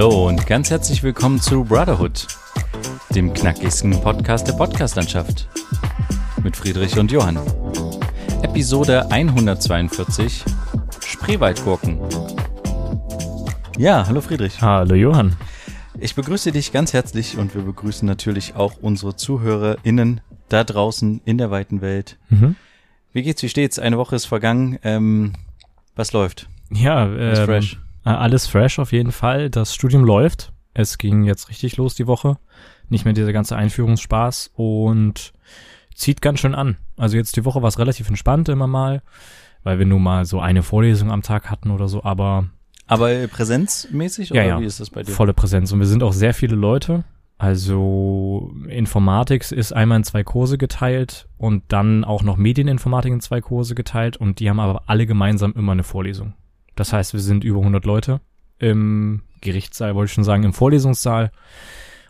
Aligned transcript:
Hallo 0.00 0.28
und 0.28 0.46
ganz 0.46 0.70
herzlich 0.70 1.02
willkommen 1.02 1.42
zu 1.42 1.62
Brotherhood, 1.62 2.26
dem 3.14 3.34
knackigsten 3.34 4.00
Podcast 4.00 4.48
der 4.48 4.54
Podcastlandschaft. 4.54 5.46
Mit 6.42 6.56
Friedrich 6.56 6.98
und 6.98 7.12
Johann. 7.12 7.38
Episode 8.40 9.10
142 9.10 10.42
Spreewaldgurken. 11.04 11.98
Ja, 13.76 14.06
hallo 14.06 14.22
Friedrich. 14.22 14.62
Hallo 14.62 14.94
Johann. 14.94 15.36
Ich 15.98 16.14
begrüße 16.14 16.50
dich 16.50 16.72
ganz 16.72 16.94
herzlich 16.94 17.36
und 17.36 17.54
wir 17.54 17.60
begrüßen 17.60 18.08
natürlich 18.08 18.56
auch 18.56 18.78
unsere 18.80 19.16
ZuhörerInnen 19.16 20.22
da 20.48 20.64
draußen 20.64 21.20
in 21.26 21.36
der 21.36 21.50
weiten 21.50 21.82
Welt. 21.82 22.16
Mhm. 22.30 22.56
Wie 23.12 23.20
geht's, 23.20 23.42
wie 23.42 23.50
steht's? 23.50 23.78
Eine 23.78 23.98
Woche 23.98 24.16
ist 24.16 24.24
vergangen. 24.24 24.78
Ähm, 24.82 25.34
was 25.94 26.14
läuft? 26.14 26.48
Ja, 26.70 27.04
Ist 27.04 27.40
ähm, 27.40 27.44
fresh. 27.44 27.78
Äh, 28.04 28.10
alles 28.10 28.46
fresh 28.46 28.78
auf 28.78 28.92
jeden 28.92 29.12
Fall. 29.12 29.50
Das 29.50 29.74
Studium 29.74 30.04
läuft. 30.04 30.52
Es 30.74 30.98
ging 30.98 31.24
jetzt 31.24 31.48
richtig 31.48 31.76
los 31.76 31.94
die 31.94 32.06
Woche. 32.06 32.38
Nicht 32.88 33.04
mehr 33.04 33.14
dieser 33.14 33.32
ganze 33.32 33.56
Einführungsspaß 33.56 34.52
und 34.54 35.32
zieht 35.94 36.22
ganz 36.22 36.40
schön 36.40 36.54
an. 36.54 36.76
Also 36.96 37.16
jetzt 37.16 37.36
die 37.36 37.44
Woche 37.44 37.62
war 37.62 37.68
es 37.68 37.78
relativ 37.78 38.08
entspannt 38.08 38.48
immer 38.48 38.66
mal, 38.66 39.02
weil 39.62 39.78
wir 39.78 39.86
nur 39.86 40.00
mal 40.00 40.24
so 40.24 40.40
eine 40.40 40.62
Vorlesung 40.62 41.10
am 41.10 41.22
Tag 41.22 41.50
hatten 41.50 41.70
oder 41.70 41.88
so, 41.88 42.02
aber 42.04 42.46
Aber 42.86 43.10
präsenzmäßig 43.28 44.30
Ja, 44.30 44.42
oder 44.42 44.48
ja. 44.48 44.60
wie 44.60 44.64
ist 44.64 44.80
das 44.80 44.90
bei 44.90 45.02
dir? 45.02 45.12
volle 45.12 45.34
Präsenz. 45.34 45.72
Und 45.72 45.80
wir 45.80 45.86
sind 45.86 46.02
auch 46.02 46.12
sehr 46.12 46.34
viele 46.34 46.56
Leute. 46.56 47.04
Also 47.38 48.52
Informatik 48.68 49.50
ist 49.50 49.72
einmal 49.72 49.96
in 49.98 50.04
zwei 50.04 50.22
Kurse 50.24 50.58
geteilt 50.58 51.26
und 51.38 51.62
dann 51.68 52.04
auch 52.04 52.22
noch 52.22 52.36
Medieninformatik 52.36 53.12
in 53.12 53.20
zwei 53.20 53.40
Kurse 53.40 53.74
geteilt 53.74 54.18
und 54.18 54.40
die 54.40 54.50
haben 54.50 54.60
aber 54.60 54.82
alle 54.86 55.06
gemeinsam 55.06 55.52
immer 55.56 55.72
eine 55.72 55.82
Vorlesung. 55.82 56.34
Das 56.80 56.94
heißt, 56.94 57.12
wir 57.12 57.20
sind 57.20 57.44
über 57.44 57.58
100 57.58 57.84
Leute 57.84 58.22
im 58.58 59.20
Gerichtssaal, 59.42 59.94
wollte 59.94 60.08
ich 60.08 60.14
schon 60.14 60.24
sagen, 60.24 60.44
im 60.44 60.54
Vorlesungssaal 60.54 61.30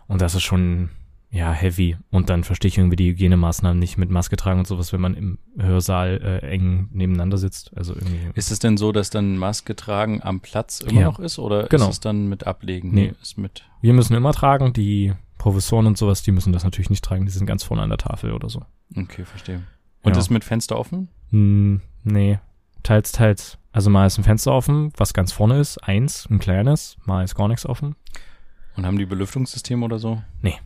und 0.07 0.21
das 0.21 0.33
ist 0.33 0.43
schon 0.43 0.91
ja 1.29 1.51
heavy 1.51 1.97
und 2.09 2.29
dann 2.29 2.45
verstehe 2.45 2.69
ich 2.69 2.77
irgendwie 2.77 2.95
die 2.95 3.09
Hygienemaßnahmen 3.09 3.77
nicht 3.77 3.97
mit 3.97 4.09
Maske 4.09 4.37
tragen 4.37 4.59
und 4.59 4.67
sowas, 4.67 4.93
wenn 4.93 5.01
man 5.01 5.15
im 5.15 5.39
Hörsaal 5.59 6.21
äh, 6.41 6.47
eng 6.47 6.87
nebeneinander 6.93 7.37
sitzt. 7.37 7.75
Also 7.75 7.93
irgendwie 7.95 8.29
Ist 8.35 8.49
es 8.49 8.59
denn 8.59 8.77
so, 8.77 8.93
dass 8.93 9.09
dann 9.09 9.37
Maske 9.37 9.75
tragen 9.75 10.23
am 10.23 10.39
Platz 10.39 10.79
immer 10.79 11.01
Ja. 11.01 11.07
noch 11.07 11.19
ist 11.19 11.37
oder 11.37 11.67
Genau. 11.67 11.87
ist 11.89 11.95
es 11.95 11.99
dann 11.99 12.27
mit 12.29 12.47
Ablegen? 12.47 12.91
Nee. 12.93 13.13
Ist 13.21 13.37
mit. 13.37 13.65
Wir 13.81 13.91
müssen 13.91 14.15
immer 14.15 14.31
tragen, 14.31 14.71
die 14.71 15.11
Professoren 15.37 15.85
und 15.85 15.97
sowas, 15.97 16.23
die 16.23 16.31
müssen 16.31 16.53
das 16.53 16.63
natürlich 16.63 16.89
nicht 16.89 17.03
tragen, 17.03 17.25
die 17.25 17.31
sind 17.33 17.45
ganz 17.45 17.63
vorne 17.65 17.83
an 17.83 17.89
der 17.89 17.97
Tafel 17.97 18.31
oder 18.31 18.47
so. 18.49 18.63
Okay, 18.95 19.25
verstehe. 19.25 19.63
Und 20.01 20.13
Ja. 20.13 20.19
ist 20.21 20.29
mit 20.29 20.45
Fenster 20.45 20.79
offen? 20.79 21.09
Hm, 21.31 21.81
nee, 22.05 22.39
teils, 22.83 23.11
teils. 23.11 23.57
Also 23.71 23.89
mal 23.89 24.05
ist 24.05 24.17
ein 24.17 24.23
Fenster 24.23 24.51
offen, 24.51 24.91
was 24.97 25.13
ganz 25.13 25.31
vorne 25.31 25.59
ist, 25.59 25.77
eins, 25.77 26.27
ein 26.29 26.39
kleines, 26.39 26.97
mal 27.05 27.23
ist 27.23 27.35
gar 27.35 27.47
nichts 27.47 27.65
offen. 27.65 27.95
Und 28.75 28.85
haben 28.85 28.97
die 28.97 29.05
Belüftungssysteme 29.05 29.85
oder 29.85 29.99
so? 29.99 30.21
Nee. 30.41 30.59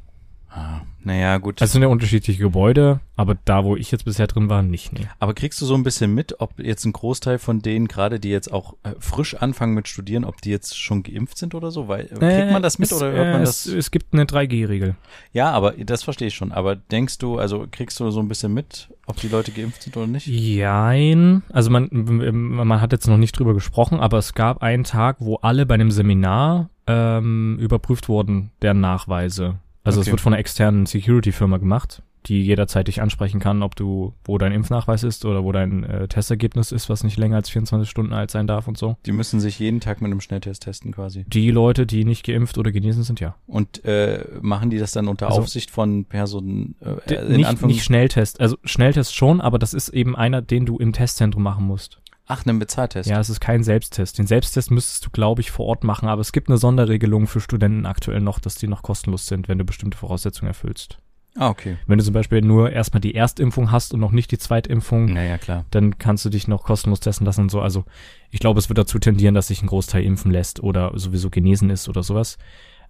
Ah, 0.56 0.82
naja, 1.04 1.38
gut. 1.38 1.62
Also 1.62 1.74
sind 1.74 1.82
ja 1.82 1.90
unterschiedliche 1.90 2.42
Gebäude, 2.42 3.02
aber 3.18 3.36
da, 3.44 3.66
wo 3.66 3.76
ich 3.76 3.92
jetzt 3.92 4.06
bisher 4.06 4.26
drin 4.28 4.48
war, 4.48 4.64
nicht, 4.64 4.94
nee. 4.94 5.06
Aber 5.20 5.34
kriegst 5.34 5.60
du 5.60 5.66
so 5.66 5.76
ein 5.76 5.84
bisschen 5.84 6.14
mit, 6.14 6.40
ob 6.40 6.58
jetzt 6.60 6.86
ein 6.86 6.94
Großteil 6.94 7.40
von 7.40 7.62
denen, 7.62 7.90
gerade 7.90 8.22
die 8.22 8.30
jetzt 8.30 8.52
auch 8.54 8.76
äh, 8.84 8.92
frisch 9.00 9.36
anfangen 9.36 9.74
mit 9.74 9.90
Studieren, 9.90 10.24
ob 10.24 10.42
die 10.42 10.52
jetzt 10.52 10.80
schon 10.80 11.04
geimpft 11.04 11.38
sind 11.38 11.56
oder 11.56 11.72
so? 11.72 11.90
Weil, 11.90 12.06
äh, 12.06 12.38
kriegt 12.38 12.52
man 12.54 12.62
das 12.62 12.80
mit 12.80 12.90
es, 12.90 12.98
oder 12.98 13.12
hört 13.12 13.34
man 13.34 13.42
äh, 13.42 13.46
das? 13.46 13.66
Es, 13.66 13.74
es 13.74 13.92
gibt 13.92 14.14
eine 14.14 14.24
3G-Regel. 14.24 14.96
ja, 15.34 15.52
aber 15.52 15.74
das 15.74 16.04
verstehe 16.04 16.30
ich 16.30 16.36
schon. 16.36 16.54
Aber 16.54 16.78
denkst 16.78 17.18
du, 17.18 17.38
also 17.38 17.68
kriegst 17.70 18.00
du 18.00 18.10
so 18.10 18.22
ein 18.22 18.30
bisschen 18.30 18.54
mit, 18.54 18.88
ob 19.08 19.18
die 19.18 19.28
Leute 19.28 19.52
geimpft 19.52 19.84
sind 19.84 19.98
oder 19.98 20.08
nicht? 20.08 20.26
Jein. 20.28 21.44
Also 21.52 21.70
man, 21.70 21.90
man 21.92 22.80
hat 22.80 22.94
jetzt 22.94 23.08
noch 23.08 23.18
nicht 23.18 23.38
drüber 23.38 23.54
gesprochen, 23.54 24.00
aber 24.00 24.20
es 24.20 24.34
gab 24.34 24.64
einen 24.64 24.86
Tag, 24.86 25.18
wo 25.20 25.36
alle 25.36 25.66
bei 25.66 25.74
einem 25.74 25.92
Seminar 25.92 26.70
ähm, 26.88 27.58
überprüft 27.60 28.08
wurden, 28.08 28.52
deren 28.62 28.80
Nachweise. 28.80 29.60
Also 29.86 30.02
es 30.02 30.08
Okay. 30.08 30.12
wird 30.14 30.22
von 30.22 30.34
einer 30.34 30.40
externen 30.40 30.86
Security-Firma 30.86 31.58
gemacht, 31.58 32.02
die 32.26 32.42
jederzeit 32.44 32.88
dich 32.88 33.02
ansprechen 33.04 33.40
kann, 33.40 33.62
ob 33.62 33.76
du, 33.76 34.14
wo 34.24 34.40
dein 34.40 34.52
Impfnachweis 34.52 35.04
ist 35.04 35.24
oder 35.26 35.44
wo 35.44 35.52
dein 35.52 35.84
äh, 35.84 36.08
Testergebnis 36.08 36.72
ist, 36.72 36.90
was 36.90 37.04
nicht 37.04 37.18
länger 37.18 37.36
als 37.36 37.50
24 37.52 37.88
Stunden 37.88 38.14
alt 38.14 38.32
sein 38.32 38.48
darf 38.48 38.68
und 38.68 38.80
so. 38.80 38.98
Die 39.06 39.12
müssen 39.12 39.40
sich 39.40 39.60
jeden 39.60 39.80
Tag 39.80 40.02
mit 40.02 40.10
einem 40.10 40.22
Schnelltest 40.22 40.64
testen 40.64 40.92
quasi. 40.92 41.24
Die 41.28 41.52
Leute, 41.52 41.86
die 41.86 42.04
nicht 42.04 42.26
geimpft 42.26 42.58
oder 42.58 42.72
genesen 42.72 43.04
sind, 43.04 43.20
ja. 43.20 43.36
Und 43.46 43.86
äh, 43.86 44.26
machen 44.42 44.72
die 44.72 44.80
das 44.80 44.92
dann 44.92 45.08
unter 45.08 45.28
Also- 45.28 45.42
Aufsicht 45.42 45.70
von 45.70 46.06
Personen, 46.06 46.74
äh, 46.82 47.14
in 47.28 47.36
nicht, 47.38 47.48
Anführungs- 47.48 47.68
nicht 47.68 47.84
Schnelltest. 47.84 48.42
Also 48.42 48.58
Schnelltest 48.64 49.14
schon, 49.16 49.40
aber 49.40 49.60
das 49.60 49.76
ist 49.76 49.90
eben 49.90 50.16
einer, 50.16 50.42
den 50.42 50.66
du 50.66 50.78
im 50.80 50.94
Testzentrum 50.94 51.44
machen 51.44 51.68
musst. 51.68 52.02
Ach, 52.28 52.46
einen 52.46 52.58
Bezahltest. 52.60 53.10
Ja, 53.10 53.20
es 53.20 53.30
ist 53.30 53.40
kein 53.40 53.64
Selbsttest. 53.64 54.18
Den 54.18 54.26
Selbsttest 54.26 54.72
müsstest 54.72 55.06
du, 55.06 55.10
glaube 55.12 55.42
ich, 55.42 55.52
vor 55.52 55.68
Ort 55.68 55.84
machen, 55.84 56.10
aber 56.10 56.22
es 56.22 56.32
gibt 56.32 56.50
eine 56.50 56.58
Sonderregelung 56.58 57.28
für 57.28 57.40
Studenten 57.40 57.86
aktuell 57.86 58.22
noch, 58.22 58.40
dass 58.40 58.56
die 58.56 58.68
noch 58.68 58.82
kostenlos 58.82 59.28
sind, 59.28 59.48
wenn 59.48 59.60
du 59.60 59.64
bestimmte 59.64 59.98
Voraussetzungen 59.98 60.48
erfüllst. 60.50 60.98
Ah, 61.38 61.50
okay. 61.50 61.78
Wenn 61.86 61.98
du 61.98 62.04
zum 62.04 62.14
Beispiel 62.14 62.42
nur 62.42 62.72
erstmal 62.72 63.02
die 63.02 63.14
Erstimpfung 63.14 63.70
hast 63.72 63.94
und 63.94 64.00
noch 64.00 64.12
nicht 64.12 64.32
die 64.32 64.38
Zweitimpfung, 64.38 65.14
Naja, 65.14 65.38
klar. 65.38 65.66
dann 65.70 65.98
kannst 66.00 66.24
du 66.24 66.30
dich 66.30 66.48
noch 66.48 66.64
kostenlos 66.64 67.02
testen 67.02 67.26
lassen 67.26 67.42
und 67.42 67.52
so. 67.52 67.60
Also 67.60 67.84
ich 68.32 68.40
glaube, 68.40 68.58
es 68.58 68.70
wird 68.70 68.78
dazu 68.78 69.00
tendieren, 69.00 69.36
dass 69.36 69.48
sich 69.48 69.62
ein 69.62 69.68
Großteil 69.68 70.04
impfen 70.04 70.32
lässt 70.32 70.64
oder 70.64 70.94
sowieso 70.96 71.30
genesen 71.30 71.70
ist 71.70 71.90
oder 71.90 72.04
sowas. 72.04 72.38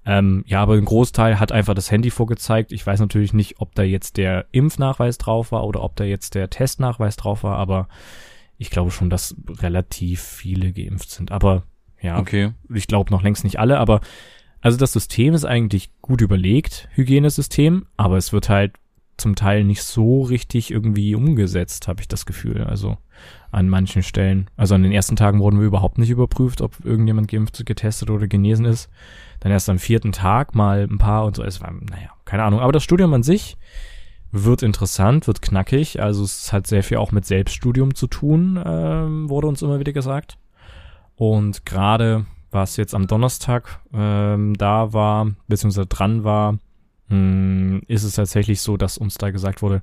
Ähm, 0.06 0.44
ja, 0.46 0.62
aber 0.62 0.76
ein 0.76 0.86
Großteil 0.86 1.40
hat 1.40 1.52
einfach 1.52 1.74
das 1.74 1.90
Handy 1.90 2.12
vorgezeigt. 2.12 2.72
Ich 2.72 2.86
weiß 2.86 3.00
natürlich 3.00 3.34
nicht, 3.34 3.56
ob 3.60 3.74
da 3.74 3.82
jetzt 3.82 4.18
der 4.18 4.46
Impfnachweis 4.52 5.18
drauf 5.18 5.52
war 5.52 5.66
oder 5.66 5.82
ob 5.82 5.96
da 5.96 6.04
jetzt 6.04 6.36
der 6.36 6.52
Testnachweis 6.52 7.16
drauf 7.16 7.44
war, 7.44 7.58
aber 7.58 7.88
ich 8.58 8.70
glaube 8.70 8.92
schon, 8.92 9.10
dass 9.10 9.36
relativ 9.50 10.22
viele 10.22 10.72
geimpft 10.72 11.12
sind. 11.12 11.32
Aber 11.32 11.64
ja, 12.02 12.20
Okay. 12.20 12.52
ich 12.74 12.88
glaube 12.88 13.12
noch 13.12 13.24
längst 13.24 13.44
nicht 13.44 13.60
alle, 13.60 13.80
aber 13.80 14.02
also 14.62 14.78
das 14.78 14.94
System 14.94 15.34
ist 15.34 15.46
eigentlich 15.46 15.92
gut 16.02 16.22
überlegt, 16.22 16.88
Hygienesystem, 16.94 17.86
aber 17.98 18.18
es 18.18 18.34
wird 18.34 18.50
halt 18.50 18.74
zum 19.18 19.36
Teil 19.36 19.64
nicht 19.64 19.84
so 19.84 20.24
richtig 20.24 20.72
irgendwie 20.72 21.16
umgesetzt, 21.16 21.88
habe 21.88 22.02
ich 22.02 22.08
das 22.08 22.26
Gefühl. 22.26 22.64
Also 22.66 22.98
an 23.52 23.70
manchen 23.70 24.04
Stellen. 24.04 24.50
Also 24.58 24.76
an 24.76 24.84
den 24.84 24.92
ersten 24.92 25.16
Tagen 25.16 25.40
wurden 25.40 25.60
wir 25.60 25.66
überhaupt 25.68 25.98
nicht 25.98 26.10
überprüft, 26.10 26.62
ob 26.62 26.84
irgendjemand 26.84 27.30
geimpft, 27.30 27.66
getestet 27.66 28.10
oder 28.10 28.28
genesen 28.28 28.66
ist. 28.66 28.90
Dann 29.40 29.54
erst 29.54 29.70
am 29.70 29.80
vierten 29.80 30.12
Tag 30.12 30.54
mal 30.54 30.84
ein 30.84 30.98
paar 30.98 31.24
und 31.26 31.38
so. 31.38 31.44
Es 31.44 31.62
war, 31.62 31.72
naja, 31.72 32.10
keine 32.26 32.44
Ahnung. 32.44 32.60
Aber 32.60 32.74
das 32.74 32.84
Studium 32.84 33.14
an 33.14 33.24
sich 33.24 33.56
wird 34.44 34.64
interessant, 34.64 35.28
wird 35.28 35.42
knackig. 35.42 36.02
Also 36.02 36.24
es 36.24 36.52
hat 36.52 36.68
sehr 36.68 36.84
viel 36.84 36.98
auch 36.98 37.12
mit 37.12 37.26
Selbststudium 37.26 37.96
zu 37.96 38.08
tun, 38.08 38.62
ähm, 38.64 39.30
wurde 39.30 39.48
uns 39.48 39.62
immer 39.62 39.80
wieder 39.80 39.94
gesagt. 39.94 40.38
Und 41.16 41.66
gerade 41.66 42.26
was 42.52 42.78
jetzt 42.78 42.94
am 42.94 43.08
Donnerstag 43.08 43.80
ähm, 43.94 44.54
da 44.56 44.94
war, 44.94 45.32
beziehungsweise 45.48 45.88
dran 45.88 46.24
war, 46.24 46.58
mh, 47.10 47.82
ist 47.88 48.04
es 48.04 48.16
tatsächlich 48.16 48.62
so, 48.62 48.78
dass 48.78 48.98
uns 48.98 49.16
da 49.16 49.32
gesagt 49.32 49.62
wurde, 49.62 49.82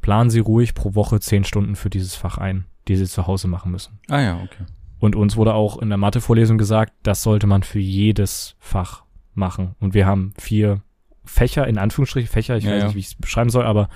planen 0.00 0.30
Sie 0.30 0.40
ruhig 0.40 0.74
pro 0.74 0.94
Woche 0.94 1.20
zehn 1.20 1.44
Stunden 1.44 1.76
für 1.76 1.90
dieses 1.90 2.14
Fach 2.14 2.38
ein, 2.38 2.66
die 2.88 2.96
Sie 2.96 3.06
zu 3.06 3.26
Hause 3.26 3.48
machen 3.48 3.72
müssen. 3.72 3.98
Ah 4.08 4.20
ja, 4.20 4.36
okay. 4.42 4.64
Und 4.98 5.16
uns 5.16 5.36
wurde 5.36 5.54
auch 5.54 5.78
in 5.78 5.88
der 5.88 5.98
Mathevorlesung 5.98 6.58
gesagt, 6.58 6.92
das 7.02 7.22
sollte 7.22 7.46
man 7.46 7.62
für 7.62 7.80
jedes 7.80 8.56
Fach 8.58 9.04
machen. 9.34 9.74
Und 9.80 9.94
wir 9.94 10.06
haben 10.06 10.32
vier 10.38 10.80
Fächer, 11.24 11.66
in 11.66 11.78
Anführungsstrichen 11.78 12.28
Fächer, 12.30 12.56
ich 12.56 12.64
Ja, 12.64 12.72
weiß 12.72 12.84
nicht, 12.84 12.94
wie 12.94 13.00
ich 13.00 13.06
es 13.08 13.14
beschreiben 13.14 13.50
soll, 13.50 13.64
aber 13.64 13.88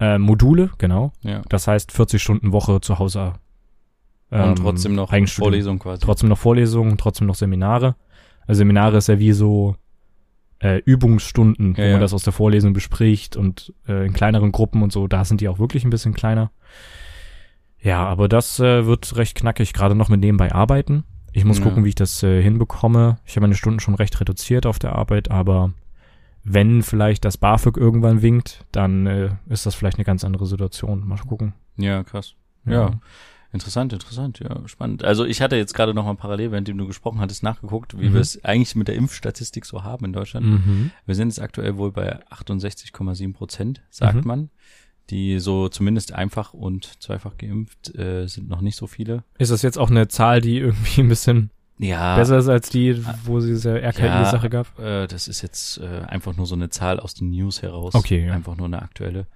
äh, 0.00 0.18
Module, 0.18 0.70
genau. 0.78 1.12
Ja. 1.22 1.42
Das 1.48 1.66
heißt 1.66 1.92
40 1.92 2.22
Stunden 2.22 2.52
Woche 2.52 2.80
zu 2.80 2.98
Hause. 2.98 3.34
Und 4.30 4.38
ähm, 4.40 4.54
trotzdem 4.56 4.94
noch 4.94 5.10
Eigenstudium. 5.12 5.50
Vorlesung 5.52 5.78
quasi. 5.78 6.00
Trotzdem 6.02 6.28
noch 6.28 6.38
Vorlesungen, 6.38 6.98
trotzdem 6.98 7.26
noch 7.26 7.34
Seminare. 7.34 7.96
Also 8.46 8.58
Seminare 8.58 8.98
ist 8.98 9.08
ja 9.08 9.18
wie 9.18 9.32
so 9.32 9.76
äh, 10.60 10.78
Übungsstunden, 10.84 11.72
Ja, 11.72 11.78
wo 11.78 11.82
ja. 11.86 11.92
man 11.92 12.00
das 12.00 12.12
aus 12.14 12.22
der 12.24 12.32
Vorlesung 12.32 12.72
bespricht 12.74 13.36
und 13.36 13.72
äh, 13.88 14.06
in 14.06 14.12
kleineren 14.12 14.52
Gruppen 14.52 14.82
und 14.82 14.92
so. 14.92 15.06
Da 15.08 15.24
sind 15.24 15.40
die 15.40 15.48
auch 15.48 15.58
wirklich 15.58 15.84
ein 15.84 15.90
bisschen 15.90 16.14
kleiner. 16.14 16.50
Ja, 17.80 18.04
aber 18.04 18.28
das 18.28 18.58
äh, 18.60 18.86
wird 18.86 19.16
recht 19.16 19.36
knackig, 19.36 19.72
gerade 19.72 19.94
noch 19.94 20.08
mit 20.08 20.20
nebenbei 20.20 20.52
arbeiten. 20.52 21.04
Ich 21.32 21.44
muss 21.44 21.58
Ja. 21.58 21.64
gucken, 21.64 21.84
wie 21.84 21.90
ich 21.90 21.94
das 21.94 22.22
äh, 22.22 22.42
hinbekomme. 22.42 23.18
Ich 23.24 23.36
habe 23.36 23.42
meine 23.42 23.54
Stunden 23.54 23.80
schon 23.80 23.94
recht 23.94 24.18
reduziert 24.20 24.66
auf 24.66 24.78
der 24.78 24.94
Arbeit, 24.96 25.30
aber 25.30 25.72
wenn 26.48 26.82
vielleicht 26.82 27.24
das 27.24 27.36
BAföG 27.36 27.76
irgendwann 27.76 28.22
winkt, 28.22 28.64
dann 28.72 29.06
äh, 29.06 29.30
ist 29.48 29.66
das 29.66 29.74
vielleicht 29.74 29.98
eine 29.98 30.04
ganz 30.04 30.24
andere 30.24 30.46
Situation. 30.46 31.06
Mal 31.06 31.18
gucken. 31.18 31.54
Ja, 31.76 32.02
krass. 32.04 32.34
Ja. 32.66 33.00
Interessant, 33.50 33.94
interessant, 33.94 34.40
ja, 34.40 34.60
spannend. 34.68 35.04
Also 35.04 35.24
ich 35.24 35.40
hatte 35.40 35.56
jetzt 35.56 35.72
gerade 35.72 35.94
noch 35.94 36.04
mal 36.04 36.16
parallel, 36.16 36.52
während 36.52 36.68
du 36.68 36.86
gesprochen 36.86 37.18
hattest, 37.20 37.42
nachgeguckt, 37.42 37.98
wie 37.98 38.10
Mhm. 38.10 38.14
wir 38.14 38.20
es 38.20 38.44
eigentlich 38.44 38.76
mit 38.76 38.88
der 38.88 38.94
Impfstatistik 38.96 39.64
so 39.64 39.84
haben 39.84 40.04
in 40.04 40.12
Deutschland. 40.12 40.44
Mhm. 40.46 40.90
Wir 41.06 41.14
sind 41.14 41.28
jetzt 41.28 41.40
aktuell 41.40 41.78
wohl 41.78 41.90
bei 41.90 42.20
68,7 42.30 43.32
Prozent, 43.32 43.80
sagt 43.90 44.16
Mhm. 44.16 44.26
man. 44.26 44.50
Die 45.08 45.38
so 45.38 45.70
zumindest 45.70 46.12
einfach 46.12 46.52
und 46.52 47.02
zweifach 47.02 47.38
geimpft 47.38 47.94
äh, 47.96 48.26
sind 48.26 48.50
noch 48.50 48.60
nicht 48.60 48.76
so 48.76 48.86
viele. 48.86 49.24
Ist 49.38 49.50
das 49.50 49.62
jetzt 49.62 49.78
auch 49.78 49.88
eine 49.90 50.08
Zahl, 50.08 50.42
die 50.42 50.58
irgendwie 50.58 51.00
ein 51.00 51.08
bisschen 51.08 51.50
Ja, 51.78 52.16
besser 52.16 52.38
ist 52.38 52.48
als 52.48 52.70
die, 52.70 53.02
wo 53.24 53.40
sie 53.40 53.50
diese 53.50 53.80
RKI-Sache 53.82 54.50
gab? 54.50 54.78
Äh, 54.78 55.06
das 55.06 55.28
ist 55.28 55.42
jetzt 55.42 55.78
äh, 55.78 56.02
einfach 56.06 56.36
nur 56.36 56.46
so 56.46 56.54
eine 56.54 56.70
Zahl 56.70 56.98
aus 57.00 57.14
den 57.14 57.30
News 57.30 57.62
heraus. 57.62 57.94
Okay, 57.94 58.26
ja. 58.26 58.32
Einfach 58.32 58.56
nur 58.56 58.66
eine 58.66 58.82
aktuelle. 58.82 59.26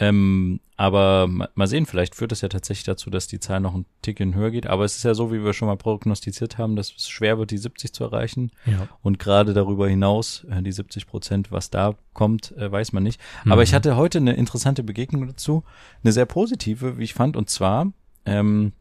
Ähm, 0.00 0.60
aber 0.76 1.26
ma- 1.26 1.48
mal 1.56 1.66
sehen, 1.66 1.84
vielleicht 1.84 2.14
führt 2.14 2.30
es 2.30 2.40
ja 2.40 2.48
tatsächlich 2.48 2.84
dazu, 2.84 3.10
dass 3.10 3.26
die 3.26 3.40
Zahl 3.40 3.58
noch 3.58 3.74
ein 3.74 3.84
Ticken 4.00 4.32
höher 4.34 4.52
geht. 4.52 4.66
Aber 4.68 4.84
es 4.84 4.96
ist 4.96 5.02
ja 5.02 5.12
so, 5.14 5.32
wie 5.32 5.42
wir 5.42 5.52
schon 5.54 5.66
mal 5.66 5.76
prognostiziert 5.76 6.56
haben, 6.56 6.76
dass 6.76 6.94
es 6.96 7.08
schwer 7.08 7.36
wird, 7.38 7.50
die 7.50 7.58
70 7.58 7.92
zu 7.92 8.04
erreichen. 8.04 8.52
Ja. 8.64 8.86
Und 9.02 9.18
gerade 9.18 9.54
darüber 9.54 9.88
hinaus, 9.88 10.44
äh, 10.50 10.62
die 10.62 10.70
70 10.70 11.08
Prozent, 11.08 11.50
was 11.50 11.70
da 11.70 11.96
kommt, 12.12 12.56
äh, 12.56 12.70
weiß 12.70 12.92
man 12.92 13.02
nicht. 13.02 13.20
Aber 13.48 13.64
ich 13.64 13.72
Mhm. 13.72 13.76
hatte 13.76 13.96
heute 13.96 14.18
eine 14.18 14.34
interessante 14.34 14.84
Begegnung 14.84 15.26
dazu, 15.26 15.64
eine 16.04 16.12
sehr 16.12 16.26
positive, 16.26 16.96
wie 16.98 17.04
ich 17.04 17.14
fand. 17.14 17.36
Und 17.36 17.50
zwar 17.50 17.92
ähm, 18.24 18.72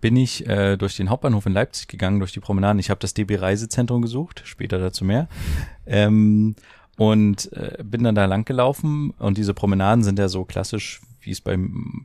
bin 0.00 0.16
ich 0.16 0.46
äh, 0.48 0.76
durch 0.76 0.96
den 0.96 1.10
Hauptbahnhof 1.10 1.46
in 1.46 1.52
Leipzig 1.52 1.88
gegangen, 1.88 2.18
durch 2.18 2.32
die 2.32 2.40
Promenaden. 2.40 2.78
Ich 2.78 2.90
habe 2.90 3.00
das 3.00 3.14
DB 3.14 3.36
Reisezentrum 3.36 4.02
gesucht, 4.02 4.42
später 4.44 4.78
dazu 4.78 5.04
mehr. 5.04 5.28
Ähm, 5.86 6.54
und 6.98 7.52
äh, 7.52 7.82
bin 7.84 8.04
dann 8.04 8.14
da 8.14 8.24
lang 8.26 8.44
gelaufen. 8.44 9.10
Und 9.18 9.38
diese 9.38 9.54
Promenaden 9.54 10.04
sind 10.04 10.18
ja 10.18 10.28
so 10.28 10.44
klassisch, 10.44 11.00
wie 11.20 11.30
es 11.30 11.40
bei 11.40 11.58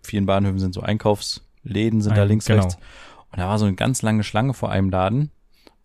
vielen 0.03 0.25
Bahnhöfen 0.25 0.59
sind, 0.59 0.73
so 0.73 0.81
Einkaufsläden 0.81 2.01
sind 2.01 2.15
da 2.17 2.23
Ein- 2.23 2.27
links, 2.29 2.45
genau. 2.45 2.63
rechts. 2.63 2.77
Und 3.31 3.39
da 3.39 3.47
war 3.47 3.59
so 3.59 3.65
eine 3.65 3.75
ganz 3.75 4.01
lange 4.01 4.23
Schlange 4.23 4.53
vor 4.53 4.71
einem 4.71 4.89
Laden. 4.89 5.31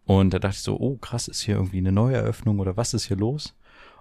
Und 0.05 0.35
da 0.35 0.39
dachte 0.39 0.55
ich 0.57 0.63
so, 0.63 0.79
oh 0.79 0.97
krass, 0.97 1.29
ist 1.29 1.43
hier 1.43 1.57
irgendwie 1.57 1.79
eine 1.79 1.93
Neueröffnung 1.93 2.59
oder 2.59 2.77
was 2.77 2.95
ist 2.95 3.05
hier 3.07 3.17
los? 3.17 3.55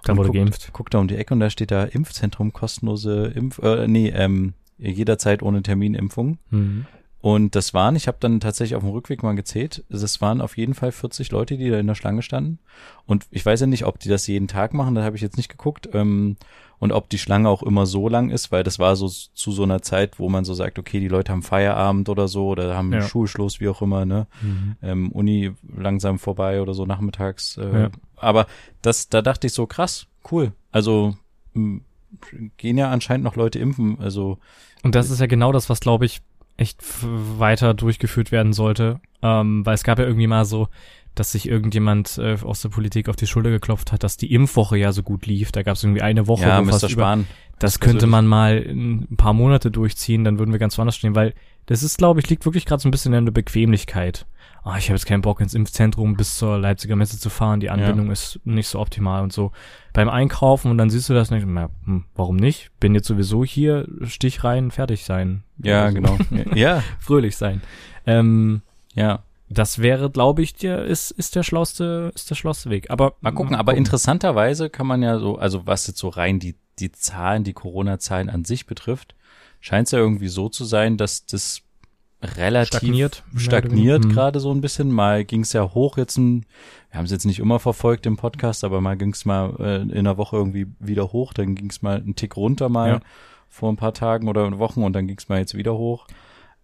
Da 0.04 0.14
Und 0.14 0.18
wurde 0.20 0.30
guckt, 0.30 0.38
geimpft. 0.40 0.74
Guckt 0.74 0.94
da 0.94 1.00
um 1.00 1.08
die 1.08 1.16
Ecke 1.16 1.34
und 1.34 1.40
da 1.40 1.50
steht 1.50 1.70
da 1.72 1.84
Impfzentrum, 1.84 2.54
kostenlose 2.54 3.28
Impf, 3.36 3.60
äh, 3.60 3.88
nee, 3.88 4.10
ähm, 4.10 4.54
jederzeit 4.80 5.44
ohne 5.44 5.62
Terminimpfung. 5.62 6.40
Mhm. 6.50 6.86
Und 7.22 7.56
das 7.56 7.74
waren, 7.74 7.96
ich 7.96 8.08
habe 8.08 8.18
dann 8.20 8.40
tatsächlich 8.40 8.76
auf 8.76 8.82
dem 8.84 8.92
Rückweg 8.92 9.22
mal 9.22 9.36
gezählt, 9.36 9.84
es 9.90 10.22
waren 10.22 10.42
auf 10.42 10.58
jeden 10.58 10.74
Fall 10.74 10.92
40 10.92 11.32
Leute, 11.32 11.56
die 11.58 11.70
da 11.70 11.78
in 11.80 11.86
der 11.88 11.94
Schlange 11.96 12.24
standen. 12.24 12.58
Und 13.06 13.28
ich 13.30 13.46
weiß 13.46 13.60
ja 13.62 13.68
nicht, 13.68 13.86
ob 13.86 14.00
die 14.00 14.10
das 14.10 14.26
jeden 14.26 14.48
Tag 14.48 14.74
machen, 14.74 14.96
da 14.96 15.04
habe 15.04 15.16
ich 15.16 15.22
jetzt 15.22 15.38
nicht 15.38 15.50
geguckt. 15.50 15.90
Ähm, 15.94 16.38
und 16.80 16.92
ob 16.92 17.10
die 17.10 17.20
Schlange 17.20 17.48
auch 17.48 17.62
immer 17.62 17.86
so 17.86 18.10
lang 18.10 18.32
ist, 18.32 18.52
weil 18.52 18.64
das 18.64 18.80
war 18.80 18.96
so 18.96 19.08
zu 19.08 19.52
so 19.52 19.62
einer 19.62 19.84
Zeit, 19.84 20.18
wo 20.18 20.30
man 20.30 20.46
so 20.46 20.56
sagt, 20.56 20.80
okay, 20.80 21.00
die 21.00 21.10
Leute 21.10 21.32
haben 21.32 21.44
Feierabend 21.44 22.10
oder 22.10 22.28
so 22.28 22.48
oder 22.48 22.76
haben 22.76 22.92
Ja. 22.92 23.04
Schulschluss, 23.04 23.60
wie 23.60 23.68
auch 23.70 23.84
immer, 23.84 24.04
ne? 24.04 24.26
Mhm. 24.42 24.76
ähm, 24.82 25.12
Uni 25.12 25.52
langsam 25.78 26.18
vorbei 26.18 26.60
oder 26.60 26.74
so 26.74 26.88
nachmittags. 26.88 27.58
Äh, 27.58 27.82
Ja. 27.82 27.90
Aber 28.16 28.48
das, 28.82 29.10
da 29.10 29.22
dachte 29.22 29.46
ich 29.46 29.54
so 29.54 29.68
krass, 29.68 30.08
cool. 30.32 30.54
Also 30.72 31.16
gehen 32.58 32.78
ja 32.78 32.90
anscheinend 32.90 33.24
noch 33.24 33.36
Leute 33.36 33.60
impfen. 33.60 34.00
Also 34.00 34.40
Und 34.84 34.96
das 34.96 35.12
ist 35.12 35.20
ja 35.20 35.28
genau 35.28 35.52
das, 35.52 35.70
was, 35.70 35.80
glaube 35.82 36.06
ich, 36.06 36.22
echt 36.62 36.82
weiter 36.92 37.74
durchgeführt 37.74 38.32
werden 38.32 38.54
sollte. 38.54 39.00
Ähm, 39.22 39.66
weil 39.66 39.76
es 39.76 39.84
gab 39.84 40.00
ja 40.00 40.06
irgendwie 40.06 40.28
mal 40.28 40.46
so, 40.46 40.70
dass 41.16 41.34
sich 41.34 41.48
irgendjemand 41.48 42.18
äh, 42.18 42.38
aus 42.44 42.62
der 42.62 42.70
Politik 42.70 43.10
auf 43.10 43.16
die 43.16 43.28
Schulter 43.28 43.50
geklopft 43.50 43.92
hat, 43.92 44.04
dass 44.04 44.16
die 44.16 44.34
Impfwoche 44.34 44.78
ja 44.78 44.92
so 44.92 45.04
gut 45.04 45.26
lief. 45.26 45.52
Da 45.52 45.64
gab 45.64 45.76
es 45.76 45.84
irgendwie 45.84 46.02
eine 46.02 46.28
Woche, 46.28 46.44
ja, 46.44 46.60
wo 46.60 46.64
Mr. 46.64 46.78
über, 46.78 46.90
Spahn. 46.90 47.28
das 47.60 47.80
könnte 47.80 48.08
man 48.08 48.26
mal 48.26 48.58
in 48.60 49.08
ein 49.12 49.18
paar 49.18 49.34
Monate 49.34 49.72
durchziehen, 49.72 50.24
dann 50.24 50.40
würden 50.40 50.52
wir 50.52 50.60
ganz 50.60 50.78
woanders 50.78 50.96
stehen, 50.96 51.16
weil 51.16 51.34
das 51.66 51.84
ist, 51.84 51.98
glaube 51.98 52.20
ich, 52.20 52.30
liegt 52.30 52.46
wirklich 52.46 52.66
gerade 52.66 52.82
so 52.82 52.88
ein 52.88 52.92
bisschen 52.92 53.14
an 53.14 53.26
der 53.26 53.34
Bequemlichkeit. 53.34 54.26
Ah, 54.64 54.78
ich 54.78 54.86
habe 54.90 54.96
jetzt 54.96 55.08
keinen 55.08 55.22
Bock 55.22 55.42
ins 55.42 55.56
Impfzentrum 55.56 56.16
bis 56.16 56.38
zur 56.38 56.58
Leipziger 56.60 56.96
Messe 56.96 57.20
zu 57.20 57.30
fahren, 57.32 57.60
die 57.60 57.72
Anbindung 57.72 58.12
ist 58.12 58.40
nicht 58.44 58.68
so 58.68 58.80
optimal 58.80 59.24
und 59.24 59.34
so. 59.34 59.52
Beim 59.92 60.08
Einkaufen 60.08 60.70
und 60.70 60.78
dann 60.78 60.92
siehst 60.92 61.10
du 61.10 61.16
das 61.16 61.32
nicht, 61.32 61.46
na, 61.48 61.70
hm, 61.86 62.06
warum 62.14 62.36
nicht? 62.36 62.70
Bin 62.80 62.94
jetzt 62.94 63.08
sowieso 63.08 63.44
hier, 63.44 63.88
Stich 64.04 64.44
rein, 64.44 64.70
fertig 64.70 65.04
sein. 65.04 65.44
Ja, 65.58 65.86
Also, 65.86 65.96
genau. 65.96 66.18
ja, 66.56 66.84
Fröhlich 67.00 67.38
sein. 67.38 67.62
Ähm, 68.06 68.62
ja. 68.94 69.24
das 69.50 69.80
wäre, 69.80 70.12
glaube 70.12 70.44
ich, 70.44 70.54
der 70.54 70.86
ist 70.86 71.10
ist 71.10 71.36
der 71.36 71.44
schlauste 71.44 72.12
ist 72.14 72.30
der 72.30 72.36
schlauste 72.36 72.70
Weg. 72.70 72.92
Aber 72.92 73.16
Mal 73.22 73.32
gucken. 73.32 73.56
Aber 73.56 73.74
interessanterweise 73.76 74.70
kann 74.70 74.86
man 74.86 75.02
ja 75.02 75.18
so, 75.18 75.38
also 75.38 75.66
was 75.66 75.88
jetzt 75.88 76.00
so 76.00 76.10
rein 76.10 76.40
die, 76.40 76.56
die 76.78 76.92
Zahlen, 76.92 77.44
die 77.44 77.54
Corona-Zahlen 77.54 78.30
an 78.30 78.46
sich 78.46 78.68
betrifft, 78.68 79.16
scheint 79.60 79.88
es 79.88 79.92
ja 79.92 80.00
irgendwie 80.00 80.28
so 80.28 80.50
zu 80.50 80.66
sein, 80.66 80.98
dass 80.98 81.26
das 81.26 81.64
relativ 82.24 82.80
Stagniert, 82.80 83.24
stagniert 83.36 84.10
gerade 84.10 84.40
so 84.40 84.52
ein 84.54 84.62
bisschen. 84.62 84.92
Mal 84.92 85.26
ging 85.26 85.42
es 85.42 85.54
ja 85.54 85.74
hoch 85.74 85.98
jetzt 85.98 86.18
ein, 86.18 86.46
wir 86.92 86.98
haben 86.98 87.06
es 87.06 87.12
jetzt 87.12 87.26
nicht 87.26 87.40
immer 87.40 87.60
verfolgt 87.60 88.06
im 88.06 88.18
Podcast, 88.18 88.64
aber 88.64 88.82
mal 88.82 88.96
ging 88.98 89.14
es 89.14 89.26
mal 89.26 89.56
äh, 89.60 89.82
in 89.98 90.04
der 90.06 90.18
Woche 90.18 90.36
irgendwie 90.38 90.68
wieder 90.80 91.12
hoch, 91.12 91.34
dann 91.34 91.56
ging 91.56 91.70
es 91.70 91.82
mal 91.82 91.98
einen 91.98 92.16
Tick 92.16 92.38
runter 92.38 92.70
mal 92.70 92.90
Ja. 92.90 93.00
vor 93.50 93.72
ein 93.72 93.78
paar 93.78 93.94
Tagen 93.94 94.28
oder 94.28 94.60
Wochen 94.60 94.84
und 94.84 94.94
dann 94.94 95.08
ging 95.08 95.18
es 95.18 95.30
mal 95.30 95.40
jetzt 95.40 95.56
wieder 95.56 95.74
hoch. 95.74 96.08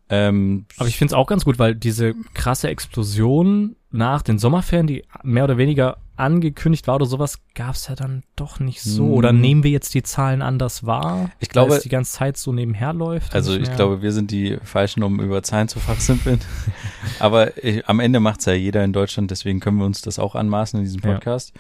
Ähm, 0.10 0.66
Aber 0.78 0.88
ich 0.88 0.98
finde 0.98 1.12
es 1.14 1.18
auch 1.18 1.28
ganz 1.28 1.44
gut, 1.44 1.60
weil 1.60 1.76
diese 1.76 2.14
krasse 2.34 2.70
Explosion 2.70 3.76
nach 3.92 4.22
den 4.22 4.40
Sommerferien, 4.40 4.88
die 4.88 5.04
mehr 5.24 5.44
oder 5.44 5.58
weniger 5.58 5.98
angekündigt 6.18 6.88
war 6.88 6.96
oder 6.96 7.06
sowas, 7.06 7.40
gab 7.56 7.76
es 7.76 7.88
ja 7.88 7.96
dann 7.96 8.24
doch 8.36 8.60
nicht 8.60 8.82
so. 8.82 9.04
Hm. 9.06 9.12
Oder 9.14 9.32
nehmen 9.34 9.64
wir 9.64 9.72
jetzt 9.72 9.94
die 9.94 10.04
Zahlen 10.04 10.42
anders 10.42 10.86
wahr? 10.86 11.30
Ich 11.40 11.50
glaube- 11.50 11.72
weil 11.72 11.78
es 11.78 11.84
die 11.84 11.90
ganze 11.90 12.12
Zeit 12.12 12.38
so 12.38 12.52
nebenher 12.52 12.94
läuft. 12.94 13.34
Also 13.36 13.56
ich 13.56 13.74
glaube, 13.76 14.02
wir 14.02 14.12
sind 14.12 14.32
die 14.32 14.58
Falschen, 14.64 15.04
um 15.04 15.20
über 15.20 15.44
Zahlen 15.44 15.68
zu 15.68 15.80
fachsimpeln. 15.80 16.40
Aber 17.20 17.64
ich, 17.64 17.88
am 17.88 18.00
Ende 18.00 18.20
macht's 18.20 18.46
ja 18.46 18.54
jeder 18.54 18.84
in 18.84 18.94
Deutschland, 18.94 19.32
deswegen 19.32 19.60
können 19.60 19.78
wir 19.78 19.86
uns 19.86 20.02
das 20.02 20.20
auch 20.20 20.36
anmaßen 20.36 20.80
in 20.80 20.86
diesem 20.86 21.02
Ja. 21.02 21.14
Podcast. 21.14 21.54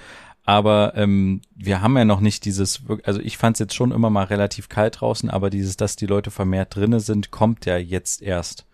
Aber 0.43 0.93
ähm, 0.95 1.41
wir 1.55 1.81
haben 1.81 1.97
ja 1.97 2.05
noch 2.05 2.21
nicht 2.21 2.45
dieses, 2.45 2.81
also 3.03 3.19
ich 3.19 3.37
fand's 3.37 3.59
jetzt 3.59 3.75
schon 3.75 3.91
immer 3.91 4.09
mal 4.09 4.23
relativ 4.23 4.69
kalt 4.69 5.01
draußen, 5.01 5.29
aber 5.29 5.49
dieses, 5.49 5.75
dass 5.75 5.97
die 5.97 6.05
Leute 6.05 6.31
vermehrt 6.31 6.73
drinne 6.75 7.01
sind, 7.01 7.31
kommt 7.31 7.65
ja 7.65 7.75
jetzt 7.77 8.21
erst. 8.21 8.65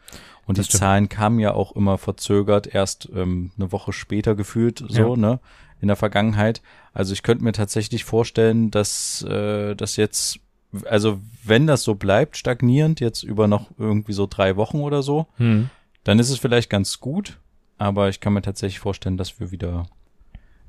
Und 0.46 0.58
Das 0.58 0.66
die 0.68 0.72
stimmt. 0.72 0.80
Zahlen 0.80 1.10
kamen 1.10 1.40
ja 1.40 1.54
auch 1.54 1.72
immer 1.76 1.98
verzögert, 1.98 2.68
erst 2.68 3.10
ähm, 3.16 3.52
eine 3.58 3.72
Woche 3.72 3.92
später 3.94 4.36
gefühlt 4.36 4.84
so, 4.88 5.16
Ja. 5.16 5.18
ne? 5.20 5.40
In 5.84 5.88
der 5.88 5.98
Vergangenheit. 5.98 6.62
Also 6.94 7.12
ich 7.12 7.24
könnte 7.24 7.44
mir 7.44 7.52
tatsächlich 7.52 8.06
vorstellen, 8.06 8.72
dass 8.72 9.22
äh, 9.24 9.76
das 9.76 9.98
jetzt, 9.98 10.40
also 10.86 11.20
wenn 11.44 11.68
das 11.68 11.84
so 11.84 11.96
bleibt, 11.96 12.38
stagnierend, 12.38 13.02
jetzt 13.02 13.22
über 13.24 13.50
noch 13.50 13.70
irgendwie 13.78 14.14
so 14.14 14.26
drei 14.26 14.56
Wochen 14.56 14.80
oder 14.80 15.04
so, 15.04 15.28
Hm. 15.36 15.70
dann 16.06 16.20
ist 16.20 16.30
es 16.30 16.40
vielleicht 16.40 16.70
ganz 16.70 17.02
gut, 17.02 17.38
aber 17.78 18.08
ich 18.08 18.22
kann 18.22 18.32
mir 18.32 18.42
tatsächlich 18.42 18.80
vorstellen, 18.80 19.18
dass 19.18 19.42
wir 19.42 19.52
wieder 19.52 19.88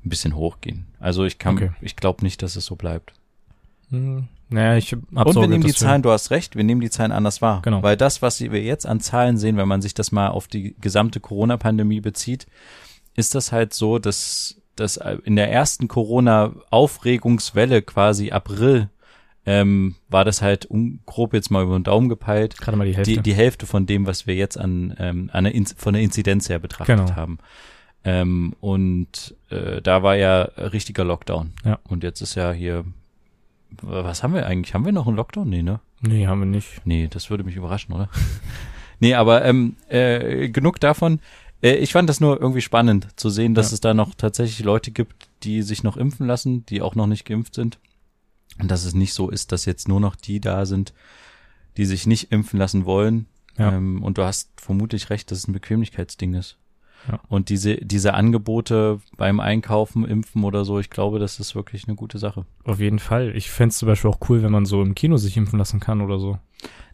ein 0.03 0.09
bisschen 0.09 0.35
hochgehen. 0.35 0.85
Also 0.99 1.23
ich 1.23 1.39
kann, 1.39 1.55
Okay. 1.55 1.71
ich 1.79 1.95
glaube 1.95 2.21
nicht, 2.25 2.41
dass 2.43 2.57
es 2.57 2.65
so 2.65 2.75
bleibt. 2.75 3.13
Hm. 3.91 4.27
Naja, 4.49 4.75
ich 4.77 4.91
hab 4.91 4.99
Und 5.27 5.33
Sorge, 5.33 5.41
wir 5.41 5.47
nehmen 5.47 5.63
die 5.63 5.73
Zahlen, 5.73 6.01
du 6.01 6.11
hast 6.11 6.29
recht, 6.29 6.57
wir 6.57 6.65
nehmen 6.65 6.81
die 6.81 6.89
Zahlen 6.89 7.13
anders 7.13 7.41
wahr. 7.41 7.61
Genau. 7.61 7.81
Weil 7.83 7.95
das, 7.95 8.21
was 8.21 8.41
wir 8.41 8.61
jetzt 8.61 8.85
an 8.85 8.99
Zahlen 8.99 9.37
sehen, 9.37 9.55
wenn 9.55 9.67
man 9.69 9.81
sich 9.81 9.93
das 9.93 10.11
mal 10.11 10.27
auf 10.27 10.47
die 10.49 10.75
gesamte 10.81 11.21
Corona-Pandemie 11.21 12.01
bezieht, 12.01 12.47
ist 13.15 13.33
das 13.33 13.53
halt 13.53 13.73
so, 13.73 13.97
dass, 13.97 14.59
dass 14.75 14.97
in 15.23 15.35
der 15.35 15.51
ersten 15.51 15.87
Corona-Aufregungswelle 15.87 17.81
quasi 17.81 18.31
April 18.31 18.89
ähm, 19.47 19.95
war 20.09 20.25
das 20.25 20.41
halt 20.41 20.65
um, 20.65 20.99
grob 21.05 21.33
jetzt 21.33 21.51
mal 21.51 21.63
über 21.63 21.77
den 21.77 21.83
Daumen 21.83 22.09
gepeilt, 22.09 22.57
Gerade 22.57 22.77
mal 22.77 22.87
die 22.87 22.95
Hälfte. 22.95 23.13
die, 23.13 23.19
die 23.21 23.33
Hälfte 23.35 23.65
von 23.67 23.85
dem, 23.85 24.07
was 24.07 24.25
wir 24.25 24.35
jetzt 24.35 24.57
an, 24.57 24.95
ähm, 24.97 25.29
an 25.33 25.43
der 25.43 25.53
von 25.77 25.93
der 25.93 26.01
Inzidenz 26.01 26.49
her 26.49 26.59
betrachtet 26.59 26.97
Genau. 26.97 27.15
haben. 27.15 27.37
Ähm, 28.03 28.55
und 28.59 29.35
äh, 29.49 29.81
da 29.81 30.01
war 30.03 30.15
ja 30.15 30.41
richtiger 30.57 31.03
Lockdown. 31.03 31.53
Ja. 31.63 31.79
Und 31.87 32.03
jetzt 32.03 32.21
ist 32.21 32.35
ja 32.35 32.51
hier, 32.51 32.85
was 33.81 34.23
haben 34.23 34.33
wir 34.33 34.45
eigentlich? 34.47 34.73
Haben 34.73 34.85
wir 34.85 34.91
noch 34.91 35.07
einen 35.07 35.15
Lockdown? 35.17 35.47
Nee, 35.49 35.63
ne? 35.63 35.79
nee, 36.01 36.25
haben 36.27 36.39
wir 36.39 36.45
nicht. 36.45 36.81
Nee, 36.85 37.07
das 37.09 37.29
würde 37.29 37.43
mich 37.43 37.55
überraschen, 37.55 37.93
oder? 37.93 38.09
nee, 38.99 39.13
aber 39.13 39.45
ähm, 39.45 39.75
äh, 39.89 40.49
genug 40.49 40.79
davon. 40.79 41.19
Äh, 41.65 41.75
ich 41.77 41.91
fand 41.93 42.07
das 42.09 42.19
nur 42.19 42.39
irgendwie 42.39 42.61
spannend 42.61 43.07
zu 43.19 43.29
sehen, 43.29 43.55
dass 43.55 43.71
Ja. 43.71 43.75
es 43.75 43.81
da 43.81 43.93
noch 43.93 44.13
tatsächlich 44.15 44.63
Leute 44.63 44.91
gibt, 44.91 45.27
die 45.43 45.61
sich 45.63 45.83
noch 45.83 45.97
impfen 45.97 46.27
lassen, 46.27 46.65
die 46.67 46.81
auch 46.81 46.95
noch 46.95 47.07
nicht 47.07 47.25
geimpft 47.25 47.55
sind. 47.55 47.79
Und 48.61 48.69
dass 48.71 48.85
es 48.85 48.93
nicht 48.93 49.13
so 49.13 49.29
ist, 49.29 49.51
dass 49.51 49.65
jetzt 49.65 49.87
nur 49.87 49.99
noch 49.99 50.15
die 50.15 50.39
da 50.39 50.65
sind, 50.65 50.93
die 51.77 51.85
sich 51.85 52.05
nicht 52.07 52.31
impfen 52.31 52.59
lassen 52.59 52.85
wollen. 52.85 53.25
Ja. 53.57 53.73
Ähm, 53.73 54.03
und 54.03 54.17
du 54.17 54.23
hast 54.23 54.49
vermutlich 54.61 55.09
recht, 55.09 55.31
dass 55.31 55.39
es 55.39 55.47
ein 55.47 55.53
Bequemlichkeitsding 55.53 56.33
ist. 56.35 56.57
Ja. 57.09 57.19
Und 57.27 57.49
diese, 57.49 57.75
diese 57.77 58.13
Angebote 58.13 58.99
beim 59.17 59.39
Einkaufen, 59.39 60.05
Impfen 60.05 60.43
oder 60.43 60.65
so, 60.65 60.79
ich 60.79 60.89
glaube, 60.89 61.19
das 61.19 61.39
ist 61.39 61.53
wirklich 61.53 61.87
eine 61.87 61.95
gute 61.95 62.17
Sache. 62.17 62.45
Auf 62.63 62.79
jeden 62.79 62.99
Fall. 62.99 63.35
Ich 63.35 63.49
fänd's 63.51 63.77
zum 63.77 63.87
Beispiel 63.87 64.09
auch 64.09 64.19
cool, 64.29 64.41
wenn 64.41 64.51
man 64.51 64.65
so 64.65 64.81
im 64.81 64.95
Kino 64.95 65.17
sich 65.17 65.37
impfen 65.37 65.59
lassen 65.59 65.79
kann 65.79 66.01
oder 66.01 66.17
so. 66.19 66.39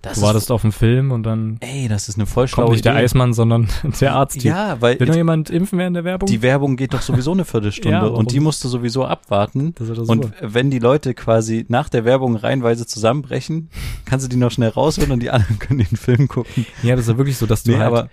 Das 0.04 0.16
du 0.16 0.24
wartest 0.24 0.52
auf 0.52 0.62
dem 0.62 0.72
Film 0.72 1.12
und 1.12 1.22
dann 1.22 1.58
ey, 1.60 1.88
das 1.88 2.10
ist 2.10 2.16
eine 2.18 2.26
voll 2.26 2.48
schlaue 2.48 2.66
kommt 2.66 2.74
nicht 2.74 2.86
der 2.86 2.94
Idee. 2.94 3.04
Eismann, 3.04 3.34
sondern 3.34 3.68
der 4.02 4.16
Arzt. 4.16 4.42
Ja, 4.44 4.78
weil 4.82 5.00
Will 5.00 5.06
noch 5.08 5.16
jemand 5.16 5.52
impfen 5.52 5.78
während 5.78 5.96
der 5.96 6.04
Werbung? 6.04 6.26
die 6.28 6.42
Werbung 6.42 6.76
geht 6.76 6.96
doch 6.96 7.04
sowieso 7.04 7.34
eine 7.34 7.46
Viertelstunde 7.46 7.98
Ja, 8.00 8.04
und 8.08 8.32
die 8.32 8.40
musst 8.40 8.64
du 8.64 8.68
sowieso 8.68 9.06
abwarten. 9.06 9.76
das 9.76 9.90
ist 9.90 9.98
doch 10.00 10.08
Und 10.08 10.24
super. 10.24 10.36
wenn 10.42 10.72
die 10.72 10.80
Leute 10.80 11.14
quasi 11.14 11.66
nach 11.68 11.88
der 11.88 12.04
Werbung 12.04 12.36
reihenweise 12.36 12.88
zusammenbrechen, 12.88 13.70
kannst 14.06 14.26
du 14.26 14.30
die 14.30 14.38
noch 14.38 14.50
schnell 14.52 14.70
rausholen 14.70 15.12
und 15.12 15.20
die 15.22 15.30
anderen 15.30 15.60
können 15.60 15.80
den 15.88 15.98
Film 15.98 16.28
gucken. 16.28 16.66
Ja, 16.82 16.96
das 16.96 17.06
ist 17.06 17.10
ja 17.12 17.18
wirklich 17.18 17.38
so, 17.38 17.46
dass 17.46 17.62
du 17.62 17.70
Nee, 17.72 17.78
halt, 17.78 17.88
aber 17.88 18.10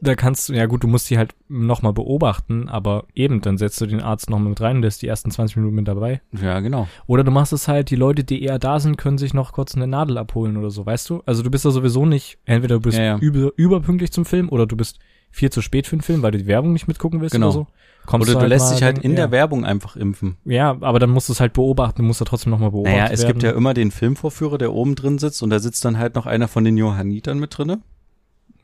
da 0.00 0.14
kannst 0.14 0.48
du, 0.48 0.52
ja 0.52 0.66
gut, 0.66 0.84
du 0.84 0.88
musst 0.88 1.10
die 1.10 1.18
halt 1.18 1.34
nochmal 1.48 1.92
beobachten, 1.92 2.68
aber 2.68 3.04
eben, 3.14 3.40
dann 3.40 3.58
setzt 3.58 3.80
du 3.80 3.86
den 3.86 4.00
Arzt 4.00 4.30
nochmal 4.30 4.50
mit 4.50 4.60
rein 4.60 4.76
und 4.76 4.82
der 4.82 4.88
ist 4.88 5.02
die 5.02 5.08
ersten 5.08 5.30
20 5.30 5.56
Minuten 5.56 5.74
mit 5.74 5.88
dabei. 5.88 6.20
ja, 6.40 6.60
genau. 6.60 6.88
Oder 7.06 7.24
du 7.24 7.30
machst 7.30 7.52
es 7.52 7.68
halt, 7.68 7.90
die 7.90 7.96
Leute, 7.96 8.24
die 8.24 8.42
eher 8.42 8.58
da 8.58 8.80
sind, 8.80 8.96
können 8.96 9.18
sich 9.18 9.34
noch 9.34 9.52
kurz 9.52 9.74
eine 9.74 9.86
Nadel 9.86 10.18
abholen 10.18 10.56
oder 10.56 10.70
so, 10.70 10.86
weißt 10.86 11.08
du? 11.10 11.22
Also 11.26 11.42
du 11.42 11.50
bist 11.50 11.64
da 11.64 11.70
sowieso 11.70 12.06
nicht, 12.06 12.38
entweder 12.44 12.76
du 12.76 12.80
bist 12.82 12.98
Ja, 12.98 13.04
ja. 13.04 13.18
Über, 13.18 13.52
überpünktlich 13.56 14.12
zum 14.12 14.24
Film 14.24 14.48
oder 14.48 14.66
du 14.66 14.76
bist 14.76 14.98
viel 15.30 15.50
zu 15.50 15.60
spät 15.60 15.86
für 15.86 15.96
den 15.96 16.02
Film, 16.02 16.22
weil 16.22 16.32
du 16.32 16.38
die 16.38 16.46
Werbung 16.46 16.72
nicht 16.72 16.88
mitgucken 16.88 17.20
willst 17.20 17.34
Genau. 17.34 17.46
oder 17.48 17.52
so. 17.52 17.66
Kommst 18.06 18.30
Oder 18.30 18.40
du 18.40 18.46
lässt 18.46 18.66
mal 18.66 18.74
dich 18.74 18.82
halt 18.82 18.98
in 19.00 19.10
ja. 19.10 19.16
der 19.18 19.30
Werbung 19.32 19.66
einfach 19.66 19.94
impfen. 19.94 20.38
Ja, 20.46 20.78
aber 20.80 20.98
dann 20.98 21.10
musst 21.10 21.28
du 21.28 21.34
es 21.34 21.40
halt 21.40 21.52
beobachten, 21.52 22.06
musst 22.06 22.22
du 22.22 22.24
trotzdem 22.24 22.50
nochmal 22.50 22.70
beobachten. 22.70 22.96
Naja, 22.96 23.10
es 23.12 23.26
gibt 23.26 23.42
ja 23.42 23.48
werden. 23.48 23.58
immer 23.58 23.74
den 23.74 23.90
Filmvorführer, 23.90 24.56
der 24.56 24.72
oben 24.72 24.94
drin 24.94 25.18
sitzt 25.18 25.42
und 25.42 25.50
da 25.50 25.58
sitzt 25.58 25.84
dann 25.84 25.98
halt 25.98 26.14
noch 26.14 26.24
einer 26.24 26.48
von 26.48 26.64
den 26.64 26.78
Johannitern 26.78 27.38
mit 27.38 27.58
drinne 27.58 27.80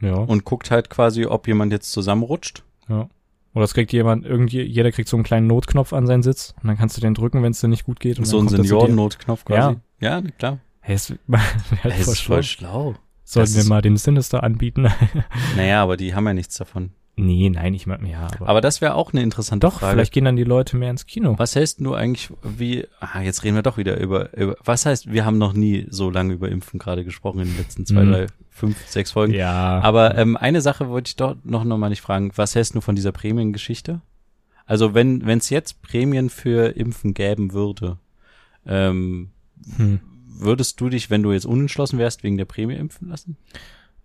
ja. 0.04 0.16
und 0.16 0.44
guckt 0.44 0.70
halt 0.70 0.90
quasi, 0.90 1.26
ob 1.26 1.46
jemand 1.48 1.72
jetzt 1.72 1.92
zusammenrutscht. 1.92 2.64
Ja. 2.88 3.08
Oder 3.54 3.64
es 3.64 3.74
kriegt 3.74 3.92
jemand, 3.92 4.24
irgendwie, 4.24 4.62
jeder 4.62 4.90
kriegt 4.90 5.08
so 5.08 5.16
einen 5.16 5.24
kleinen 5.24 5.46
Notknopf 5.46 5.92
an 5.92 6.06
seinen 6.06 6.22
Sitz 6.22 6.54
und 6.60 6.66
dann 6.66 6.76
kannst 6.76 6.96
du 6.96 7.00
den 7.00 7.14
drücken, 7.14 7.42
wenn 7.42 7.52
es 7.52 7.60
dir 7.60 7.68
nicht 7.68 7.84
gut 7.84 8.00
geht. 8.00 8.18
Und 8.18 8.24
so 8.24 8.38
ein. 8.38 8.48
Seniorennotknopf 8.48 9.44
quasi. 9.44 9.76
Ja, 10.00 10.18
ja 10.18 10.22
klar. 10.38 10.58
Hey, 10.80 10.96
ist, 10.96 11.10
ist 11.84 12.20
voll 12.22 12.42
schlau. 12.42 12.92
schlau. 12.92 12.94
Sollten 13.24 13.54
das 13.54 13.64
wir 13.64 13.68
mal 13.68 13.80
den 13.80 13.96
Sinister 13.96 14.42
anbieten? 14.42 14.88
Naja, 15.56 15.82
aber 15.82 15.96
die 15.96 16.14
haben 16.14 16.26
ja 16.26 16.34
nichts 16.34 16.56
davon. 16.56 16.90
Nee, 17.16 17.50
nein, 17.50 17.74
ich 17.74 17.86
meine, 17.86 18.10
ja, 18.10 18.28
aber, 18.36 18.48
Aber 18.48 18.60
das 18.60 18.80
wäre 18.80 18.94
auch 18.94 19.12
eine 19.12 19.22
interessante 19.22 19.66
doch, 19.66 19.80
Frage. 19.80 19.92
vielleicht 19.92 20.12
gehen 20.12 20.24
dann 20.24 20.36
die 20.36 20.44
Leute 20.44 20.76
mehr 20.76 20.90
ins 20.90 21.06
Kino. 21.06 21.34
Was 21.38 21.54
hältst 21.54 21.80
du 21.80 21.94
eigentlich, 21.94 22.30
wie, 22.42 22.86
ah, 23.00 23.20
jetzt 23.20 23.44
reden 23.44 23.54
wir 23.56 23.62
doch 23.62 23.76
wieder 23.76 23.98
über, 23.98 24.36
über, 24.36 24.56
was 24.64 24.86
heißt, 24.86 25.12
wir 25.12 25.24
haben 25.24 25.38
noch 25.38 25.52
nie 25.52 25.86
so 25.90 26.10
lange 26.10 26.34
über 26.34 26.48
Impfen 26.48 26.78
gerade 26.78 27.04
gesprochen 27.04 27.40
in 27.40 27.48
den 27.48 27.58
letzten 27.58 27.86
zwei, 27.86 28.02
Mhm. 28.04 28.12
drei, 28.12 28.26
fünf, 28.50 28.76
sechs 28.86 29.12
Folgen. 29.12 29.34
Ja. 29.34 29.80
Aber 29.80 30.16
ähm, 30.16 30.36
eine 30.36 30.60
Sache 30.60 30.88
wollte 30.88 31.08
ich 31.08 31.16
doch 31.16 31.36
noch, 31.44 31.64
noch 31.64 31.78
mal 31.78 31.88
nicht 31.88 32.02
fragen. 32.02 32.32
Was 32.36 32.54
hältst 32.54 32.74
du 32.74 32.80
von 32.80 32.96
dieser 32.96 33.12
Prämiengeschichte? 33.12 34.00
Also 34.66 34.94
wenn 34.94 35.26
wenn 35.26 35.38
es 35.38 35.50
jetzt 35.50 35.82
Prämien 35.82 36.30
für 36.30 36.76
Impfen 36.76 37.12
gäben 37.12 37.52
würde, 37.52 37.98
ähm, 38.66 39.30
hm. 39.76 40.00
würdest 40.26 40.80
du 40.80 40.88
dich, 40.88 41.10
wenn 41.10 41.22
du 41.22 41.32
jetzt 41.32 41.44
unentschlossen 41.46 41.98
wärst, 41.98 42.22
wegen 42.22 42.38
der 42.38 42.46
Prämie 42.46 42.74
impfen 42.74 43.08
lassen? 43.08 43.36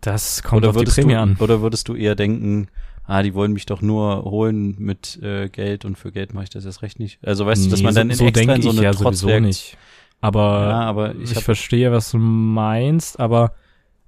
Das 0.02 0.44
kommt 0.44 0.64
oder 0.66 0.70
auf 0.72 0.78
die 0.84 0.92
Prämie 0.92 1.14
du, 1.14 1.20
an. 1.20 1.38
Oder 1.40 1.62
würdest 1.62 1.88
du 1.88 1.96
eher 1.96 2.16
denken, 2.16 2.68
ah, 3.10 3.24
die 3.24 3.34
wollen 3.34 3.52
mich 3.54 3.66
doch 3.66 3.82
nur 3.82 4.24
holen 4.24 4.76
mit 4.80 5.20
äh, 5.22 5.50
Geld 5.50 5.84
und 5.84 5.98
für 5.98 6.12
Geld 6.12 6.34
mache 6.34 6.46
ich 6.46 6.50
das 6.50 6.64
erst 6.66 6.82
recht 6.82 7.00
nicht. 7.00 7.20
Also 7.24 7.46
weißt 7.46 7.66
du, 7.66 7.70
dass 7.70 7.80
Nee, 7.80 7.86
man 7.86 7.96
dann 7.96 8.10
in 8.10 8.16
so, 8.16 8.24
so 8.24 8.28
extra 8.30 8.54
in 8.56 8.62
so 8.62 8.70
eine 8.70 8.84
ja 8.84 8.94
sowieso 8.94 9.28
Trotzreakt- 9.28 9.40
nicht. 9.42 9.78
Aber, 10.22 10.42
Ja, 10.70 10.80
aber 10.82 11.16
ich 11.16 11.32
ich, 11.32 11.40
verstehe, 11.44 11.92
was 11.92 12.12
du 12.12 12.18
meinst, 12.18 13.20
aber 13.20 13.54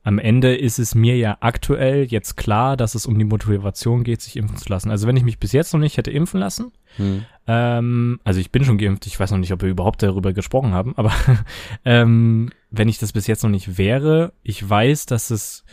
am 0.04 0.18
Ende 0.20 0.56
ist 0.56 0.80
es 0.80 0.96
mir 0.96 1.16
ja 1.16 1.38
aktuell 1.42 2.06
jetzt 2.06 2.36
klar, 2.36 2.76
dass 2.76 2.96
es 2.96 3.06
um 3.06 3.18
die 3.20 3.24
Motivation 3.26 4.04
geht, 4.04 4.20
sich 4.22 4.36
impfen 4.36 4.58
zu 4.58 4.68
lassen. 4.68 4.90
Also 4.92 5.08
wenn 5.08 5.16
ich 5.16 5.24
mich 5.24 5.38
bis 5.40 5.52
jetzt 5.52 5.74
noch 5.74 5.80
nicht 5.80 5.98
hätte 5.98 6.10
impfen 6.12 6.40
lassen, 6.40 6.72
Hm. 6.98 7.24
ähm, 7.48 8.20
also 8.24 8.40
ich 8.40 8.52
bin 8.52 8.66
schon 8.66 8.78
geimpft, 8.80 9.06
ich 9.06 9.18
weiß 9.20 9.30
noch 9.32 9.38
nicht, 9.38 9.54
ob 9.54 9.62
wir 9.62 9.70
überhaupt 9.70 10.02
darüber 10.04 10.34
gesprochen 10.34 10.74
haben, 10.74 10.94
aber 10.98 11.14
ähm, 11.86 12.50
wenn 12.72 12.90
ich 12.90 12.98
das 12.98 13.14
bis 13.14 13.28
jetzt 13.28 13.44
noch 13.44 13.50
nicht 13.52 13.78
wäre, 13.78 14.34
ich 14.44 14.68
weiß, 14.68 15.06
dass 15.06 15.30
es, 15.30 15.64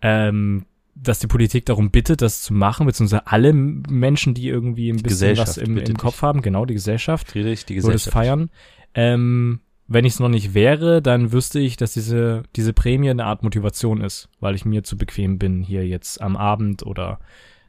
ähm, 0.00 0.64
dass 0.94 1.18
die 1.20 1.26
Politik 1.26 1.66
darum 1.66 1.90
bittet, 1.90 2.20
das 2.22 2.42
zu 2.42 2.52
machen, 2.52 2.86
beziehungsweise 2.86 3.26
alle 3.26 3.52
Menschen, 3.52 4.34
die 4.34 4.48
irgendwie 4.48 4.90
ein 4.90 4.96
bisschen 4.96 5.36
was 5.36 5.54
Gesellschaft 5.56 5.58
im, 5.58 5.76
im 5.78 5.96
Kopf 5.96 6.22
haben, 6.22 6.42
genau 6.42 6.66
die 6.66 6.74
Gesellschaft, 6.74 7.28
Friedrich, 7.30 7.64
die 7.64 7.76
würde 7.82 7.96
es 7.96 8.04
Gesellschaft. 8.04 8.12
feiern. 8.12 8.50
Ähm, 8.94 9.60
wenn 9.88 10.04
ich 10.04 10.14
es 10.14 10.20
noch 10.20 10.28
nicht 10.28 10.54
wäre, 10.54 11.02
dann 11.02 11.32
wüsste 11.32 11.58
ich, 11.60 11.76
dass 11.76 11.92
diese, 11.94 12.44
diese 12.56 12.72
Prämie 12.72 13.10
eine 13.10 13.24
Art 13.24 13.42
Motivation 13.42 14.00
ist, 14.00 14.28
weil 14.40 14.54
ich 14.54 14.64
mir 14.64 14.84
zu 14.84 14.96
bequem 14.96 15.38
bin, 15.38 15.62
hier 15.62 15.86
jetzt 15.86 16.20
am 16.20 16.36
Abend 16.36 16.84
oder 16.86 17.20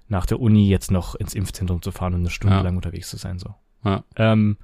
nach 0.10 0.26
der 0.26 0.40
Uni 0.40 0.70
jetzt 0.70 0.92
noch 0.92 1.16
ins 1.16 1.34
Impfzentrum 1.34 1.82
zu 1.82 1.92
fahren 1.92 2.14
und 2.14 2.20
eine 2.22 2.30
Stunde 2.30 2.58
Ja. 2.58 2.62
lang 2.62 2.76
unterwegs 2.76 3.10
zu 3.10 3.18
sein. 3.18 3.40
So. 3.40 3.56
Ja. 3.84 4.04
Ähm, 4.16 4.58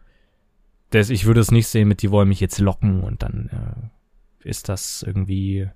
das, 0.91 1.09
ich 1.09 1.25
würde 1.25 1.39
es 1.39 1.51
nicht 1.51 1.67
sehen 1.67 1.87
mit, 1.87 2.01
die 2.01 2.11
wollen 2.11 2.29
mich 2.29 2.39
jetzt 2.39 2.59
locken 2.59 3.01
und 3.03 3.23
dann 3.23 3.49
äh, 4.43 4.47
ist 4.47 4.69
das 4.69 5.03
irgendwie 5.05 5.69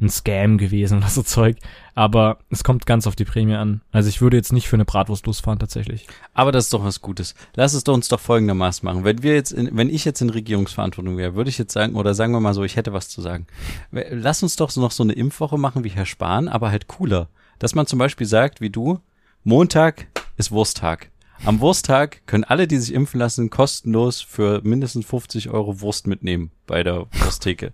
ein 0.00 0.10
Scam 0.10 0.58
gewesen 0.58 0.98
oder 0.98 1.08
so 1.08 1.22
Zeug. 1.22 1.56
Aber 1.94 2.38
es 2.50 2.62
kommt 2.62 2.86
ganz 2.86 3.06
auf 3.06 3.16
die 3.16 3.24
Prämie 3.24 3.54
an. 3.54 3.80
Also 3.90 4.08
ich 4.08 4.20
würde 4.20 4.36
jetzt 4.36 4.52
nicht 4.52 4.68
für 4.68 4.76
eine 4.76 4.84
Bratwurst 4.84 5.26
losfahren 5.26 5.58
tatsächlich. 5.58 6.06
Aber 6.34 6.52
das 6.52 6.64
ist 6.64 6.72
doch 6.72 6.84
was 6.84 7.00
Gutes. 7.00 7.34
Lass 7.56 7.72
es 7.74 7.84
doch 7.84 7.94
uns 7.94 8.08
doch 8.08 8.20
folgendermaßen 8.20 8.86
machen. 8.86 9.04
Wenn 9.04 9.22
wir 9.22 9.34
jetzt, 9.34 9.52
in, 9.52 9.76
wenn 9.76 9.90
ich 9.90 10.04
jetzt 10.04 10.20
in 10.20 10.30
Regierungsverantwortung 10.30 11.16
wäre, 11.16 11.34
würde 11.34 11.50
ich 11.50 11.58
jetzt 11.58 11.72
sagen, 11.72 11.96
oder 11.96 12.14
sagen 12.14 12.32
wir 12.32 12.40
mal 12.40 12.54
so, 12.54 12.62
ich 12.62 12.76
hätte 12.76 12.92
was 12.92 13.08
zu 13.08 13.20
sagen. 13.20 13.46
Lass 13.90 14.42
uns 14.42 14.56
doch 14.56 14.74
noch 14.76 14.92
so 14.92 15.02
eine 15.02 15.14
Impfwoche 15.14 15.58
machen 15.58 15.82
wie 15.84 15.90
Herr 15.90 16.06
Spahn, 16.06 16.48
aber 16.48 16.70
halt 16.70 16.86
cooler. 16.86 17.28
Dass 17.58 17.74
man 17.74 17.86
zum 17.86 17.98
Beispiel 17.98 18.26
sagt, 18.26 18.60
wie 18.60 18.70
du, 18.70 19.00
Montag 19.42 20.06
ist 20.36 20.52
Wursttag. 20.52 21.10
Am 21.44 21.60
Wursttag 21.60 22.26
können 22.26 22.44
alle, 22.44 22.66
die 22.66 22.78
sich 22.78 22.92
impfen 22.94 23.20
lassen, 23.20 23.50
kostenlos 23.50 24.20
für 24.20 24.60
mindestens 24.64 25.06
50 25.06 25.50
Euro 25.50 25.80
Wurst 25.80 26.06
mitnehmen 26.06 26.50
bei 26.66 26.82
der 26.82 27.06
Wursttheke. 27.12 27.72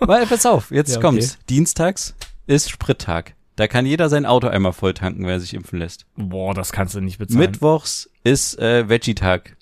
Weil, 0.00 0.26
pass 0.26 0.44
auf, 0.46 0.70
jetzt 0.70 0.90
Ja, 0.92 0.96
okay. 0.98 1.06
kommt's. 1.06 1.38
Dienstags 1.48 2.14
ist 2.46 2.70
Sprittag. 2.70 3.34
Da 3.56 3.68
kann 3.68 3.86
jeder 3.86 4.08
sein 4.10 4.26
Auto 4.26 4.48
einmal 4.48 4.72
voll 4.72 4.92
tanken, 4.92 5.26
wer 5.26 5.40
sich 5.40 5.54
impfen 5.54 5.78
lässt. 5.78 6.04
Boah, 6.16 6.52
das 6.52 6.72
kannst 6.72 6.94
du 6.94 7.00
nicht 7.00 7.18
bezahlen. 7.18 7.38
Mittwochs 7.40 8.10
ist 8.22 8.58
äh, 8.58 8.88
Veggie-Tag. 8.88 9.56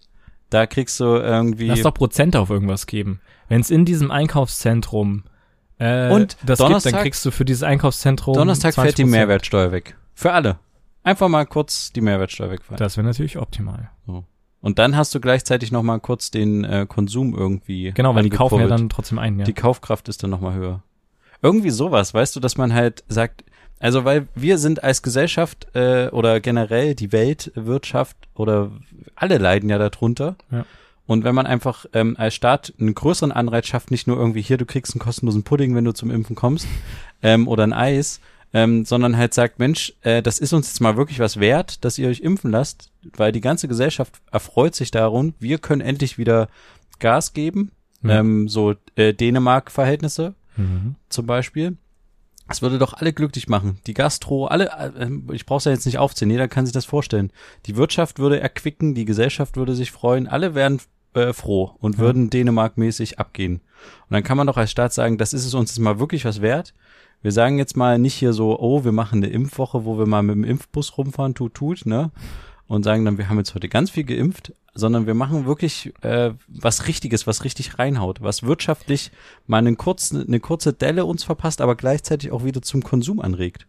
Da 0.50 0.66
kriegst 0.66 0.98
du 1.00 1.04
irgendwie. 1.04 1.66
Lass 1.68 1.82
doch 1.82 1.94
Prozente 1.94 2.40
auf 2.40 2.50
irgendwas 2.50 2.86
geben. 2.86 3.20
Wenn 3.48 3.60
es 3.60 3.70
in 3.70 3.84
diesem 3.84 4.10
Einkaufszentrum 4.10 5.24
äh, 5.78 6.10
Und 6.10 6.36
das 6.44 6.58
Donnerstag- 6.58 6.90
gibt, 6.90 6.94
dann 6.96 7.02
kriegst 7.02 7.24
du 7.24 7.30
für 7.30 7.44
dieses 7.44 7.62
Einkaufszentrum 7.62 8.34
Donnerstag 8.34 8.74
fällt 8.74 8.98
die 8.98 9.04
20%. 9.04 9.08
Mehrwertsteuer 9.10 9.70
weg. 9.72 9.96
Für 10.14 10.32
alle. 10.32 10.58
Einfach 11.04 11.28
mal 11.28 11.44
kurz 11.46 11.92
die 11.92 12.00
Mehrwertsteuer 12.00 12.50
wegfallen. 12.50 12.78
Das 12.78 12.96
wäre 12.96 13.06
natürlich 13.06 13.38
optimal. 13.38 13.90
Und 14.64 14.78
dann 14.78 14.96
hast 14.96 15.14
du 15.14 15.20
gleichzeitig 15.20 15.72
noch 15.72 15.82
mal 15.82 15.98
kurz 15.98 16.30
den 16.30 16.64
äh, 16.64 16.86
Konsum 16.88 17.36
irgendwie. 17.36 17.92
Genau, 17.92 18.14
weil 18.14 18.22
die 18.22 18.30
kaufen 18.30 18.60
ja 18.60 18.66
dann 18.66 18.88
trotzdem 18.88 19.18
ein, 19.18 19.38
ja. 19.38 19.44
Die 19.44 19.52
Kaufkraft 19.52 20.08
ist 20.08 20.22
dann 20.22 20.30
noch 20.30 20.40
mal 20.40 20.54
höher. 20.54 20.82
Irgendwie 21.42 21.68
sowas, 21.68 22.14
weißt 22.14 22.34
du, 22.34 22.40
dass 22.40 22.56
man 22.56 22.72
halt 22.72 23.04
sagt, 23.06 23.44
also 23.78 24.06
weil 24.06 24.26
wir 24.34 24.56
sind 24.56 24.82
als 24.82 25.02
Gesellschaft 25.02 25.66
äh, 25.74 26.08
oder 26.08 26.40
generell 26.40 26.94
die 26.94 27.12
Weltwirtschaft 27.12 28.16
oder 28.34 28.70
alle 29.14 29.36
leiden 29.36 29.68
ja 29.68 29.76
darunter. 29.76 30.36
Ja. 30.50 30.64
Und 31.04 31.24
wenn 31.24 31.34
man 31.34 31.44
einfach 31.44 31.84
ähm, 31.92 32.16
als 32.18 32.34
Staat 32.34 32.72
einen 32.80 32.94
größeren 32.94 33.32
Anreiz 33.32 33.66
schafft, 33.66 33.90
nicht 33.90 34.06
nur 34.06 34.16
irgendwie 34.16 34.40
hier, 34.40 34.56
du 34.56 34.64
kriegst 34.64 34.94
einen 34.94 35.00
kostenlosen 35.00 35.42
Pudding, 35.42 35.74
wenn 35.74 35.84
du 35.84 35.92
zum 35.92 36.10
Impfen 36.10 36.36
kommst, 36.36 36.66
ähm, 37.22 37.48
oder 37.48 37.64
ein 37.64 37.74
Eis, 37.74 38.18
ähm, 38.54 38.84
sondern 38.86 39.16
halt 39.18 39.34
sagt, 39.34 39.58
Mensch, 39.58 39.92
äh, 40.02 40.22
das 40.22 40.38
ist 40.38 40.52
uns 40.54 40.68
jetzt 40.68 40.80
mal 40.80 40.96
wirklich 40.96 41.18
was 41.18 41.38
wert, 41.40 41.84
dass 41.84 41.98
ihr 41.98 42.08
euch 42.08 42.20
impfen 42.20 42.50
lasst, 42.50 42.90
weil 43.16 43.32
die 43.32 43.40
ganze 43.42 43.68
Gesellschaft 43.68 44.14
erfreut 44.32 44.74
sich 44.74 44.90
darum, 44.90 45.34
wir 45.40 45.58
können 45.58 45.82
endlich 45.82 46.16
wieder 46.16 46.48
Gas 47.00 47.32
geben, 47.34 47.72
Ja. 48.02 48.20
ähm, 48.20 48.48
so 48.48 48.74
äh, 48.96 49.12
Dänemark-Verhältnisse 49.12 50.34
Mhm. 50.56 50.94
zum 51.08 51.26
Beispiel. 51.26 51.76
Das 52.46 52.60
würde 52.62 52.78
doch 52.78 52.92
alle 52.92 53.12
glücklich 53.14 53.48
machen. 53.48 53.78
Die 53.86 53.94
Gastro, 53.94 54.46
alle, 54.46 54.66
äh, 54.66 55.08
ich 55.34 55.46
brauch's 55.46 55.64
ja 55.64 55.72
jetzt 55.72 55.86
nicht 55.86 55.98
aufzählen, 55.98 56.30
jeder 56.30 56.46
kann 56.46 56.66
sich 56.66 56.72
das 56.74 56.84
vorstellen. 56.84 57.32
Die 57.66 57.74
Wirtschaft 57.76 58.18
würde 58.18 58.38
erquicken, 58.38 58.94
die 58.94 59.06
Gesellschaft 59.06 59.56
würde 59.56 59.74
sich 59.74 59.90
freuen, 59.90 60.28
alle 60.28 60.54
wären 60.54 60.80
äh, 61.14 61.32
froh 61.32 61.74
und 61.80 61.94
Ja. 61.94 62.00
würden 62.02 62.28
Dänemark-mäßig 62.30 63.18
abgehen. 63.18 63.54
Und 63.56 64.10
dann 64.10 64.22
kann 64.24 64.36
man 64.36 64.46
doch 64.46 64.56
als 64.58 64.70
Staat 64.70 64.92
sagen, 64.92 65.16
das 65.16 65.32
ist 65.32 65.44
es 65.46 65.54
uns 65.54 65.70
jetzt 65.70 65.78
mal 65.80 65.98
wirklich 65.98 66.24
was 66.24 66.40
wert. 66.42 66.74
Wir 67.24 67.32
sagen 67.32 67.56
jetzt 67.56 67.74
mal 67.74 67.98
nicht 67.98 68.12
hier 68.12 68.34
so, 68.34 68.60
oh, 68.60 68.84
wir 68.84 68.92
machen 68.92 69.24
eine 69.24 69.32
Impfwoche, 69.32 69.86
wo 69.86 69.96
wir 69.96 70.04
mal 70.04 70.22
mit 70.22 70.34
dem 70.34 70.44
Impfbus 70.44 70.98
rumfahren, 70.98 71.34
tut, 71.34 71.54
tut, 71.54 71.86
ne? 71.86 72.10
Und 72.66 72.82
sagen 72.82 73.06
dann, 73.06 73.16
wir 73.16 73.30
haben 73.30 73.38
jetzt 73.38 73.54
heute 73.54 73.70
ganz 73.70 73.90
viel 73.90 74.04
geimpft, 74.04 74.52
sondern 74.74 75.06
wir 75.06 75.14
machen 75.14 75.46
wirklich 75.46 75.94
äh, 76.02 76.32
was 76.48 76.86
Richtiges, 76.86 77.26
was 77.26 77.42
richtig 77.44 77.78
reinhaut, 77.78 78.20
was 78.20 78.42
wirtschaftlich 78.42 79.10
mal 79.46 79.56
einen 79.56 79.78
kurzen, 79.78 80.26
eine 80.26 80.38
kurze 80.38 80.74
Delle 80.74 81.06
uns 81.06 81.24
verpasst, 81.24 81.62
aber 81.62 81.76
gleichzeitig 81.76 82.30
auch 82.30 82.44
wieder 82.44 82.60
zum 82.60 82.82
Konsum 82.82 83.20
anregt. 83.20 83.66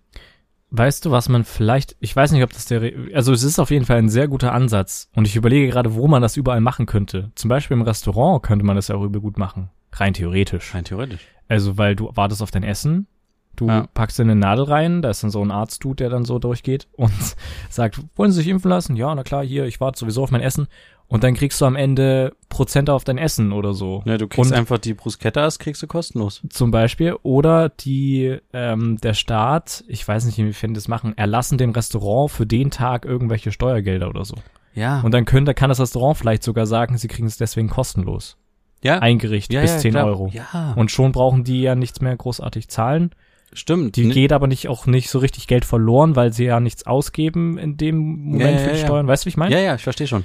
Weißt 0.72 1.06
du, 1.06 1.12
was 1.12 1.30
man 1.30 1.46
vielleicht, 1.46 1.96
ich 2.02 2.14
weiß 2.14 2.34
nicht, 2.34 2.44
ob 2.44 2.52
das 2.52 2.66
der, 2.66 2.92
also 3.14 3.32
es 3.32 3.44
ist 3.44 3.60
auf 3.60 3.72
jeden 3.72 3.86
Fall 3.86 4.00
ein 4.00 4.10
sehr 4.10 4.28
guter 4.28 4.52
Ansatz 4.52 5.10
und 5.16 5.28
ich 5.28 5.38
überlege 5.38 5.70
gerade, 5.70 5.96
wo 5.96 6.10
man 6.10 6.22
das 6.22 6.36
überall 6.36 6.60
machen 6.60 6.88
könnte. 6.88 7.32
Zum 7.36 7.48
Beispiel 7.48 7.78
im 7.78 7.84
Restaurant 7.84 8.44
könnte 8.44 8.66
man 8.66 8.76
das 8.76 8.90
ja 8.90 8.96
auch 8.96 9.04
über 9.04 9.22
gut 9.22 9.38
machen. 9.38 9.70
Rein 9.94 10.14
theoretisch. 10.14 10.74
Rein 10.74 10.84
theoretisch. 10.84 11.22
Also, 11.48 11.78
weil 11.78 11.96
du 11.96 12.12
wartest 12.16 12.42
auf 12.42 12.52
dein 12.52 12.64
Essen, 12.64 13.08
du 13.56 13.68
Ja. 13.68 13.88
packst 13.94 14.20
in 14.20 14.30
eine 14.30 14.40
Nadel 14.40 14.66
rein, 14.66 15.02
da 15.02 15.10
ist 15.10 15.24
dann 15.24 15.32
so 15.32 15.44
ein 15.44 15.52
Arztdude, 15.52 15.96
der 16.04 16.10
dann 16.10 16.26
so 16.26 16.40
durchgeht 16.40 16.88
und 16.94 17.12
sagt, 17.70 18.00
wollen 18.16 18.32
Sie 18.32 18.38
sich 18.42 18.48
impfen 18.48 18.70
lassen? 18.70 18.96
Ja, 18.96 19.14
na 19.16 19.24
klar, 19.24 19.44
hier, 19.44 19.66
ich 19.66 19.80
warte 19.80 20.00
sowieso 20.00 20.24
auf 20.24 20.32
mein 20.32 20.42
Essen. 20.42 20.68
Und 21.08 21.24
dann 21.24 21.36
kriegst 21.36 21.62
du 21.62 21.66
am 21.66 21.76
Ende 21.76 22.36
Prozente 22.50 22.92
auf 22.92 23.04
dein 23.04 23.20
Essen 23.20 23.52
oder 23.52 23.74
so. 23.76 24.02
Ja, 24.06 24.18
du 24.18 24.28
kriegst 24.28 24.52
Und- 24.52 24.58
einfach 24.58 24.80
die 24.80 24.96
Bruschettas, 24.96 25.60
kriegst 25.60 25.84
du 25.84 25.88
kostenlos. 25.88 26.42
Zum 26.50 26.72
Beispiel. 26.72 27.16
Oder 27.22 27.70
die, 27.70 28.40
ähm, 28.54 28.98
der 28.98 29.14
Staat, 29.14 29.84
ich 29.88 30.08
weiß 30.08 30.26
nicht, 30.26 30.40
inwiefern 30.40 30.72
die 30.72 30.80
das 30.80 30.88
machen, 30.88 31.16
erlassen 31.16 31.60
dem 31.60 31.72
Restaurant 31.72 32.32
für 32.32 32.48
den 32.48 32.72
Tag 32.72 33.06
irgendwelche 33.06 33.52
Steuergelder 33.52 34.10
oder 34.10 34.26
so. 34.26 34.34
Ja. 34.74 35.02
Und 35.02 35.14
dann 35.14 35.26
könnte, 35.26 35.54
kann 35.54 35.70
das 35.70 35.80
Restaurant 35.80 36.18
vielleicht 36.18 36.42
sogar 36.42 36.66
sagen, 36.66 36.98
sie 36.98 37.08
kriegen 37.08 37.28
es 37.28 37.38
deswegen 37.38 37.70
kostenlos. 37.70 38.38
ja. 38.82 38.98
Ein 38.98 39.20
Gericht 39.20 39.54
ja, 39.54 39.62
bis 39.62 39.74
ja, 39.74 39.78
10 39.78 39.92
klar. 39.92 40.06
Euro. 40.08 40.30
Ja. 40.34 40.74
Und 40.76 40.90
schon 40.90 41.12
brauchen 41.12 41.44
die 41.44 41.62
ja 41.62 41.76
nichts 41.76 42.02
mehr 42.02 42.16
großartig 42.18 42.68
zahlen. 42.68 43.12
Stimmt. 43.56 43.96
Die 43.96 44.06
Ne- 44.06 44.14
geht 44.14 44.32
aber 44.34 44.48
nicht 44.48 44.68
auch 44.68 44.86
nicht 44.86 45.10
so 45.10 45.20
richtig 45.20 45.48
Geld 45.48 45.66
verloren, 45.66 46.16
weil 46.16 46.32
sie 46.34 46.46
ja 46.46 46.60
nichts 46.60 46.86
ausgeben 46.86 47.58
in 47.58 47.78
dem 47.78 47.98
Moment 47.98 48.42
Ja, 48.42 48.50
ja, 48.52 48.58
für 48.60 48.74
die 48.74 48.80
ja. 48.80 48.86
Steuern. 48.86 49.08
Weißt 49.08 49.24
du, 49.24 49.26
wie 49.26 49.30
ich 49.30 49.38
meine? 49.38 49.56
Ja, 49.56 49.62
ja, 49.62 49.76
ich 49.76 49.84
verstehe 49.84 50.08
schon. 50.08 50.24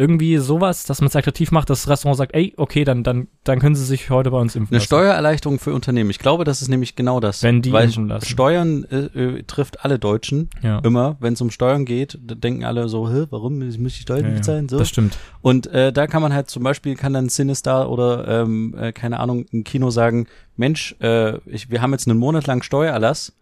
Irgendwie 0.00 0.38
sowas, 0.38 0.84
dass 0.86 1.02
man 1.02 1.08
es 1.08 1.14
attraktiv 1.16 1.50
macht, 1.50 1.68
dass 1.68 1.82
das 1.82 1.90
Restaurant 1.90 2.16
sagt, 2.16 2.34
ey, 2.34 2.54
okay, 2.56 2.84
dann, 2.84 3.02
dann, 3.02 3.28
dann 3.44 3.58
können 3.58 3.74
Sie 3.74 3.84
sich 3.84 4.08
heute 4.08 4.30
bei 4.30 4.38
uns 4.38 4.56
impfen 4.56 4.72
Eine 4.72 4.78
lassen. 4.78 4.86
Steuererleichterung 4.86 5.58
für 5.58 5.74
Unternehmen. 5.74 6.08
Ich 6.08 6.18
glaube, 6.18 6.44
das 6.44 6.62
ist 6.62 6.68
nämlich 6.68 6.96
genau 6.96 7.20
das. 7.20 7.42
Wenn 7.42 7.60
die 7.60 7.70
Weil. 7.70 7.90
Steuern 8.22 8.84
äh, 8.84 8.96
äh, 8.96 9.42
trifft 9.42 9.84
alle 9.84 9.98
Deutschen 9.98 10.48
Ja. 10.62 10.78
immer. 10.78 11.18
Wenn 11.20 11.34
es 11.34 11.40
um 11.42 11.50
Steuern 11.50 11.84
geht, 11.84 12.18
denken 12.22 12.64
alle 12.64 12.88
so, 12.88 13.10
Hä, 13.10 13.26
warum 13.28 13.58
muss 13.58 13.76
ich 13.76 14.00
Steuern 14.00 14.22
Ja, 14.24 14.28
ja. 14.30 14.34
bezahlen? 14.36 14.68
So. 14.70 14.78
Das 14.78 14.88
stimmt. 14.88 15.18
Und 15.42 15.66
äh, 15.66 15.92
da 15.92 16.06
kann 16.06 16.22
man 16.22 16.32
halt 16.32 16.48
zum 16.48 16.62
Beispiel, 16.62 16.96
kann 16.96 17.12
dann 17.12 17.28
Cinestar 17.28 17.90
oder 17.90 18.26
ähm, 18.42 18.74
äh, 18.78 18.92
keine 18.92 19.20
Ahnung, 19.20 19.44
ein 19.52 19.64
Kino 19.64 19.90
sagen, 19.90 20.28
Mensch, 20.56 20.96
äh, 21.00 21.36
ich, 21.46 21.70
wir 21.70 21.82
haben 21.82 21.92
jetzt 21.92 22.08
einen 22.08 22.18
Monat 22.18 22.46
lang 22.46 22.62
Steuererlass 22.62 23.34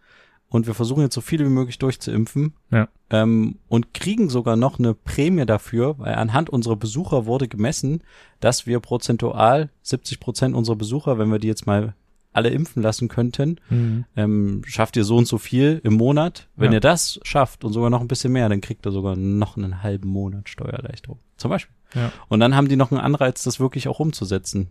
und 0.49 0.67
wir 0.67 0.73
versuchen 0.73 1.01
jetzt 1.01 1.15
so 1.15 1.21
viele 1.21 1.45
wie 1.45 1.49
möglich 1.49 1.77
durchzuimpfen 1.79 2.53
Ja. 2.71 2.87
ähm, 3.09 3.57
und 3.67 3.93
kriegen 3.93 4.29
sogar 4.29 4.55
noch 4.55 4.79
eine 4.79 4.93
Prämie 4.93 5.45
dafür, 5.45 5.97
weil 5.99 6.15
anhand 6.15 6.49
unserer 6.49 6.75
Besucher 6.75 7.25
wurde 7.25 7.47
gemessen, 7.47 8.01
dass 8.39 8.65
wir 8.65 8.79
prozentual 8.79 9.69
70 9.83 10.19
Prozent 10.19 10.55
unserer 10.55 10.75
Besucher, 10.75 11.17
wenn 11.19 11.31
wir 11.31 11.39
die 11.39 11.47
jetzt 11.47 11.67
mal 11.67 11.93
alle 12.31 12.49
impfen 12.49 12.83
lassen 12.83 13.07
könnten, 13.07 13.57
Mhm. 13.69 14.05
ähm, 14.15 14.61
schafft 14.65 14.95
ihr 14.97 15.03
so 15.03 15.17
und 15.17 15.27
so 15.27 15.39
viel 15.39 15.81
im 15.83 15.93
Monat. 15.95 16.47
Wenn 16.55 16.71
Ja. 16.71 16.77
ihr 16.77 16.79
das 16.81 17.19
schafft 17.23 17.63
und 17.63 17.73
sogar 17.73 17.89
noch 17.89 18.01
ein 18.01 18.07
bisschen 18.07 18.31
mehr, 18.31 18.47
dann 18.49 18.61
kriegt 18.61 18.85
ihr 18.85 18.91
sogar 18.91 19.15
noch 19.15 19.57
einen 19.57 19.81
halben 19.81 20.09
Monat 20.09 20.47
Steuererleichterung. 20.47 21.17
Zum 21.37 21.49
Beispiel. 21.49 21.75
Ja. 21.95 22.11
Und 22.27 22.39
dann 22.39 22.55
haben 22.55 22.67
die 22.69 22.75
noch 22.75 22.91
einen 22.91 23.01
Anreiz, 23.01 23.43
das 23.43 23.59
wirklich 23.59 23.87
auch 23.87 23.99
umzusetzen. 23.99 24.67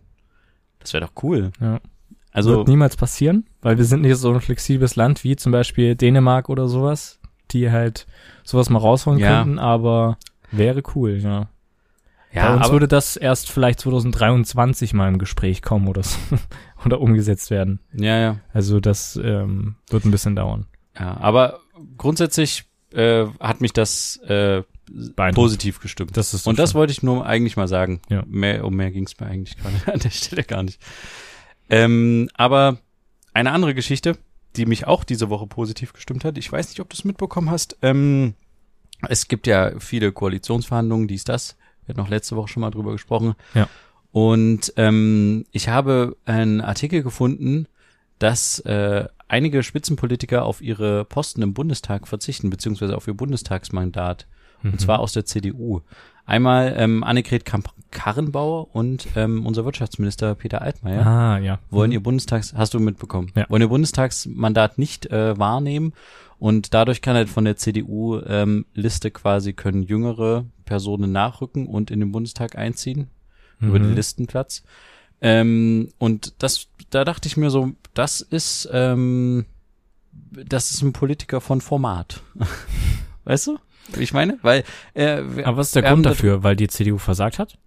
Das 0.79 0.93
wäre 0.93 1.05
doch 1.05 1.21
cool. 1.23 1.51
Ja. 1.59 1.81
Also, 2.31 2.57
Wird 2.57 2.67
niemals 2.67 2.95
passieren, 2.95 3.45
weil 3.61 3.77
wir 3.77 3.85
sind 3.85 4.01
nicht 4.01 4.15
so 4.17 4.31
ein 4.31 4.39
flexibles 4.41 4.95
Land 4.95 5.23
wie 5.23 5.35
zum 5.35 5.51
Beispiel 5.51 5.95
Dänemark 5.95 6.47
oder 6.49 6.67
sowas, 6.67 7.19
die 7.51 7.71
halt 7.71 8.05
sowas 8.43 8.69
mal 8.69 8.77
rausholen 8.79 9.19
Ja. 9.19 9.41
könnten, 9.41 9.57
aber 9.59 10.17
wäre 10.51 10.83
cool, 10.95 11.17
ja. 11.17 11.49
ja, 12.31 12.49
Bei 12.49 12.55
uns 12.57 12.71
würde 12.71 12.87
das 12.87 13.17
erst 13.17 13.49
vielleicht 13.51 13.79
2023 13.79 14.93
mal 14.93 15.07
im 15.07 15.17
Gespräch 15.17 15.61
kommen 15.63 15.87
oder 15.87 16.03
so, 16.03 16.17
oder 16.85 17.01
umgesetzt 17.01 17.49
werden. 17.49 17.79
ja, 17.93 18.17
ja, 18.19 18.35
Also 18.53 18.79
das 18.79 19.19
ähm, 19.21 19.75
wird 19.89 20.05
ein 20.05 20.11
bisschen 20.11 20.35
dauern. 20.35 20.67
ja, 20.99 21.17
aber 21.17 21.59
grundsätzlich 21.97 22.65
äh, 22.93 23.25
hat 23.39 23.61
mich 23.61 23.73
das 23.73 24.17
äh, 24.27 24.63
positiv 25.33 25.79
gestimmt. 25.79 26.17
Das 26.17 26.33
ist 26.33 26.47
und 26.47 26.57
das 26.59 26.73
wollte 26.75 26.91
ich 26.91 27.03
nur 27.03 27.25
eigentlich 27.25 27.57
mal 27.57 27.67
sagen. 27.67 28.01
Ja. 28.09 28.23
Mehr, 28.27 28.65
um 28.65 28.75
mehr 28.75 28.91
ging 28.91 29.05
es 29.05 29.19
mir 29.19 29.27
eigentlich 29.27 29.57
gerade 29.57 29.75
an 29.93 29.99
der 29.99 30.09
Stelle 30.09 30.43
gar 30.43 30.63
nicht. 30.63 30.79
Ähm, 31.69 32.29
aber 32.33 32.79
eine 33.33 33.51
andere 33.51 33.75
Geschichte, 33.75 34.17
die 34.55 34.65
mich 34.65 34.87
auch 34.87 35.03
diese 35.03 35.29
Woche 35.29 35.47
positiv 35.47 35.93
gestimmt 35.93 36.25
hat, 36.25 36.37
ich 36.37 36.51
weiß 36.51 36.69
nicht, 36.69 36.79
ob 36.79 36.89
du 36.89 36.95
es 36.95 37.03
mitbekommen 37.03 37.49
hast. 37.49 37.77
Ähm, 37.81 38.33
es 39.07 39.27
gibt 39.27 39.47
ja 39.47 39.79
viele 39.79 40.11
Koalitionsverhandlungen, 40.11 41.07
dies, 41.07 41.23
das. 41.23 41.55
Wir 41.85 41.93
hatten 41.93 42.01
noch 42.01 42.09
letzte 42.09 42.35
Woche 42.35 42.49
schon 42.49 42.61
mal 42.61 42.71
drüber 42.71 42.91
gesprochen. 42.91 43.35
Ja. 43.53 43.69
Und 44.11 44.73
ähm, 44.75 45.45
ich 45.51 45.69
habe 45.69 46.17
einen 46.25 46.61
Artikel 46.61 47.03
gefunden, 47.03 47.67
dass 48.17 48.59
äh, 48.61 49.07
einige 49.27 49.63
Spitzenpolitiker 49.63 50.43
auf 50.43 50.61
ihre 50.61 51.05
Posten 51.05 51.41
im 51.41 51.53
Bundestag 51.53 52.07
verzichten, 52.07 52.49
beziehungsweise 52.49 52.97
auf 52.97 53.07
ihr 53.07 53.13
Bundestagsmandat. 53.13 54.27
Mhm. 54.61 54.71
Und 54.73 54.81
zwar 54.81 54.99
aus 54.99 55.13
der 55.13 55.25
CDU. 55.25 55.81
Einmal 56.25 56.75
ähm, 56.77 57.03
Annegret 57.03 57.43
Kamp-Karrenbauer 57.45 58.75
und 58.75 59.07
ähm, 59.15 59.45
unser 59.47 59.65
Wirtschaftsminister 59.65 60.35
Peter 60.35 60.61
Altmaier 60.61 61.05
Ah, 61.05 61.37
ja. 61.39 61.59
wollen 61.71 61.89
Mhm. 61.89 61.93
ihr 61.93 62.03
Bundestags, 62.03 62.53
hast 62.53 62.73
du 62.75 62.79
mitbekommen, 62.79 63.31
Ja. 63.35 63.45
wollen 63.49 63.63
ihr 63.63 63.67
Bundestagsmandat 63.67 64.77
nicht 64.77 65.07
äh, 65.07 65.37
wahrnehmen 65.39 65.93
und 66.37 66.73
dadurch 66.75 67.01
kann 67.01 67.15
halt 67.15 67.29
von 67.29 67.45
der 67.45 67.57
CDU 67.57 68.19
ähm, 68.27 68.65
Liste 68.75 69.09
quasi 69.09 69.53
können 69.53 69.81
jüngere 69.81 70.45
Personen 70.65 71.11
nachrücken 71.11 71.65
und 71.65 71.89
in 71.89 71.99
den 71.99 72.11
Bundestag 72.11 72.55
einziehen 72.57 73.09
über 73.59 73.79
den 73.79 73.89
Mhm. 73.89 73.95
Listenplatz. 73.95 74.63
Ähm, 75.21 75.89
und 75.97 76.33
das, 76.43 76.67
da 76.91 77.03
dachte 77.03 77.27
ich 77.27 77.35
mir 77.37 77.49
so, 77.49 77.71
das 77.95 78.21
ist, 78.21 78.69
ähm, 78.71 79.45
das 80.11 80.71
ist 80.71 80.81
ein 80.83 80.93
Politiker 80.93 81.41
von 81.41 81.59
Format. 81.59 82.21
weißt 83.25 83.47
du? 83.47 83.57
Wie 83.93 84.03
Ich 84.03 84.13
meine, 84.13 84.37
weil 84.41 84.63
äh, 84.93 85.21
wir- 85.35 85.47
Aber 85.47 85.57
was 85.57 85.67
ist 85.67 85.75
der 85.75 85.83
Grund 85.83 86.05
da- 86.05 86.09
dafür? 86.11 86.43
Weil 86.43 86.55
die 86.55 86.67
CDU 86.67 86.97
versagt 86.97 87.39
hat? 87.39 87.57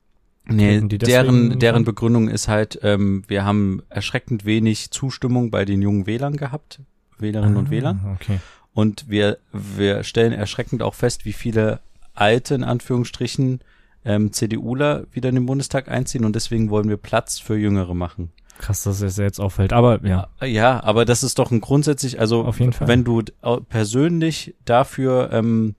Nee, 0.45 0.81
deren, 0.81 1.61
deren? 1.61 1.85
Begründung 1.85 2.29
ist 2.29 2.49
halt, 2.49 2.81
ähm, 2.83 3.23
wir 3.29 3.45
haben 3.45 3.81
erschreckend 3.89 4.45
wenig 4.45 4.91
Zustimmung 4.91 5.51
bei 5.53 5.65
den 5.65 5.81
jungen 5.83 6.07
Wählern 6.07 6.37
gehabt, 6.37 6.81
Wählerinnen 7.19 7.57
und 7.57 7.69
Ah, 7.69 7.71
Wählern. 7.71 8.01
Okay. 8.21 8.41
Und 8.75 9.09
wir, 9.09 9.39
wir 9.53 10.03
stellen 10.03 10.33
erschreckend 10.33 10.83
auch 10.83 10.95
fest, 10.95 11.25
wie 11.25 11.33
viele 11.33 11.79
alte, 12.15 12.55
in 12.57 12.65
Anführungsstrichen, 12.65 13.61
ähm, 14.05 14.33
CDUler 14.33 15.05
wieder 15.13 15.29
in 15.29 15.37
den 15.37 15.47
Bundestag 15.47 15.89
einziehen 15.89 16.25
und 16.25 16.35
deswegen 16.35 16.71
wollen 16.71 16.89
wir 16.89 16.97
Platz 16.97 17.39
für 17.39 17.57
Jüngere 17.57 17.95
machen. 17.95 18.33
Krass, 18.59 18.83
dass 18.83 19.01
es 19.01 19.17
jetzt 19.19 19.41
auffällt. 19.41 19.73
Aber 19.73 20.05
ja, 20.05 20.27
Ja, 20.45 20.83
aber 20.83 21.05
das 21.05 21.23
ist 21.23 21.39
doch 21.39 21.53
ein 21.53 21.61
grundsätzlich, 21.61 22.19
also 22.19 22.43
Auf 22.45 22.59
jeden 22.59 22.73
Fall. 22.73 22.89
wenn 22.89 23.05
du 23.05 23.23
persönlich 23.69 24.55
dafür 24.65 25.31
ähm, 25.33 25.75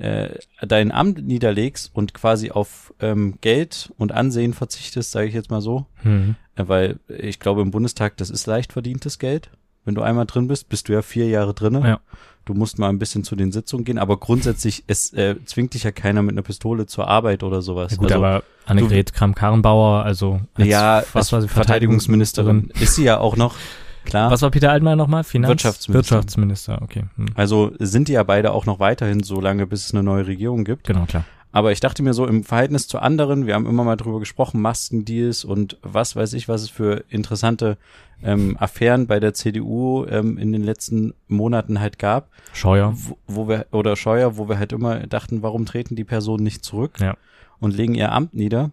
äh, 0.00 0.38
dein 0.62 0.92
Amt 0.92 1.26
niederlegst 1.26 1.90
und 1.92 2.14
quasi 2.14 2.50
auf 2.50 2.94
ähm, 3.00 3.34
Geld 3.40 3.92
und 3.98 4.12
Ansehen 4.12 4.54
verzichtest, 4.54 5.12
sage 5.12 5.28
ich 5.28 5.34
jetzt 5.34 5.50
mal 5.50 5.60
so, 5.60 5.86
hm. 6.02 6.36
äh, 6.56 6.64
weil 6.66 6.98
ich 7.08 7.38
glaube 7.38 7.60
im 7.62 7.70
Bundestag, 7.70 8.16
das 8.16 8.30
ist 8.30 8.46
leicht 8.46 8.72
verdientes 8.72 9.18
Geld. 9.18 9.50
Wenn 9.84 9.94
du 9.94 10.02
einmal 10.02 10.26
drin 10.26 10.48
bist, 10.48 10.68
bist 10.68 10.88
du 10.88 10.92
ja 10.92 11.02
vier 11.02 11.28
Jahre 11.28 11.54
drinne. 11.54 11.80
Ja. 11.86 12.00
Du 12.44 12.54
musst 12.54 12.78
mal 12.78 12.88
ein 12.88 12.98
bisschen 12.98 13.24
zu 13.24 13.36
den 13.36 13.52
Sitzungen 13.52 13.84
gehen, 13.84 13.98
aber 13.98 14.18
grundsätzlich, 14.18 14.84
es 14.86 15.12
äh, 15.12 15.36
zwingt 15.44 15.74
dich 15.74 15.84
ja 15.84 15.92
keiner 15.92 16.22
mit 16.22 16.32
einer 16.32 16.42
Pistole 16.42 16.86
zur 16.86 17.06
Arbeit 17.06 17.42
oder 17.42 17.60
sowas. 17.62 17.92
ja, 17.92 17.98
gut, 17.98 18.12
also, 18.12 18.24
aber 18.24 18.42
Annegret 18.66 19.12
Kramp-Karrenbauer, 19.12 20.02
also 20.02 20.40
als, 20.54 20.66
ja, 20.66 21.02
was 21.12 21.14
als 21.14 21.32
war 21.32 21.42
sie, 21.42 21.48
Verteidigungsministerin 21.48 22.72
ist 22.80 22.94
sie 22.94 23.04
ja 23.04 23.18
auch 23.18 23.36
noch, 23.36 23.56
klar. 24.04 24.30
Was 24.30 24.42
war 24.42 24.50
Peter 24.50 24.70
Altmaier 24.70 24.96
nochmal? 24.96 25.24
Finanz? 25.24 25.50
Wirtschaftsminister. 25.50 25.94
Wirtschaftsminister, 26.16 26.82
okay. 26.82 27.04
Hm. 27.16 27.26
Also 27.34 27.72
sind 27.78 28.08
die 28.08 28.12
ja 28.12 28.22
beide 28.22 28.52
auch 28.52 28.66
noch 28.66 28.78
weiterhin 28.80 29.22
so 29.22 29.40
lange, 29.40 29.66
bis 29.66 29.86
es 29.86 29.94
eine 29.94 30.02
neue 30.02 30.26
Regierung 30.26 30.64
gibt. 30.64 30.86
Genau, 30.86 31.06
klar. 31.06 31.24
Aber 31.52 31.72
ich 31.72 31.80
dachte 31.80 32.04
mir 32.04 32.14
so 32.14 32.26
im 32.28 32.44
Verhältnis 32.44 32.86
zu 32.86 33.00
anderen, 33.00 33.46
wir 33.46 33.54
haben 33.54 33.66
immer 33.66 33.82
mal 33.82 33.96
drüber 33.96 34.20
gesprochen, 34.20 34.60
Maskendeals 34.60 35.44
und 35.44 35.78
was 35.82 36.14
weiß 36.14 36.32
ich, 36.34 36.48
was 36.48 36.62
es 36.62 36.70
für 36.70 37.02
interessante 37.08 37.76
ähm, 38.22 38.56
Affären 38.60 39.08
bei 39.08 39.18
der 39.18 39.34
CDU 39.34 40.04
ähm, 40.08 40.38
in 40.38 40.52
den 40.52 40.62
letzten 40.62 41.12
Monaten 41.26 41.80
halt 41.80 41.98
gab, 41.98 42.28
Scheuer. 42.52 42.92
wo, 42.94 43.18
wo 43.26 43.48
wir, 43.48 43.66
oder 43.72 43.96
Scheuer, 43.96 44.36
wo 44.36 44.48
wir 44.48 44.58
halt 44.60 44.72
immer 44.72 45.00
dachten, 45.08 45.42
warum 45.42 45.66
treten 45.66 45.96
die 45.96 46.04
Personen 46.04 46.44
nicht 46.44 46.64
zurück 46.64 46.98
Ja. 47.00 47.16
und 47.58 47.74
legen 47.76 47.94
ihr 47.96 48.12
Amt 48.12 48.32
nieder. 48.34 48.70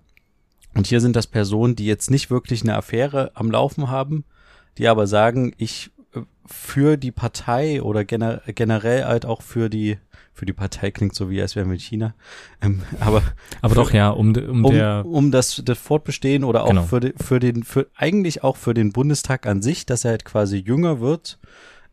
Und 0.75 0.85
hier 0.85 1.01
sind 1.01 1.15
das 1.15 1.25
Personen, 1.25 1.75
die 1.75 1.87
jetzt 1.87 2.11
nicht 2.11 2.29
wirklich 2.29 2.61
eine 2.61 2.75
Affäre 2.75 3.31
am 3.33 3.49
Laufen 3.49 3.89
haben, 3.89 4.23
die 4.77 4.87
aber 4.87 5.07
sagen, 5.07 5.53
ich 5.57 5.91
äh, 6.13 6.21
für 6.45 6.97
die 6.97 7.11
Partei 7.11 7.81
oder 7.81 8.05
gener 8.05 8.41
generell 8.47 9.05
halt 9.05 9.25
auch 9.25 9.41
für 9.41 9.69
die, 9.69 9.97
für 10.33 10.45
die 10.45 10.53
Partei 10.53 10.91
klingt 10.91 11.15
so 11.15 11.29
wie, 11.29 11.41
als 11.41 11.55
wären 11.55 11.67
wir 11.67 11.73
in 11.73 11.79
China, 11.79 12.13
ähm, 12.61 12.81
aber 12.99 13.21
Aber 13.61 13.69
Für- 13.75 13.81
doch, 13.81 13.91
ja, 13.93 14.09
um, 14.09 14.35
um, 14.35 14.65
um, 14.65 14.73
der, 14.73 15.03
um 15.05 15.31
das, 15.31 15.61
das 15.65 15.77
Fortbestehen 15.77 16.43
oder 16.43 16.63
auch 16.63 16.69
Genau. 16.69 16.83
für, 16.83 16.99
den, 16.99 17.13
für 17.17 17.39
den, 17.39 17.63
für 17.63 17.87
eigentlich 17.95 18.43
auch 18.43 18.55
für 18.57 18.73
den 18.73 18.91
Bundestag 18.93 19.45
an 19.47 19.61
sich, 19.61 19.85
dass 19.85 20.05
er 20.05 20.11
halt 20.11 20.25
quasi 20.25 20.57
jünger 20.57 20.99
wird, 20.99 21.39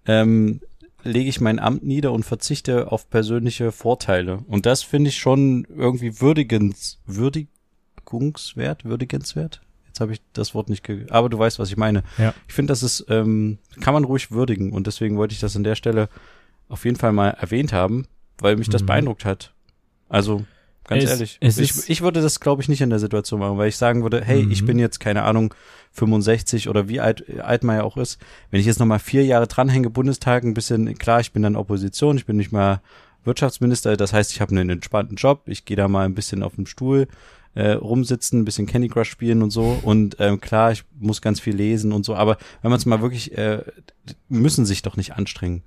ähm, 0.06 0.60
lege 1.02 1.28
ich 1.28 1.40
mein 1.40 1.58
Amt 1.58 1.84
nieder 1.84 2.12
und 2.12 2.24
verzichte 2.24 2.90
auf 2.92 3.10
persönliche 3.10 3.72
Vorteile. 3.72 4.38
Und 4.48 4.64
das 4.66 4.82
finde 4.82 5.08
ich 5.08 5.18
schon 5.18 5.66
irgendwie 5.74 6.20
würdigens, 6.20 6.98
würdigungswert, 7.06 8.84
würdigenswert. 8.84 9.60
Jetzt 9.94 10.00
habe 10.00 10.12
ich 10.12 10.20
das 10.32 10.56
Wort 10.56 10.68
nicht, 10.70 10.82
ge 10.82 11.06
aber 11.10 11.28
du 11.28 11.38
weißt, 11.38 11.60
was 11.60 11.70
ich 11.70 11.76
meine. 11.76 12.02
Ja. 12.18 12.34
Ich 12.48 12.54
finde, 12.54 12.72
das 12.72 12.82
ist, 12.82 13.06
ähm, 13.08 13.58
kann 13.80 13.94
man 13.94 14.02
ruhig 14.02 14.32
würdigen 14.32 14.72
und 14.72 14.88
deswegen 14.88 15.16
wollte 15.16 15.34
ich 15.34 15.38
das 15.40 15.54
an 15.54 15.62
der 15.62 15.76
Stelle 15.76 16.08
auf 16.68 16.84
jeden 16.84 16.96
Fall 16.96 17.12
mal 17.12 17.28
erwähnt 17.28 17.72
haben, 17.72 18.08
weil 18.38 18.56
mich 18.56 18.68
das 18.68 18.82
Mhm. 18.82 18.86
beeindruckt 18.86 19.24
hat. 19.24 19.52
Also, 20.08 20.44
ganz 20.88 21.04
Es- 21.04 21.10
ehrlich. 21.10 21.38
es 21.40 21.58
ich, 21.58 21.88
ich 21.88 22.02
würde 22.02 22.20
das, 22.22 22.40
glaube 22.40 22.60
ich, 22.60 22.68
nicht 22.68 22.80
in 22.80 22.90
der 22.90 22.98
Situation 22.98 23.38
machen, 23.38 23.56
weil 23.56 23.68
ich 23.68 23.76
sagen 23.76 24.02
würde, 24.02 24.20
hey, 24.24 24.44
ich 24.50 24.62
Mhm. 24.62 24.66
bin 24.66 24.78
jetzt, 24.80 24.98
keine 24.98 25.22
Ahnung, 25.22 25.54
65 25.92 26.68
oder 26.68 26.88
wie 26.88 26.98
alt, 26.98 27.24
alt 27.38 27.62
man 27.62 27.76
ja 27.76 27.84
auch 27.84 27.96
ist. 27.96 28.18
Wenn 28.50 28.58
ich 28.58 28.66
jetzt 28.66 28.80
nochmal 28.80 28.98
vier 28.98 29.24
Jahre 29.24 29.46
dranhänge, 29.46 29.90
Bundestag, 29.90 30.42
ein 30.42 30.54
bisschen, 30.54 30.98
klar, 30.98 31.20
ich 31.20 31.30
bin 31.30 31.42
dann 31.44 31.54
Opposition, 31.54 32.16
ich 32.16 32.26
bin 32.26 32.36
nicht 32.36 32.50
mal 32.50 32.80
Wirtschaftsminister, 33.22 33.96
das 33.96 34.12
heißt, 34.12 34.32
ich 34.32 34.40
habe 34.40 34.50
einen 34.50 34.70
entspannten 34.70 35.14
Job, 35.16 35.42
ich 35.46 35.64
gehe 35.64 35.76
da 35.76 35.86
mal 35.86 36.04
ein 36.04 36.14
bisschen 36.16 36.42
auf 36.42 36.56
dem 36.56 36.66
Stuhl 36.66 37.06
äh, 37.54 37.70
rumsitzen, 37.72 38.40
ein 38.40 38.44
bisschen 38.44 38.66
Candy 38.66 38.88
Crush 38.88 39.08
spielen 39.10 39.42
und 39.42 39.50
so 39.50 39.78
und 39.82 40.16
ähm, 40.18 40.40
klar, 40.40 40.72
ich 40.72 40.84
muss 40.98 41.22
ganz 41.22 41.40
viel 41.40 41.54
lesen 41.54 41.92
und 41.92 42.04
so, 42.04 42.14
aber 42.14 42.36
wenn 42.62 42.70
man 42.70 42.78
es 42.78 42.86
mal 42.86 43.00
wirklich, 43.02 43.36
äh, 43.38 43.62
müssen 44.28 44.66
sich 44.66 44.82
doch 44.82 44.96
nicht 44.96 45.12
anstrengen. 45.16 45.62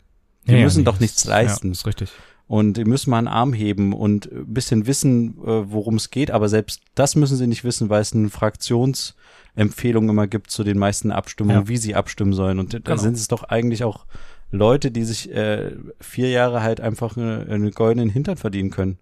Die 0.47 0.51
Ja, 0.51 0.57
ja, 0.59 0.63
müssen 0.65 0.79
nee, 0.79 0.85
doch 0.85 0.99
nichts 0.99 1.25
leisten. 1.25 1.67
Ja, 1.67 1.71
ist 1.73 1.85
richtig. 1.85 2.09
Und 2.47 2.77
die 2.77 2.85
müssen 2.85 3.09
mal 3.09 3.17
einen 3.17 3.27
Arm 3.27 3.51
heben 3.51 3.91
und 3.91 4.31
ein 4.31 4.53
bisschen 4.53 4.87
wissen, 4.87 5.31
äh, 5.45 5.69
worum 5.69 5.95
es 5.95 6.09
geht. 6.11 6.31
Aber 6.31 6.47
selbst 6.47 6.79
das 6.95 7.17
müssen 7.17 7.35
sie 7.35 7.45
nicht 7.47 7.65
wissen, 7.65 7.89
weil 7.89 8.01
es 8.01 8.13
eine 8.13 8.29
Fraktionsempfehlung 8.29 10.09
immer 10.09 10.27
gibt 10.27 10.49
zu 10.51 10.63
den 10.63 10.77
meisten 10.77 11.11
Abstimmungen, 11.11 11.63
Ja. 11.63 11.67
wie 11.67 11.77
sie 11.77 11.95
abstimmen 11.95 12.33
sollen. 12.33 12.59
Und 12.59 12.73
da 12.73 12.79
Genau. 12.79 12.97
sind 12.97 13.15
es 13.17 13.27
doch 13.27 13.43
eigentlich 13.43 13.83
auch 13.83 14.05
Leute, 14.51 14.91
die 14.91 15.03
sich 15.03 15.29
äh, 15.33 15.71
vier 15.99 16.29
Jahre 16.29 16.61
halt 16.63 16.79
einfach 16.79 17.17
eine, 17.17 17.45
eine 17.49 17.71
goldenen 17.71 18.09
Hintern 18.09 18.37
verdienen 18.37 18.69
können. 18.69 18.97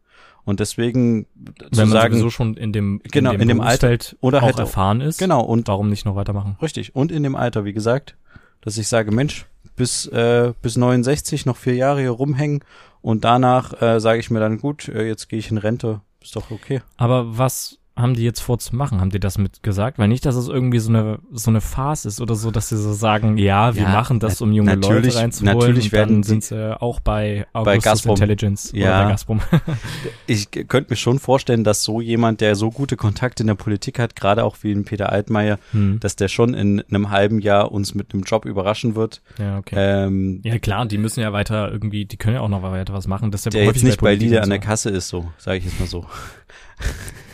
Und 0.45 0.59
deswegen 0.59 1.25
Wenn 1.35 1.71
zu 1.73 1.81
man 1.81 1.89
sagen, 1.89 2.13
sowieso 2.13 2.29
schon 2.29 2.55
in 2.55 2.71
dem, 2.71 3.01
Genau, 3.11 3.31
in 3.31 3.47
dem 3.47 3.61
Alter. 3.61 3.97
Oder 4.21 4.39
auch 4.39 4.43
halt 4.43 4.59
erfahren 4.59 5.01
ist, 5.01 5.17
genau, 5.17 5.41
und 5.41 5.67
warum 5.67 5.89
nicht 5.89 6.05
noch 6.05 6.15
weitermachen? 6.15 6.55
richtig, 6.61 6.95
und 6.95 7.11
in 7.11 7.23
dem 7.23 7.35
Alter, 7.35 7.65
wie 7.65 7.73
gesagt, 7.73 8.15
dass 8.61 8.77
ich 8.77 8.87
sage, 8.87 9.11
Mensch, 9.11 9.45
bis, 9.75 10.05
äh, 10.07 10.53
bis 10.61 10.77
69 10.77 11.45
noch 11.45 11.57
vier 11.57 11.75
Jahre 11.75 12.01
hier 12.01 12.11
rumhängen 12.11 12.63
und 13.01 13.25
danach 13.25 13.81
äh, 13.81 13.99
sage 13.99 14.19
ich 14.19 14.29
mir 14.29 14.39
dann, 14.39 14.59
gut, 14.59 14.87
äh, 14.87 15.07
jetzt 15.07 15.29
gehe 15.29 15.39
ich 15.39 15.51
in 15.51 15.57
Rente, 15.57 16.01
ist 16.21 16.35
doch 16.35 16.51
okay. 16.51 16.81
Aber 16.97 17.37
was 17.37 17.77
haben 17.97 18.13
die 18.13 18.23
jetzt 18.23 18.41
vor 18.41 18.59
zu 18.59 18.75
machen? 18.75 18.99
Haben 18.99 19.09
die 19.09 19.19
das 19.21 19.37
mit 19.37 19.63
gesagt? 19.63 19.97
Weil 19.99 20.09
nicht, 20.09 20.25
dass 20.25 20.35
es 20.35 20.49
irgendwie 20.49 20.79
so 20.79 20.89
eine 20.89 21.19
so 21.31 21.49
eine 21.49 21.61
Farce 21.61 22.05
ist 22.05 22.19
oder 22.19 22.35
so, 22.35 22.51
dass 22.51 22.69
sie 22.69 22.77
so 22.77 22.91
sagen, 22.93 23.37
ja, 23.37 23.75
wir 23.75 23.83
Ja, 23.83 23.89
machen 23.89 24.19
das, 24.19 24.41
um 24.41 24.51
junge 24.51 24.75
Leute 24.75 25.15
reinzuholen. 25.15 25.57
natürlich 25.57 25.91
werden 25.93 26.15
dann 26.15 26.23
sind 26.23 26.43
sie 26.43 26.81
auch 26.81 26.99
bei 26.99 27.47
Augustus 27.53 27.83
Gazprom. 27.83 28.15
Intelligence 28.15 28.73
oder 28.73 28.81
Ja. 28.81 29.03
bei 29.03 29.09
Gazprom. 29.11 29.41
Ich 30.27 30.49
könnte 30.51 30.87
mir 30.91 30.97
schon 30.97 31.19
vorstellen, 31.19 31.63
dass 31.63 31.83
so 31.83 32.01
jemand, 32.01 32.41
der 32.41 32.55
so 32.55 32.69
gute 32.71 32.97
Kontakte 32.97 33.43
in 33.43 33.47
der 33.47 33.55
Politik 33.55 33.99
hat, 33.99 34.15
gerade 34.15 34.43
auch 34.43 34.57
wie 34.61 34.71
ein 34.71 34.83
Peter 34.85 35.11
Altmaier, 35.11 35.57
hm. 35.71 35.99
dass 35.99 36.15
der 36.15 36.27
schon 36.27 36.53
in 36.53 36.81
einem 36.89 37.11
halben 37.11 37.39
Jahr 37.39 37.71
uns 37.71 37.93
mit 37.95 38.13
einem 38.13 38.23
Job 38.23 38.45
überraschen 38.45 38.95
wird. 38.95 39.21
Ja, 39.39 39.57
okay. 39.57 39.75
Ähm, 39.77 40.41
ja 40.43 40.57
klar, 40.59 40.85
die 40.85 40.97
müssen 40.97 41.21
ja 41.21 41.31
weiter 41.31 41.71
irgendwie, 41.71 42.05
die 42.05 42.17
können 42.17 42.35
ja 42.35 42.41
auch 42.41 42.49
noch 42.49 42.63
weiter 42.63 42.93
was 42.93 43.07
machen. 43.07 43.31
Deshalb 43.31 43.53
der 43.53 43.65
häufig 43.67 43.83
jetzt 43.83 43.89
nicht 43.91 44.01
bei 44.01 44.15
Lieder 44.15 44.37
und 44.37 44.43
an 44.43 44.49
der 44.49 44.61
so. 44.61 44.67
Kasse 44.67 44.89
ist, 44.89 45.07
so, 45.07 45.31
sage 45.37 45.59
ich 45.59 45.65
jetzt 45.65 45.79
mal 45.79 45.87
so. 45.87 46.05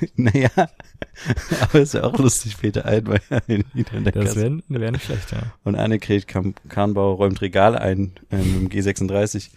naja, 0.16 0.50
aber 1.62 1.80
ist 1.80 1.94
ja 1.94 2.04
auch 2.04 2.18
lustig, 2.18 2.58
Peter 2.58 2.86
Altmaier 2.86 3.22
in 3.48 3.66
der 3.76 4.12
Das 4.12 4.36
wäre 4.36 4.60
wär 4.68 4.92
nicht 4.92 5.06
schlecht, 5.06 5.32
ja. 5.32 5.54
Und 5.64 5.76
Annegret 5.76 6.28
Kam 6.28 6.56
Karnbauer 6.70 7.18
räumt 7.18 7.42
Regal 7.42 7.76
ein 7.78 8.14
ähm, 8.32 8.62
im 8.62 8.70
G36. 8.70 9.50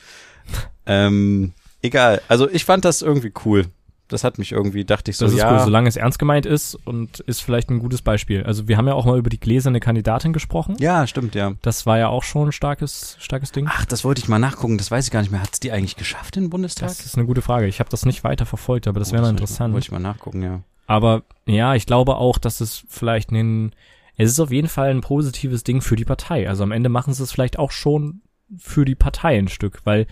ähm, 0.87 1.53
egal, 1.83 2.21
also 2.29 2.49
ich 2.49 2.65
fand 2.65 2.85
das 2.85 3.03
irgendwie 3.03 3.33
cool. 3.45 3.67
Das 4.15 4.23
hat 4.23 4.39
mich 4.39 4.53
irgendwie, 4.53 4.85
dachte 4.85 5.11
ich 5.11 5.17
so, 5.17 5.25
Das 5.25 5.33
ist 5.33 5.41
ja, 5.41 5.53
cool, 5.53 5.59
solange 5.59 5.89
es 5.89 5.97
ernst 5.97 6.21
gemeint 6.21 6.47
ist 6.47 6.77
und 6.85 7.19
ist 7.19 7.41
vielleicht 7.41 7.69
ein 7.69 7.81
gutes 7.81 8.01
Beispiel. 8.01 8.45
Also 8.45 8.69
wir 8.69 8.77
haben 8.77 8.87
ja 8.87 8.95
auch 8.95 9.07
mal 9.07 9.19
über 9.19 9.29
die 9.29 9.41
gläserne 9.41 9.81
Kandidatin 9.81 10.33
gesprochen. 10.33 10.77
ja, 10.79 11.05
stimmt, 11.09 11.35
ja. 11.35 11.55
Das 11.63 11.85
war 11.85 11.99
ja 11.99 12.07
auch 12.07 12.23
schon 12.23 12.51
ein 12.51 12.53
starkes, 12.53 13.17
starkes 13.19 13.51
Ding. 13.51 13.67
Ach, 13.69 13.85
das 13.87 14.05
wollte 14.05 14.21
ich 14.21 14.29
mal 14.29 14.39
nachgucken, 14.39 14.79
das 14.79 14.93
weiß 14.93 15.05
ich 15.07 15.11
gar 15.11 15.19
nicht 15.21 15.33
mehr. 15.33 15.43
Hat's 15.43 15.59
die 15.59 15.73
eigentlich 15.73 15.97
geschafft 15.97 16.37
in 16.37 16.45
den 16.45 16.51
Bundestag? 16.51 16.91
Das 16.91 17.05
ist 17.05 17.17
eine 17.17 17.27
gute 17.27 17.43
Frage. 17.43 17.67
Ich 17.67 17.81
habe 17.81 17.91
das 17.91 18.07
nicht 18.07 18.23
weiter 18.23 18.47
verfolgt, 18.47 18.87
aber 18.87 19.01
das 19.01 19.11
wäre 19.11 19.23
mal 19.23 19.31
interessant. 19.31 19.75
Wollte 19.75 19.87
ich 19.87 19.91
mal 19.91 19.99
nachgucken, 19.99 20.43
ja. 20.43 20.61
Aber 20.87 21.25
ja, 21.47 21.75
ich 21.75 21.87
glaube 21.87 22.15
auch, 22.15 22.39
dass 22.39 22.61
es 22.61 22.85
vielleicht 22.89 23.33
ein, 23.33 23.75
es 24.17 24.31
ist 24.31 24.39
auf 24.39 24.53
jeden 24.53 24.69
Fall 24.69 24.91
ein 24.91 25.01
positives 25.01 25.65
Ding 25.65 25.81
für 25.81 25.97
die 25.97 26.05
Partei. 26.05 26.49
Also 26.49 26.63
am 26.63 26.71
Ende 26.71 26.89
machen 26.89 27.15
sie 27.15 27.23
es 27.25 27.33
vielleicht 27.33 27.59
auch 27.59 27.73
schon 27.73 28.21
für 28.59 28.85
die 28.85 28.95
Partei 28.95 29.39
ein 29.39 29.49
Stück, 29.49 29.81
weil 29.83 30.07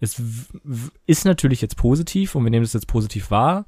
es 0.00 0.20
ist 1.06 1.24
natürlich 1.24 1.60
jetzt 1.60 1.76
positiv 1.76 2.34
und 2.34 2.44
wir 2.44 2.50
nehmen 2.50 2.64
es 2.64 2.72
jetzt 2.72 2.88
positiv 2.88 3.30
wahr 3.30 3.66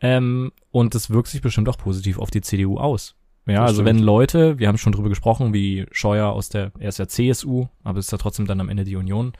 ähm, 0.00 0.52
und 0.70 0.94
es 0.94 1.10
wirkt 1.10 1.28
sich 1.28 1.42
bestimmt 1.42 1.68
auch 1.68 1.78
positiv 1.78 2.18
auf 2.18 2.30
die 2.30 2.40
CDU 2.40 2.78
aus. 2.78 3.16
Ja, 3.46 3.60
Das 3.60 3.70
also 3.70 3.82
stimmt. 3.82 3.88
wenn 3.88 4.04
Leute, 4.04 4.58
wir 4.58 4.68
haben 4.68 4.78
schon 4.78 4.92
drüber 4.92 5.08
gesprochen, 5.08 5.52
wie 5.52 5.86
Scheuer 5.90 6.28
aus 6.28 6.48
der, 6.48 6.72
er 6.78 6.88
ist 6.88 6.98
ja 6.98 7.08
CSU, 7.08 7.66
aber 7.82 7.98
ist 7.98 8.12
ja 8.12 8.18
trotzdem 8.18 8.46
dann 8.46 8.60
am 8.60 8.68
Ende 8.68 8.84
die 8.84 8.96
Union, 8.96 9.32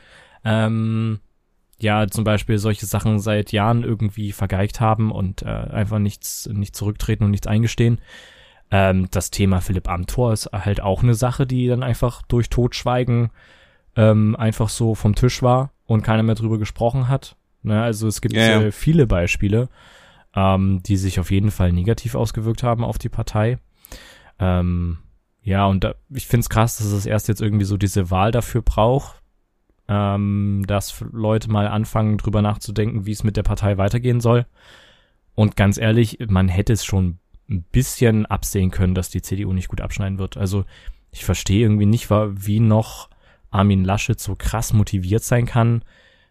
ähm, 0.45 1.21
ja, 1.81 2.07
zum 2.07 2.25
Beispiel 2.25 2.59
solche 2.59 2.87
Sachen 2.87 3.19
seit 3.19 3.53
Jahren 3.53 3.83
irgendwie 3.83 4.33
vergeigt 4.33 4.81
haben 4.81 5.11
und 5.11 5.43
äh, 5.43 5.47
einfach 5.47 5.99
nichts, 5.99 6.49
nicht 6.53 6.77
zurücktreten 6.77 7.25
und 7.25 7.31
nichts 7.31 7.47
eingestehen. 7.47 8.01
Ähm, 8.71 9.09
das 9.11 9.31
Thema 9.31 9.61
Philipp 9.61 9.89
Amthor 9.89 10.33
ist 10.33 10.51
halt 10.53 10.81
auch 10.81 11.03
eine 11.03 11.15
Sache, 11.15 11.47
die 11.47 11.67
dann 11.67 11.83
einfach 11.83 12.23
durch 12.23 12.49
Totschweigen 12.49 13.31
ähm, 13.97 14.37
einfach 14.37 14.69
so 14.69 14.95
vom 14.95 15.15
Tisch 15.15 15.43
war 15.43 15.74
und 15.87 16.03
keiner 16.03 16.23
mehr 16.23 16.35
drüber 16.35 16.59
gesprochen 16.59 17.09
hat. 17.09 17.37
Ne? 17.63 17.83
Also 17.83 18.07
es 18.09 18.21
gibt 18.21 18.35
Ja, 18.35 18.61
ja. 18.61 18.71
Viele 18.71 19.07
Beispiele, 19.07 19.69
ähm, 20.35 20.83
die 20.83 20.97
sich 20.97 21.21
auf 21.21 21.31
jeden 21.31 21.51
Fall 21.51 21.73
negativ 21.73 22.15
ausgewirkt 22.15 22.63
haben 22.63 22.85
auf 22.85 22.99
die 22.99 23.09
Partei. 23.09 23.59
Ähm, 24.39 24.99
ja, 25.43 25.67
und 25.67 25.85
da, 25.85 25.95
ich 26.11 26.27
finde 26.27 26.41
es 26.41 26.49
krass, 26.49 26.79
dass 26.79 26.87
es 26.87 27.07
erst 27.07 27.29
jetzt 27.29 27.43
irgendwie 27.43 27.67
so 27.67 27.77
diese 27.77 28.11
Wahl 28.11 28.33
dafür 28.33 28.63
braucht, 28.63 29.23
ähm, 29.89 30.65
dass 30.67 31.05
Leute 31.13 31.51
mal 31.51 31.69
anfangen, 31.69 32.17
drüber 32.17 32.41
nachzudenken, 32.41 33.07
wie 33.07 33.13
es 33.13 33.25
mit 33.25 33.37
der 33.37 33.43
Partei 33.43 33.77
weitergehen 33.77 34.21
soll. 34.21 34.47
Und 35.35 35.57
ganz 35.57 35.79
ehrlich, 35.79 36.19
man 36.29 36.49
hätte 36.49 36.73
es 36.73 36.85
schon 36.85 37.19
ein 37.51 37.63
bisschen 37.63 38.25
absehen 38.25 38.71
können, 38.71 38.95
dass 38.95 39.11
die 39.11 39.21
CDU 39.21 39.53
nicht 39.53 39.69
gut 39.69 39.81
abschneiden 39.81 40.19
wird. 40.19 40.37
Also 40.37 40.65
ich 41.11 41.25
verstehe 41.25 41.61
irgendwie 41.61 41.87
nicht, 41.87 42.11
wie 42.11 42.61
noch 42.61 43.11
Armin 43.55 43.85
Laschet 43.85 44.19
so 44.19 44.35
krass 44.37 44.73
motiviert 44.73 45.23
sein 45.23 45.47
kann, 45.47 45.83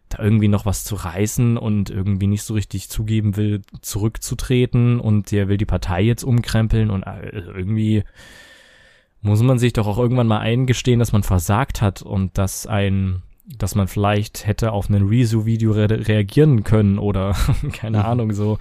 da 0.10 0.22
irgendwie 0.22 0.48
noch 0.50 0.66
was 0.66 0.84
zu 0.84 0.96
reißen 0.96 1.58
und 1.58 1.90
irgendwie 1.90 2.28
nicht 2.28 2.44
so 2.44 2.54
richtig 2.54 2.90
zugeben 2.90 3.36
will, 3.38 3.62
zurückzutreten 3.82 5.00
und 5.00 5.32
der 5.32 5.48
will 5.48 5.58
die 5.58 5.66
Partei 5.66 6.02
jetzt 6.04 6.24
umkrempeln 6.24 6.90
und 6.90 7.04
äh, 7.04 7.30
irgendwie 7.32 8.04
muss 9.22 9.42
man 9.42 9.58
sich 9.58 9.74
doch 9.74 9.88
auch 9.88 9.98
irgendwann 9.98 10.28
mal 10.28 10.40
eingestehen, 10.40 11.00
dass 11.00 11.14
man 11.14 11.24
versagt 11.24 11.82
hat 11.82 12.02
und 12.02 12.38
dass 12.38 12.68
ein, 12.68 13.24
dass 13.46 13.74
man 13.76 13.88
vielleicht 13.88 14.46
hätte 14.46 14.74
auf 14.74 14.90
ein 14.90 15.08
Rezo-Video 15.08 15.72
re 15.72 15.88
reagieren 16.08 16.64
können 16.64 17.00
oder 17.00 17.36
keine 17.74 18.00
Mhm. 18.00 18.06
Ahnung, 18.06 18.34
so 18.34 18.58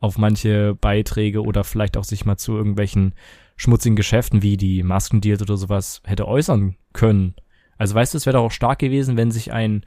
auf 0.00 0.18
manche 0.18 0.74
Beiträge 0.74 1.42
oder 1.42 1.64
vielleicht 1.64 1.96
auch 1.96 2.04
sich 2.04 2.24
mal 2.24 2.36
zu 2.36 2.56
irgendwelchen 2.56 3.14
schmutzigen 3.56 3.96
Geschäften 3.96 4.42
wie 4.42 4.56
die 4.56 4.82
Maskendeals 4.82 5.42
oder 5.42 5.56
sowas 5.56 6.02
hätte 6.04 6.26
äußern 6.28 6.76
können. 6.92 7.34
Also 7.78 7.94
weißt 7.94 8.14
du, 8.14 8.18
es 8.18 8.26
wäre 8.26 8.36
doch 8.38 8.44
auch 8.44 8.50
stark 8.52 8.78
gewesen, 8.78 9.16
wenn 9.16 9.30
sich 9.30 9.52
ein 9.52 9.82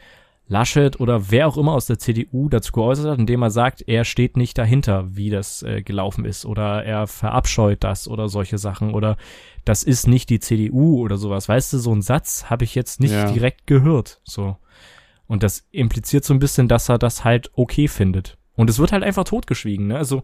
Laschet 0.47 0.99
oder 0.99 1.29
wer 1.29 1.47
auch 1.47 1.57
immer 1.57 1.73
aus 1.73 1.85
der 1.85 1.99
CDU 1.99 2.49
dazu 2.49 2.71
geäußert 2.71 3.05
hat, 3.05 3.19
indem 3.19 3.43
er 3.43 3.51
sagt, 3.51 3.83
er 3.87 4.03
steht 4.03 4.35
nicht 4.35 4.57
dahinter, 4.57 5.15
wie 5.15 5.29
das 5.29 5.61
äh, 5.61 5.83
gelaufen 5.83 6.25
ist 6.25 6.43
oder 6.43 6.83
er 6.83 7.05
verabscheut 7.05 7.83
das 7.83 8.07
oder 8.07 8.29
solche 8.29 8.57
Sachen 8.57 8.95
oder 8.95 9.15
das 9.63 9.83
ist 9.83 10.07
nicht 10.07 10.29
die 10.31 10.39
CDU 10.39 10.99
oder 11.01 11.17
sowas. 11.17 11.47
Weißt 11.47 11.71
du, 11.73 11.77
so 11.77 11.93
ein 11.93 12.01
Satz 12.01 12.45
habe 12.49 12.63
ich 12.63 12.73
jetzt 12.73 12.99
nicht 12.99 13.11
Ja. 13.13 13.31
direkt 13.31 13.67
gehört, 13.67 14.21
so. 14.23 14.57
Und 15.27 15.43
das 15.43 15.67
impliziert 15.71 16.25
so 16.25 16.33
ein 16.33 16.39
bisschen, 16.39 16.67
dass 16.67 16.89
er 16.89 16.97
das 16.97 17.23
halt 17.23 17.51
okay 17.53 17.87
findet. 17.87 18.35
Und 18.55 18.71
es 18.71 18.79
wird 18.79 18.91
halt 18.91 19.03
einfach 19.03 19.25
totgeschwiegen, 19.25 19.85
ne? 19.85 19.97
Also, 19.97 20.23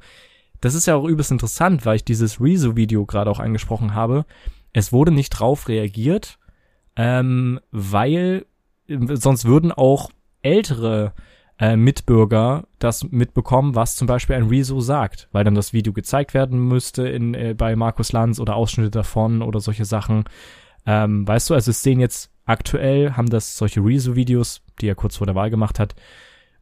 das 0.59 0.73
ist 0.73 0.87
ja 0.87 0.95
auch 0.95 1.05
übelst 1.05 1.29
interessant, 1.31 1.85
weil 1.85 1.97
ich 1.97 2.03
dieses 2.05 2.41
Rezo-Video 2.41 3.05
gerade 3.05 3.29
auch 3.29 3.39
angesprochen 3.39 3.93
habe. 3.93 4.25
Es 4.73 4.91
wurde 4.91 5.11
nicht 5.11 5.29
drauf 5.29 5.67
reagiert, 5.67 6.39
ähm, 6.95 7.59
weil 7.71 8.45
äh, 8.87 8.97
sonst 9.15 9.45
würden 9.45 9.71
auch 9.71 10.09
ältere 10.41 11.13
äh, 11.59 11.75
Mitbürger 11.75 12.67
das 12.79 13.03
mitbekommen, 13.11 13.75
was 13.75 13.95
zum 13.95 14.07
Beispiel 14.07 14.35
ein 14.35 14.47
Rezo 14.47 14.81
sagt, 14.81 15.29
weil 15.31 15.43
dann 15.43 15.55
das 15.55 15.73
Video 15.73 15.93
gezeigt 15.93 16.33
werden 16.33 16.59
müsste 16.59 17.07
in, 17.07 17.33
äh, 17.33 17.53
bei 17.57 17.75
Markus 17.75 18.11
Lanz 18.11 18.39
oder 18.39 18.55
Ausschnitte 18.55 18.91
davon 18.91 19.41
oder 19.41 19.59
solche 19.59 19.85
Sachen. 19.85 20.25
Ähm, 20.85 21.27
weißt 21.27 21.49
du, 21.49 21.53
also 21.53 21.71
es 21.71 21.81
sehen 21.81 21.99
jetzt 21.99 22.31
aktuell, 22.45 23.13
haben 23.13 23.29
das 23.29 23.57
solche 23.57 23.79
Rezo-Videos, 23.83 24.61
die 24.81 24.87
er 24.87 24.95
kurz 24.95 25.15
vor 25.17 25.27
der 25.27 25.35
Wahl 25.35 25.49
gemacht 25.49 25.79
hat, 25.79 25.95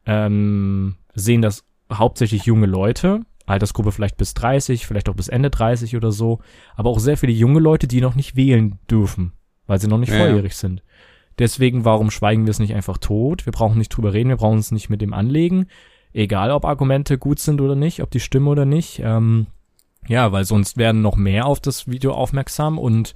ähm, 0.06 0.96
sehen 1.14 1.42
das 1.42 1.64
hauptsächlich 1.92 2.44
junge 2.44 2.66
Leute, 2.66 3.20
Altersgruppe 3.46 3.92
vielleicht 3.92 4.16
bis 4.16 4.32
30, 4.34 4.86
vielleicht 4.86 5.08
auch 5.08 5.14
bis 5.14 5.28
Ende 5.28 5.50
30 5.50 5.96
oder 5.96 6.12
so, 6.12 6.40
aber 6.76 6.90
auch 6.90 6.98
sehr 6.98 7.16
viele 7.16 7.32
junge 7.32 7.60
Leute, 7.60 7.86
die 7.86 8.00
noch 8.00 8.14
nicht 8.14 8.36
wählen 8.36 8.78
dürfen, 8.90 9.32
weil 9.66 9.80
sie 9.80 9.88
noch 9.88 9.98
nicht 9.98 10.12
Ja, 10.12 10.18
volljährig 10.18 10.54
sind. 10.56 10.82
Deswegen, 11.38 11.84
warum 11.84 12.10
schweigen 12.10 12.46
wir 12.46 12.50
es 12.52 12.60
nicht 12.60 12.74
einfach 12.74 12.98
tot? 12.98 13.44
Wir 13.46 13.52
brauchen 13.52 13.78
nicht 13.78 13.88
drüber 13.88 14.12
reden, 14.12 14.28
wir 14.30 14.36
brauchen 14.36 14.56
uns 14.58 14.70
nicht 14.70 14.88
mit 14.90 15.00
dem 15.00 15.12
anlegen. 15.12 15.66
Egal, 16.12 16.52
ob 16.52 16.64
Argumente 16.64 17.18
gut 17.18 17.40
sind 17.40 17.60
oder 17.60 17.74
nicht, 17.74 18.02
ob 18.02 18.10
die 18.10 18.20
stimmen 18.20 18.46
oder 18.46 18.64
nicht. 18.64 19.00
Ähm, 19.02 19.46
ja, 20.06 20.30
weil 20.30 20.44
sonst 20.44 20.76
werden 20.76 21.02
noch 21.02 21.16
mehr 21.16 21.46
auf 21.46 21.58
das 21.60 21.88
Video 21.88 22.12
aufmerksam 22.12 22.78
und 22.78 23.14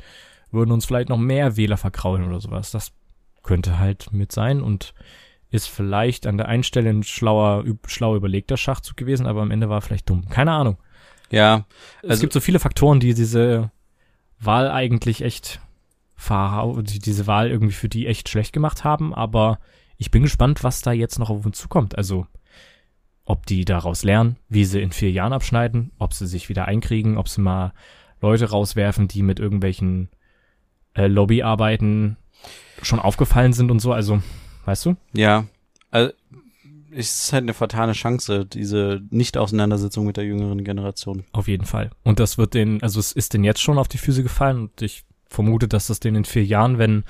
würden 0.51 0.73
uns 0.73 0.85
vielleicht 0.87 1.11
noch 1.11 1.19
mehr 1.19 1.57
Wähler 1.57 1.77
verkraulen 1.77 2.25
oder 2.27 2.41
sowas. 2.41 2.71
Das 2.73 2.93
könnte 3.45 3.79
halt 3.79 4.13
mit 4.13 4.33
sein 4.33 4.61
und 4.63 4.95
ist 5.51 5.69
vielleicht 5.69 6.27
an 6.27 6.37
der 6.39 6.49
einen 6.49 6.65
Stelle 6.65 6.91
ein 6.91 7.03
schlauer, 7.05 7.65
schlau 7.87 8.17
überlegter 8.17 8.57
Schachzug 8.57 8.97
gewesen, 8.97 9.27
aber 9.27 9.43
am 9.43 9.51
Ende 9.51 9.69
war 9.69 9.79
er 9.79 9.83
vielleicht 9.83 10.11
dumm. 10.11 10.29
Keine 10.29 10.53
Ahnung. 10.53 10.77
Ja, 11.31 11.67
es 12.03 12.11
Also- 12.11 12.21
gibt 12.23 12.33
so 12.33 12.41
viele 12.41 12.59
Faktoren, 12.59 12.99
die 13.01 13.15
diese 13.15 13.71
Wahl 14.41 14.71
eigentlich 14.71 15.23
echt 15.23 15.61
verhau, 16.19 16.83
die 16.83 16.99
diese 16.99 17.27
Wahl 17.29 17.49
irgendwie 17.49 17.73
für 17.73 17.89
die 17.89 18.09
echt 18.09 18.29
schlecht 18.29 18.53
gemacht 18.53 18.83
haben, 18.85 19.15
aber 19.15 19.61
ich 19.97 20.11
bin 20.11 20.23
gespannt, 20.23 20.65
was 20.65 20.83
da 20.83 20.93
jetzt 20.93 21.19
noch 21.19 21.31
auf 21.31 21.47
uns 21.47 21.59
zukommt. 21.59 21.97
Also, 21.97 22.27
ob 23.25 23.47
die 23.47 23.65
daraus 23.65 24.03
lernen, 24.03 24.37
wie 24.49 24.65
sie 24.65 24.83
in 24.83 24.91
vier 24.91 25.13
Jahren 25.13 25.33
abschneiden, 25.33 25.93
ob 25.99 26.13
sie 26.13 26.27
sich 26.27 26.49
wieder 26.49 26.67
einkriegen, 26.67 27.17
ob 27.17 27.29
sie 27.29 27.41
mal 27.41 27.73
Leute 28.21 28.51
rauswerfen, 28.51 29.07
die 29.07 29.23
mit 29.23 29.39
irgendwelchen 29.39 30.09
äh, 30.95 31.07
Lobbyarbeiten 31.07 32.17
schon 32.83 32.99
aufgefallen 32.99 33.53
sind 33.53 33.71
und 33.71 33.79
so. 33.79 33.93
Also, 33.93 34.21
weißt 34.65 34.87
du? 34.87 34.97
ja. 35.13 35.47
Also, 35.91 36.13
es 36.91 37.25
ist 37.25 37.33
halt 37.33 37.43
eine 37.45 37.55
fatale 37.55 37.93
Chance, 37.93 38.45
diese 38.45 39.03
Nicht-Auseinandersetzung 39.11 40.05
mit 40.07 40.17
der 40.17 40.25
jüngeren 40.25 40.65
Generation. 40.65 41.25
Auf 41.33 41.47
jeden 41.47 41.65
Fall. 41.65 41.91
Und 42.03 42.19
das 42.19 42.39
wird 42.39 42.55
den, 42.55 42.83
also 42.83 42.99
es 42.99 43.13
ist 43.13 43.35
denen 43.35 43.45
jetzt 43.45 43.61
schon 43.61 43.79
auf 43.79 43.89
die 43.89 43.99
Füße 43.99 44.23
gefallen 44.23 44.63
und 44.63 44.83
ich 44.83 45.05
vermute, 45.29 45.69
dass 45.69 45.89
das 45.89 46.01
denen 46.01 46.19
in 46.19 46.25
vier 46.25 46.45
Jahren, 46.45 46.79
wenn 46.79 47.05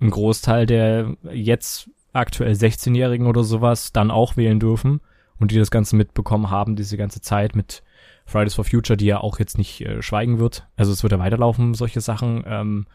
ein 0.00 0.10
Großteil 0.10 0.66
der 0.66 1.16
jetzt 1.32 1.90
aktuell 2.12 2.52
16-Jährigen 2.52 3.26
oder 3.26 3.44
sowas 3.44 3.92
dann 3.92 4.10
auch 4.10 4.36
wählen 4.36 4.60
dürfen 4.60 5.00
und 5.38 5.50
die 5.50 5.58
das 5.58 5.70
Ganze 5.70 5.96
mitbekommen 5.96 6.50
haben, 6.50 6.76
diese 6.76 6.96
ganze 6.96 7.20
Zeit 7.20 7.56
mit 7.56 7.82
Fridays 8.26 8.54
for 8.54 8.64
Future, 8.64 8.96
die 8.96 9.06
ja 9.06 9.18
auch 9.18 9.38
jetzt 9.38 9.58
nicht 9.58 9.80
äh, 9.80 10.02
schweigen 10.02 10.38
wird. 10.38 10.66
Also 10.76 10.92
es 10.92 11.02
wird 11.02 11.12
ja 11.12 11.18
weiterlaufen, 11.18 11.74
solche 11.74 12.00
Sachen. 12.00 12.44
Ähm, 12.46 12.86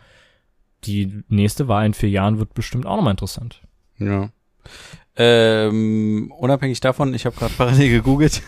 die 0.84 1.24
nächste 1.28 1.68
Wahl 1.68 1.86
in 1.86 1.94
vier 1.94 2.10
Jahren 2.10 2.40
wird 2.40 2.54
bestimmt 2.54 2.86
auch 2.86 2.96
nochmal 2.96 3.12
interessant. 3.12 3.62
Ja. 3.98 4.30
Ähm, 5.16 6.32
unabhängig 6.38 6.80
davon, 6.80 7.14
ich 7.14 7.26
habe 7.26 7.36
gerade 7.36 7.54
parallel 7.58 7.90
gegoogelt. 7.90 8.42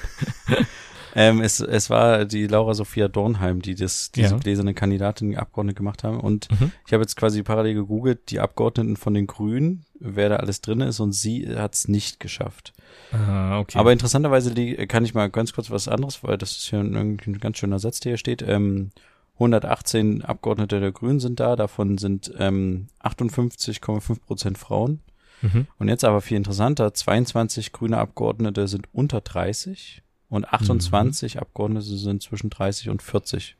ähm, 1.15 1.41
es, 1.41 1.60
es 1.60 1.89
war 1.89 2.26
die 2.26 2.48
Laura 2.48 2.74
Sophia 2.74 3.08
Dornheim, 3.08 3.62
die 3.62 3.76
das, 3.76 4.12
diese 4.12 4.32
Ja. 4.36 4.38
gläserne 4.38 4.74
Kandidatin, 4.74 5.30
die 5.32 5.38
Abgeordnete 5.38 5.78
gemacht 5.78 6.04
haben. 6.04 6.19
Und 6.19 6.50
Mhm. 6.52 6.72
ich 6.88 6.93
habe 6.93 7.04
jetzt 7.04 7.15
quasi 7.15 7.43
parallel 7.43 7.74
gegoogelt, 7.76 8.30
die 8.32 8.39
Abgeordneten 8.39 8.98
von 8.98 9.13
den 9.13 9.28
Grünen, 9.28 9.86
wer 10.00 10.30
da 10.30 10.36
alles 10.38 10.62
drin 10.62 10.82
ist, 10.82 11.00
und 11.00 11.12
sie 11.13 11.48
hat 11.56 11.74
es 11.76 11.88
nicht 11.88 12.19
geschafft. 12.19 12.74
Ah, 13.12 13.60
okay. 13.60 13.78
Aber 13.78 13.91
interessanterweise 13.91 14.54
kann 14.88 15.06
ich 15.06 15.13
mal 15.13 15.30
ganz 15.30 15.54
kurz 15.54 15.69
was 15.72 15.88
anderes, 15.88 16.24
weil 16.24 16.38
das 16.38 16.52
ist 16.58 16.72
ja 16.72 16.80
ein, 16.80 16.95
ein 16.95 17.39
ganz 17.39 17.58
schöner 17.58 17.80
Satz, 17.80 18.00
der 18.00 18.12
hier 18.12 18.17
steht. 18.17 18.41
Ähm, 18.41 18.91
118 19.36 20.22
Abgeordnete 20.24 20.80
der 20.82 20.91
Grünen 20.91 21.19
sind 21.22 21.39
da, 21.39 21.56
davon 21.56 21.98
sind 21.98 22.32
ähm, 22.38 22.88
58,5 23.04 24.19
Prozent 24.19 24.58
Frauen. 24.58 25.00
mhm. 25.41 25.65
Und 25.78 25.88
jetzt 25.88 26.04
aber 26.04 26.19
viel 26.22 26.36
interessanter, 26.38 26.93
22 26.93 27.72
grüne 27.72 27.98
Abgeordnete 27.98 28.67
sind 28.67 28.88
unter 28.91 29.22
30 29.22 30.04
und 30.30 30.48
28 30.54 31.39
Abgeordnete 31.39 31.86
sind 31.98 32.22
zwischen 32.24 32.50
30 32.50 32.89
und 32.89 33.02
40. 33.02 33.56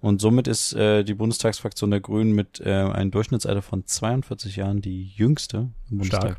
Und 0.00 0.20
somit 0.20 0.46
ist 0.48 0.74
äh, 0.74 1.02
die 1.02 1.14
Bundestagsfraktion 1.14 1.90
der 1.90 2.00
Grünen 2.00 2.32
mit 2.32 2.60
äh, 2.60 2.70
einem 2.70 3.10
Durchschnittsalter 3.10 3.62
von 3.62 3.86
42 3.86 4.56
Jahren 4.56 4.82
die 4.82 5.06
jüngste 5.06 5.70
im 5.90 5.98
Bundestag. 5.98 6.20
Stark. 6.34 6.38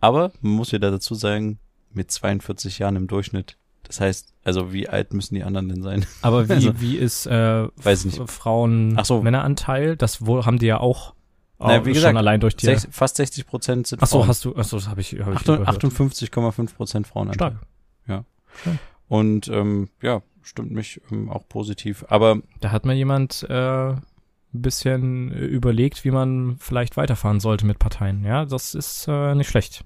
Aber 0.00 0.32
man 0.42 0.52
muss 0.52 0.72
wieder 0.72 0.90
dazu 0.90 1.14
sagen, 1.14 1.58
mit 1.94 2.10
42 2.10 2.78
Jahren 2.80 2.96
im 2.96 3.06
Durchschnitt. 3.06 3.56
Das 3.84 4.00
heißt, 4.00 4.34
also 4.44 4.72
wie 4.72 4.88
alt 4.88 5.14
müssen 5.14 5.34
die 5.34 5.42
anderen 5.42 5.68
denn 5.70 5.82
sein? 5.82 6.04
Aber 6.22 6.48
wie, 6.48 6.52
Also, 6.52 6.80
wie 6.80 6.96
ist 6.96 7.26
äh, 7.26 7.66
weiß 7.76 8.04
ich 8.04 8.18
nicht. 8.18 8.30
Frauen 8.30 8.94
Ach 8.98 9.04
so. 9.06 9.22
Männeranteil? 9.22 9.96
Das 9.96 10.26
wohl 10.26 10.44
haben 10.44 10.58
die 10.58 10.66
ja 10.66 10.78
auch, 10.78 11.14
auch 11.58 11.68
Na, 11.68 11.80
wie 11.84 11.90
schon 11.90 11.94
gesagt, 11.94 12.16
allein 12.16 12.40
durch 12.40 12.56
die. 12.56 12.66
Sech, 12.66 12.86
fast 12.90 13.16
60 13.16 13.46
Prozent 13.46 13.86
sind 13.86 14.02
Ach 14.02 14.06
so, 14.06 14.18
Frauen. 14.18 14.28
hast 14.28 14.44
du, 14.44 14.54
ach 14.56 14.64
so, 14.64 14.76
das 14.76 14.88
habe 14.88 15.00
ich, 15.00 15.12
hab 15.20 15.28
ich 15.28 15.36
Achtung- 15.36 15.56
überhört. 15.56 15.82
58,5 15.84 16.74
Prozent 16.74 17.06
Frauen. 17.06 17.32
Stark. 17.32 17.54
Und 19.08 19.48
ähm, 19.48 19.88
ja, 20.00 20.22
stimmt 20.42 20.72
mich 20.72 21.00
ähm, 21.10 21.28
auch 21.30 21.48
positiv. 21.48 22.04
Aber 22.08 22.40
Da 22.60 22.70
hat 22.70 22.84
mal 22.86 22.94
jemand 22.94 23.46
äh, 23.48 23.90
ein 23.92 24.02
bisschen 24.52 25.32
äh, 25.32 25.44
überlegt, 25.44 26.04
wie 26.04 26.10
man 26.10 26.56
vielleicht 26.58 26.96
weiterfahren 26.96 27.40
sollte 27.40 27.66
mit 27.66 27.78
Parteien. 27.78 28.24
Ja, 28.24 28.44
das 28.44 28.74
ist 28.74 29.06
äh, 29.08 29.34
nicht 29.34 29.48
schlecht. 29.48 29.84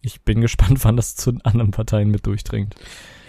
Ich 0.00 0.22
bin 0.22 0.40
gespannt, 0.42 0.84
wann 0.84 0.96
das 0.96 1.16
zu 1.16 1.32
den 1.32 1.44
anderen 1.44 1.70
Parteien 1.70 2.10
mit 2.10 2.26
durchdringt. 2.26 2.74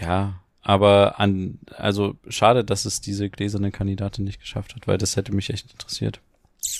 ja, 0.01 0.41
aber 0.65 1.19
an, 1.19 1.59
also 1.77 2.15
schade, 2.27 2.65
dass 2.65 2.85
es 2.85 2.99
diese 2.99 3.29
gläserne 3.29 3.71
Kandidatin 3.71 4.25
nicht 4.25 4.39
geschafft 4.39 4.75
hat, 4.75 4.87
weil 4.87 4.97
das 4.97 5.15
hätte 5.15 5.31
mich 5.31 5.51
echt 5.51 5.71
interessiert. 5.71 6.21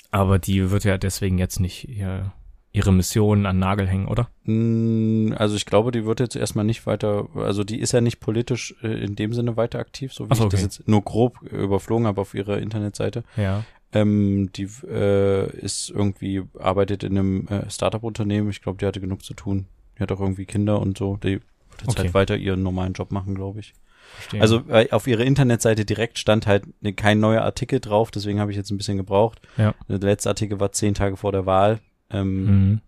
Aber 0.10 0.40
die 0.40 0.72
wird 0.72 0.86
ja 0.86 0.98
deswegen 0.98 1.38
jetzt 1.38 1.60
nicht 1.60 1.88
ihr, 1.88 2.34
ihre 2.76 2.92
Mission 2.94 3.46
an 3.46 3.60
Nagel 3.60 3.88
hängen, 3.88 4.08
oder? 4.08 4.30
Mm, 4.44 5.34
Also 5.38 5.56
ich 5.56 5.66
glaube, 5.66 5.92
die 5.92 6.06
wird 6.06 6.20
jetzt 6.20 6.36
erstmal 6.36 6.66
nicht 6.66 6.86
weiter, 6.86 7.28
also 7.36 7.64
die 7.64 7.80
ist 7.80 7.92
ja 7.94 8.02
nicht 8.02 8.20
politisch 8.20 8.76
äh, 8.84 8.88
in 9.04 9.16
dem 9.16 9.34
Sinne 9.34 9.58
weiter 9.58 9.80
aktiv, 9.80 10.14
so 10.14 10.26
wie 10.26 10.32
Ach 10.32 10.36
so, 10.36 10.44
ich 10.46 10.50
das 10.50 10.60
okay. 10.62 10.66
jetzt 10.66 10.88
nur 10.88 11.02
grob 11.02 11.42
überflogen 11.42 12.08
habe 12.08 12.22
auf 12.22 12.34
ihrer 12.34 12.58
Internetseite. 12.60 13.24
Ja. 13.38 13.64
Ähm, 13.94 14.50
die 14.56 14.68
äh, 14.88 15.50
ist 15.58 15.90
irgendwie, 15.90 16.44
arbeitet 16.60 17.04
in 17.04 17.18
einem 17.18 17.48
äh, 17.48 17.70
Startup-Unternehmen. 17.70 18.50
Ich 18.50 18.62
glaube, 18.62 18.78
die 18.78 18.86
hatte 18.86 19.00
genug 19.00 19.24
zu 19.24 19.34
tun. 19.34 19.68
Die 19.98 20.04
hat 20.04 20.12
auch 20.12 20.20
irgendwie 20.20 20.46
Kinder 20.46 20.82
und 20.82 20.98
so. 20.98 21.18
Die 21.18 21.34
wird 21.36 21.44
jetzt 21.80 21.90
Okay. 21.90 22.02
halt 22.04 22.14
weiter 22.14 22.36
ihren 22.36 22.62
normalen 22.64 22.94
Job 22.94 23.12
machen, 23.12 23.36
glaube 23.36 23.60
ich. 23.62 23.74
Verstehe. 24.16 24.42
Also 24.42 24.62
äh, 24.70 24.90
auf 24.92 25.08
ihrer 25.08 25.24
Internetseite 25.24 25.86
direkt 25.86 26.20
stand 26.20 26.46
halt 26.46 26.64
ne, 26.82 26.94
kein 26.94 27.20
neuer 27.20 27.42
Artikel 27.42 27.80
drauf, 27.80 28.12
deswegen 28.12 28.40
habe 28.40 28.52
ich 28.52 28.58
jetzt 28.58 28.70
ein 28.72 28.78
bisschen 28.78 28.98
gebraucht. 28.98 29.42
Ja. 29.58 29.74
Der 29.88 30.00
letzte 30.00 30.30
Artikel 30.30 30.60
war 30.60 30.72
zehn 30.72 30.94
Tage 30.94 31.16
vor 31.18 31.32
der 31.32 31.46
Wahl. 31.46 31.80
Ähm, 32.16 32.46
Mhm. 32.46 32.82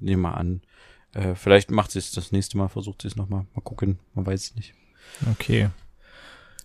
Nehmen 0.00 0.22
wir 0.22 0.36
an. 0.36 0.62
Äh, 1.14 1.34
vielleicht 1.34 1.70
macht 1.70 1.90
sie 1.92 1.98
es 2.00 2.10
das 2.10 2.32
nächste 2.32 2.56
Mal, 2.58 2.68
versucht 2.68 3.02
sie 3.02 3.08
es 3.08 3.16
nochmal. 3.16 3.46
Mal 3.54 3.60
gucken, 3.62 3.98
man 4.14 4.26
weiß 4.26 4.42
es 4.42 4.54
nicht. 4.56 4.74
Okay. 5.30 5.68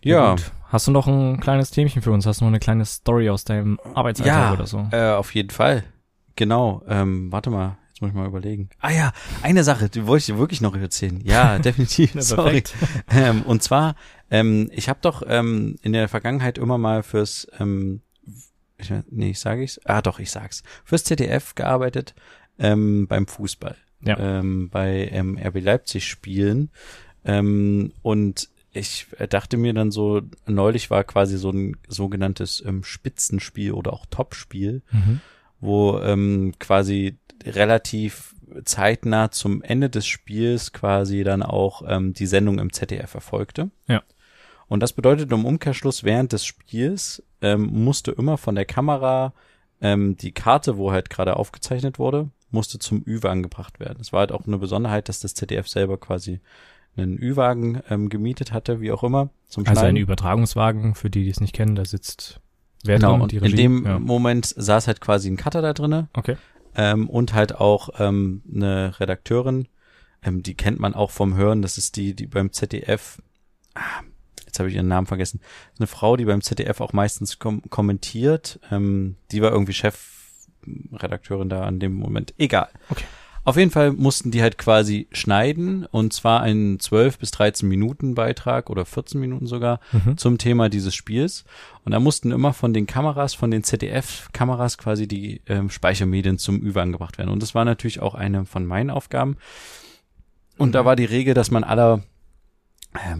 Ja, 0.03 0.32
Gut. 0.32 0.51
Hast 0.69 0.88
du 0.88 0.91
noch 0.91 1.08
ein 1.08 1.39
kleines 1.39 1.71
Themchen 1.71 2.01
für 2.01 2.12
uns? 2.12 2.25
Hast 2.25 2.41
du 2.41 2.45
noch 2.45 2.49
eine 2.51 2.60
kleine 2.60 2.86
Story 2.86 3.30
aus 3.30 3.43
deinem 3.43 3.80
Arbeitsalltag 3.93 4.36
Ja. 4.36 4.53
oder 4.53 4.65
so? 4.67 4.88
Äh, 4.91 5.12
auf 5.12 5.34
jeden 5.36 5.49
Fall. 5.49 5.84
Genau. 6.36 6.84
Ähm, 6.88 7.32
warte 7.32 7.49
mal, 7.49 7.77
jetzt 7.89 8.01
muss 8.01 8.10
ich 8.10 8.15
mal 8.15 8.27
überlegen. 8.27 8.69
Ah 8.80 8.91
ja, 8.91 9.12
eine 9.43 9.63
Sache, 9.63 9.89
die 9.89 10.06
wollte 10.08 10.21
ich 10.21 10.25
dir 10.27 10.38
wirklich 10.38 10.62
noch 10.62 10.75
erzählen. 10.75 11.19
Ja, 11.23 11.58
definitiv. 11.60 12.15
Ja, 12.15 12.21
Sorry. 12.21 12.62
perfekt. 12.62 12.75
Ähm, 13.10 13.41
und 13.43 13.63
zwar, 13.63 13.95
ähm, 14.30 14.69
ich 14.73 14.88
habe 14.89 14.99
doch 15.01 15.23
ähm, 15.27 15.75
in 15.82 15.93
der 15.93 16.08
Vergangenheit 16.08 16.58
immer 16.58 16.77
mal 16.77 17.01
fürs, 17.03 17.47
ähm, 17.60 18.01
ich, 18.77 18.91
nee, 19.09 19.31
ich 19.31 19.39
sage 19.39 19.63
ich's. 19.63 19.79
Ah, 19.85 20.01
doch, 20.01 20.19
ich 20.19 20.31
sag's. 20.31 20.63
Fürs 20.83 21.03
ZDF 21.03 21.55
gearbeitet 21.55 22.13
ähm, 22.59 23.07
beim 23.07 23.27
Fußball. 23.27 23.75
Ja. 24.01 24.17
Ähm, 24.19 24.69
bei 24.69 25.09
ähm, 25.11 25.37
RB 25.43 25.59
Leipzig 25.61 26.07
spielen. 26.07 26.69
Ähm, 27.25 27.91
und 28.03 28.49
ich 28.71 29.07
dachte 29.29 29.57
mir 29.57 29.73
dann 29.73 29.89
so, 29.91 30.21
neulich 30.45 30.91
war 30.91 31.03
quasi 31.03 31.37
so 31.37 31.49
ein 31.49 31.77
sogenanntes 31.87 32.63
ähm, 32.65 32.83
Spitzenspiel 32.83 33.71
oder 33.71 33.93
auch 33.93 34.05
Topspiel, 34.05 34.83
Mhm. 34.91 35.21
wo 35.59 35.97
ähm, 35.99 36.53
quasi 36.59 37.17
relativ 37.43 38.35
zeitnah 38.65 39.31
zum 39.31 39.61
Ende 39.63 39.89
des 39.89 40.05
Spiels 40.07 40.71
quasi 40.73 41.23
dann 41.23 41.41
auch 41.43 41.81
ähm, 41.87 42.13
die 42.13 42.27
Sendung 42.27 42.59
im 42.59 42.71
ZDF 42.71 43.13
erfolgte. 43.15 43.71
Ja. 43.87 44.03
Und 44.69 44.82
das 44.82 44.93
bedeutet 44.93 45.32
im 45.32 45.45
Umkehrschluss, 45.45 46.03
während 46.03 46.34
des 46.34 46.45
Spiels 46.45 47.23
ähm, 47.41 47.67
musste 47.84 48.12
immer 48.12 48.38
von 48.38 48.56
der 48.56 48.65
Kamera 48.65 49.34
ähm, 49.82 50.17
die 50.17 50.32
Karte, 50.32 50.77
wo 50.77 50.91
halt 50.91 51.10
gerade 51.10 51.38
aufgezeichnet 51.38 51.99
wurde, 51.99 52.30
musste 52.51 52.80
zum 52.80 53.03
Ü-Wagen 53.06 53.43
gebracht 53.43 53.80
werden. 53.80 53.99
Es 54.01 54.12
war 54.12 54.21
halt 54.21 54.32
auch 54.32 54.45
eine 54.47 54.58
Besonderheit, 54.58 55.08
dass 55.10 55.19
das 55.19 55.34
ZDF 55.36 55.67
selber 55.67 55.97
quasi 55.97 56.39
einen 56.97 57.17
Ü-Wagen 57.21 57.82
ähm, 57.89 58.10
gemietet 58.10 58.51
hatte, 58.53 58.82
wie 58.82 58.91
auch 58.91 59.03
immer, 59.03 59.30
zum 59.47 59.67
Also 59.67 59.86
ein. 59.86 59.95
Übertragungswagen, 59.97 60.95
für 60.95 61.10
die, 61.10 61.23
die 61.23 61.30
es 61.30 61.39
nicht 61.39 61.53
kennen, 61.53 61.75
da 61.75 61.86
sitzt 61.86 62.39
wer 62.84 62.95
Genau, 62.97 63.12
drin? 63.13 63.21
und 63.21 63.32
Die 63.32 63.36
in 63.38 63.43
Regie? 63.43 63.56
dem 63.56 63.86
ja. 63.86 63.99
Moment 63.99 64.47
saß 64.58 64.88
halt 64.88 64.99
quasi 64.99 65.30
ein 65.30 65.38
Cutter 65.38 65.62
da 65.62 65.73
drinne 65.73 66.08
Okay. 66.13 66.38
ähm, 66.75 67.08
und 67.10 67.34
halt 67.34 67.56
auch 67.56 67.89
ähm, 67.99 68.41
eine 68.51 68.99
Redakteurin, 68.99 69.67
ähm, 70.23 70.41
die 70.41 70.56
kennt 70.56 70.80
man 70.80 70.95
auch 70.95 71.12
vom 71.12 71.36
Hören, 71.36 71.62
das 71.62 71.77
ist 71.77 71.95
die, 71.97 72.15
die 72.15 72.25
beim 72.25 72.51
ZDF, 72.51 73.21
ah, 73.75 74.01
jetzt 74.47 74.57
habe 74.57 74.69
ich 74.69 74.75
ihren 74.75 74.88
Namen 74.88 75.05
vergessen, 75.05 75.39
eine 75.77 75.86
Frau, 75.86 76.17
die 76.17 76.25
beim 76.25 76.41
ZDF 76.41 76.81
auch 76.81 76.93
meistens 76.93 77.38
kom 77.38 77.62
kommentiert, 77.69 78.60
ähm, 78.71 79.15
die 79.31 79.41
war 79.43 79.51
irgendwie 79.51 79.73
Chefredakteurin 79.73 81.49
da 81.49 81.63
an 81.63 81.79
dem 81.79 81.93
Moment, 81.93 82.33
egal. 82.39 82.69
Okay. 82.89 83.05
Auf 83.43 83.55
jeden 83.55 83.71
Fall 83.71 83.93
mussten 83.93 84.29
die 84.29 84.41
halt 84.41 84.57
quasi 84.57 85.07
schneiden 85.13 85.86
und 85.86 86.12
zwar 86.12 86.41
einen 86.41 86.81
12 86.81 87.17
bis 87.17 87.31
13 87.31 87.69
Minuten 87.69 88.13
Beitrag 88.13 88.69
oder 88.69 88.83
14 88.83 89.21
Minuten 89.21 89.47
sogar 89.47 89.79
Mhm. 89.93 90.17
zum 90.17 90.38
Thema 90.38 90.67
dieses 90.67 90.93
Spiels. 90.93 91.45
Und 91.86 91.93
da 91.93 92.01
mussten 92.01 92.31
immer 92.33 92.51
von 92.51 92.73
den 92.73 92.88
Kameras, 92.88 93.36
von 93.36 93.49
den 93.49 93.63
ZDF-Kameras 93.63 94.77
quasi 94.77 95.07
die 95.07 95.41
ähm, 95.47 95.69
Speichermedien 95.69 96.38
zum 96.39 96.62
Ü 96.62 96.73
angebracht 96.77 97.17
werden. 97.17 97.29
Und 97.29 97.41
das 97.41 97.55
war 97.55 97.63
natürlich 97.63 98.01
auch 98.01 98.15
eine 98.15 98.45
von 98.45 98.65
meinen 98.65 98.89
Aufgaben. 98.89 99.38
Und 100.57 100.75
da 100.75 100.83
war 100.83 100.97
die 100.97 101.05
Regel, 101.05 101.33
dass 101.33 101.49
man 101.49 101.63
aller 101.63 102.03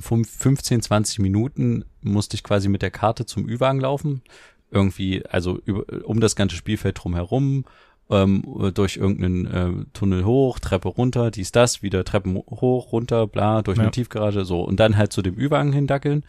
15, 0.02 0.82
20 0.82 1.20
Minuten 1.20 1.86
musste 2.02 2.36
ich 2.36 2.44
quasi 2.44 2.70
mit 2.70 2.82
der 2.82 2.92
Karte 2.92 3.26
zum 3.26 3.48
Ü-Wagen 3.48 3.80
laufen. 3.80 4.22
Irgendwie, 4.72 5.26
also 5.26 5.60
über, 5.66 5.86
um 6.06 6.20
das 6.20 6.36
ganze 6.36 6.56
Spielfeld 6.56 7.02
drumherum, 7.02 7.66
ähm, 8.10 8.72
durch 8.74 8.98
irgendeinen 8.98 9.46
äh, 9.46 9.86
Tunnel 9.94 10.26
hoch, 10.26 10.60
Treppe 10.60 10.88
runter, 10.90 11.32
dies, 11.32 11.52
das, 11.52 11.82
wieder 11.82 12.04
Treppen 12.06 12.36
hoch, 12.36 12.92
runter, 12.92 13.28
bla, 13.28 13.62
durch 13.62 13.78
eine 13.78 13.88
Ja. 13.88 13.92
Tiefgarage, 13.92 14.46
so. 14.46 14.62
Und 14.62 14.80
dann 14.80 14.98
halt 14.98 15.12
zu 15.12 15.22
dem 15.22 15.38
Ü-Wagen 15.38 15.74
hindackeln, 15.74 16.24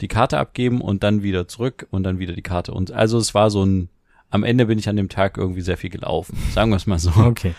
die 0.00 0.08
Karte 0.08 0.38
abgeben 0.38 0.80
und 0.80 1.02
dann 1.02 1.22
wieder 1.22 1.48
zurück 1.48 1.86
und 1.90 2.02
dann 2.02 2.18
wieder 2.18 2.34
die 2.34 2.42
Karte. 2.42 2.72
Und 2.72 2.92
also 2.92 3.18
es 3.18 3.34
war 3.34 3.50
so 3.50 3.64
ein, 3.64 3.88
am 4.30 4.44
Ende 4.44 4.66
bin 4.66 4.78
ich 4.78 4.88
an 4.88 4.96
dem 4.96 5.08
Tag 5.08 5.38
irgendwie 5.38 5.62
sehr 5.62 5.76
viel 5.78 5.90
gelaufen, 5.90 6.36
sagen 6.52 6.70
wir 6.70 6.76
es 6.76 6.86
mal 6.86 6.98
so. 6.98 7.10
Okay. 7.16 7.54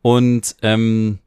Und 0.00 0.56
ähm, 0.62 1.18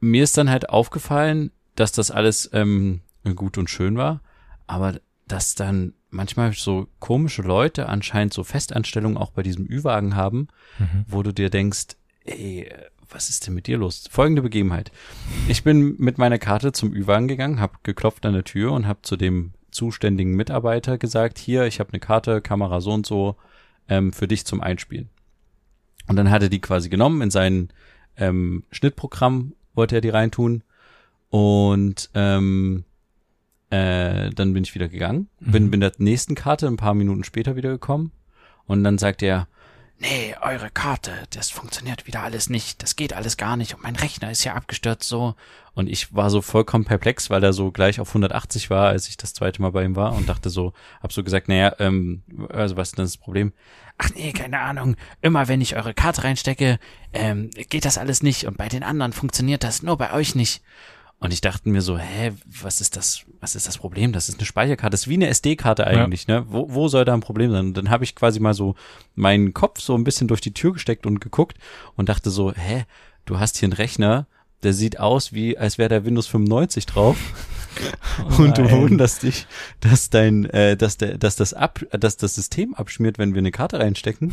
mir 0.00 0.22
ist 0.22 0.38
dann 0.38 0.50
halt 0.50 0.68
aufgefallen, 0.68 1.50
dass 1.76 1.92
das 1.92 2.10
alles 2.10 2.48
ähm, 2.52 3.00
gut 3.34 3.58
und 3.58 3.70
schön 3.70 3.96
war, 3.96 4.20
aber 4.66 5.00
dass 5.26 5.54
dann 5.54 5.94
manchmal 6.10 6.52
so 6.52 6.86
komische 7.00 7.42
Leute 7.42 7.88
anscheinend 7.88 8.32
so 8.34 8.44
Festanstellungen 8.44 9.16
auch 9.16 9.30
bei 9.30 9.42
diesem 9.42 9.66
Ü-Wagen 9.66 10.14
haben, 10.14 10.48
Mhm. 10.78 11.04
wo 11.08 11.22
du 11.22 11.32
dir 11.32 11.50
denkst, 11.50 11.96
ey, 12.24 12.70
was 13.10 13.28
ist 13.30 13.46
denn 13.46 13.54
mit 13.54 13.66
dir 13.66 13.78
los? 13.78 14.04
Folgende 14.10 14.42
Begebenheit. 14.42 14.90
Ich 15.48 15.62
bin 15.64 15.96
mit 15.98 16.18
meiner 16.18 16.38
Karte 16.38 16.72
zum 16.72 16.92
Ü-Wagen 16.92 17.28
gegangen, 17.28 17.60
habe 17.60 17.74
geklopft 17.82 18.24
an 18.26 18.32
der 18.34 18.44
Tür 18.44 18.72
und 18.72 18.86
habe 18.86 19.02
zu 19.02 19.16
dem 19.16 19.52
zuständigen 19.70 20.34
Mitarbeiter 20.36 20.98
gesagt, 20.98 21.38
hier, 21.38 21.64
ich 21.66 21.80
habe 21.80 21.90
eine 21.92 22.00
Karte, 22.00 22.40
Kamera 22.40 22.80
so 22.80 22.92
und 22.92 23.06
so, 23.06 23.36
ähm, 23.88 24.12
für 24.12 24.28
dich 24.28 24.44
zum 24.44 24.60
Einspielen. 24.60 25.10
Und 26.06 26.16
dann 26.16 26.30
hat 26.30 26.42
er 26.42 26.48
die 26.48 26.60
quasi 26.60 26.88
genommen 26.88 27.22
in 27.22 27.30
sein 27.30 27.70
ähm, 28.16 28.64
Schnittprogramm, 28.70 29.54
wollte 29.74 29.96
er 29.96 30.00
die 30.00 30.10
reintun. 30.10 30.62
Und 31.34 32.10
ähm, 32.14 32.84
äh, 33.68 34.30
dann 34.30 34.52
bin 34.52 34.62
ich 34.62 34.76
wieder 34.76 34.86
gegangen, 34.86 35.28
bin 35.40 35.64
Mhm. 35.64 35.70
bin 35.72 35.80
der 35.80 35.90
nächsten 35.98 36.36
Karte 36.36 36.68
ein 36.68 36.76
paar 36.76 36.94
Minuten 36.94 37.24
später 37.24 37.56
wieder 37.56 37.70
gekommen 37.70 38.12
und 38.66 38.84
dann 38.84 38.98
sagt 38.98 39.20
er, 39.20 39.48
nee, 39.98 40.36
eure 40.42 40.70
Karte, 40.70 41.10
das 41.30 41.50
funktioniert 41.50 42.06
wieder 42.06 42.22
alles 42.22 42.50
nicht, 42.50 42.84
das 42.84 42.94
geht 42.94 43.14
alles 43.14 43.36
gar 43.36 43.56
nicht 43.56 43.74
und 43.74 43.82
mein 43.82 43.96
Rechner 43.96 44.30
ist 44.30 44.44
ja 44.44 44.54
abgestürzt 44.54 45.08
so. 45.08 45.34
Und 45.74 45.88
ich 45.88 46.14
war 46.14 46.30
so 46.30 46.40
vollkommen 46.40 46.84
perplex, 46.84 47.30
weil 47.30 47.42
er 47.42 47.52
so 47.52 47.72
gleich 47.72 47.98
auf 47.98 48.10
180 48.10 48.70
war, 48.70 48.86
als 48.86 49.08
ich 49.08 49.16
das 49.16 49.34
zweite 49.34 49.60
Mal 49.60 49.72
bei 49.72 49.84
ihm 49.84 49.96
war 49.96 50.14
und 50.14 50.28
dachte 50.28 50.50
so, 50.50 50.72
hab 51.02 51.12
so 51.12 51.24
gesagt, 51.24 51.48
naja, 51.48 51.74
ähm, 51.80 52.22
also 52.48 52.76
was 52.76 52.90
ist 52.90 52.98
denn 52.98 53.06
das 53.06 53.16
Problem? 53.16 53.52
Ach 53.98 54.10
nee, 54.14 54.32
keine 54.32 54.60
Ahnung. 54.60 54.94
Immer 55.20 55.48
wenn 55.48 55.60
ich 55.60 55.74
eure 55.74 55.94
Karte 55.94 56.22
reinstecke, 56.22 56.78
ähm, 57.12 57.50
geht 57.70 57.86
das 57.86 57.98
alles 57.98 58.22
nicht 58.22 58.46
und 58.46 58.56
bei 58.56 58.68
den 58.68 58.84
anderen 58.84 59.12
funktioniert 59.12 59.64
das, 59.64 59.82
nur 59.82 59.98
bei 59.98 60.12
euch 60.12 60.36
nicht. 60.36 60.62
Und 61.24 61.32
ich 61.32 61.40
dachte 61.40 61.70
mir 61.70 61.80
so, 61.80 61.96
hä, 61.96 62.32
was 62.44 62.82
ist 62.82 62.96
das, 62.96 63.24
was 63.40 63.54
ist 63.54 63.66
das 63.66 63.78
Problem? 63.78 64.12
Das 64.12 64.28
ist 64.28 64.38
eine 64.38 64.44
Speicherkarte, 64.44 64.90
das 64.90 65.04
ist 65.04 65.08
wie 65.08 65.14
eine 65.14 65.28
SD-Karte 65.28 65.86
eigentlich, 65.86 66.26
ne? 66.26 66.44
Wo, 66.48 66.66
wo 66.68 66.88
soll 66.88 67.06
da 67.06 67.14
ein 67.14 67.22
Problem 67.22 67.50
sein? 67.50 67.68
Und 67.68 67.78
dann 67.78 67.88
habe 67.88 68.04
ich 68.04 68.14
quasi 68.14 68.40
mal 68.40 68.52
so 68.52 68.74
meinen 69.14 69.54
Kopf 69.54 69.80
so 69.80 69.94
ein 69.94 70.04
bisschen 70.04 70.28
durch 70.28 70.42
die 70.42 70.52
Tür 70.52 70.74
gesteckt 70.74 71.06
und 71.06 71.22
geguckt 71.22 71.56
und 71.96 72.10
dachte 72.10 72.28
so, 72.28 72.52
hä, 72.52 72.84
du 73.24 73.40
hast 73.40 73.56
hier 73.56 73.68
einen 73.68 73.72
Rechner, 73.72 74.26
der 74.64 74.74
sieht 74.74 75.00
aus 75.00 75.32
wie, 75.32 75.56
als 75.56 75.78
wäre 75.78 75.88
da 75.88 76.04
Windows 76.04 76.26
95 76.26 76.84
drauf. 76.84 77.16
und 78.38 78.58
du 78.58 78.70
wunderst 78.70 79.22
dich, 79.22 79.46
dass 79.80 80.10
dein, 80.10 80.44
äh, 80.50 80.76
dass 80.76 80.98
der, 80.98 81.16
dass 81.16 81.36
das 81.36 81.54
ab, 81.54 81.80
dass 81.92 82.18
das 82.18 82.34
System 82.34 82.74
abschmiert, 82.74 83.16
wenn 83.16 83.32
wir 83.32 83.38
eine 83.38 83.50
Karte 83.50 83.80
reinstecken. 83.80 84.30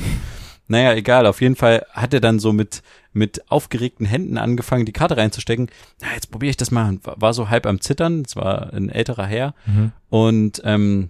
Naja, 0.68 0.94
egal, 0.94 1.26
auf 1.26 1.40
jeden 1.40 1.56
Fall 1.56 1.86
hat 1.92 2.14
er 2.14 2.20
dann 2.20 2.40
so 2.40 2.52
mit, 2.52 2.82
mit 3.14 3.50
aufgeregten 3.52 4.06
Händen 4.06 4.38
angefangen, 4.38 4.86
die 4.86 4.94
Karte 4.94 5.18
reinzustecken. 5.18 5.70
Na, 6.02 6.08
jetzt 6.14 6.32
probiere 6.32 6.52
ich 6.52 6.58
das 6.58 6.72
mal. 6.72 6.98
War 7.04 7.34
so 7.34 7.50
halb 7.50 7.66
am 7.66 7.82
Zittern, 7.82 8.24
es 8.26 8.36
war 8.36 8.72
ein 8.74 8.90
älterer 8.90 9.26
Herr. 9.26 9.54
Mhm. 9.66 9.92
Und 10.10 10.62
ähm, 10.64 11.10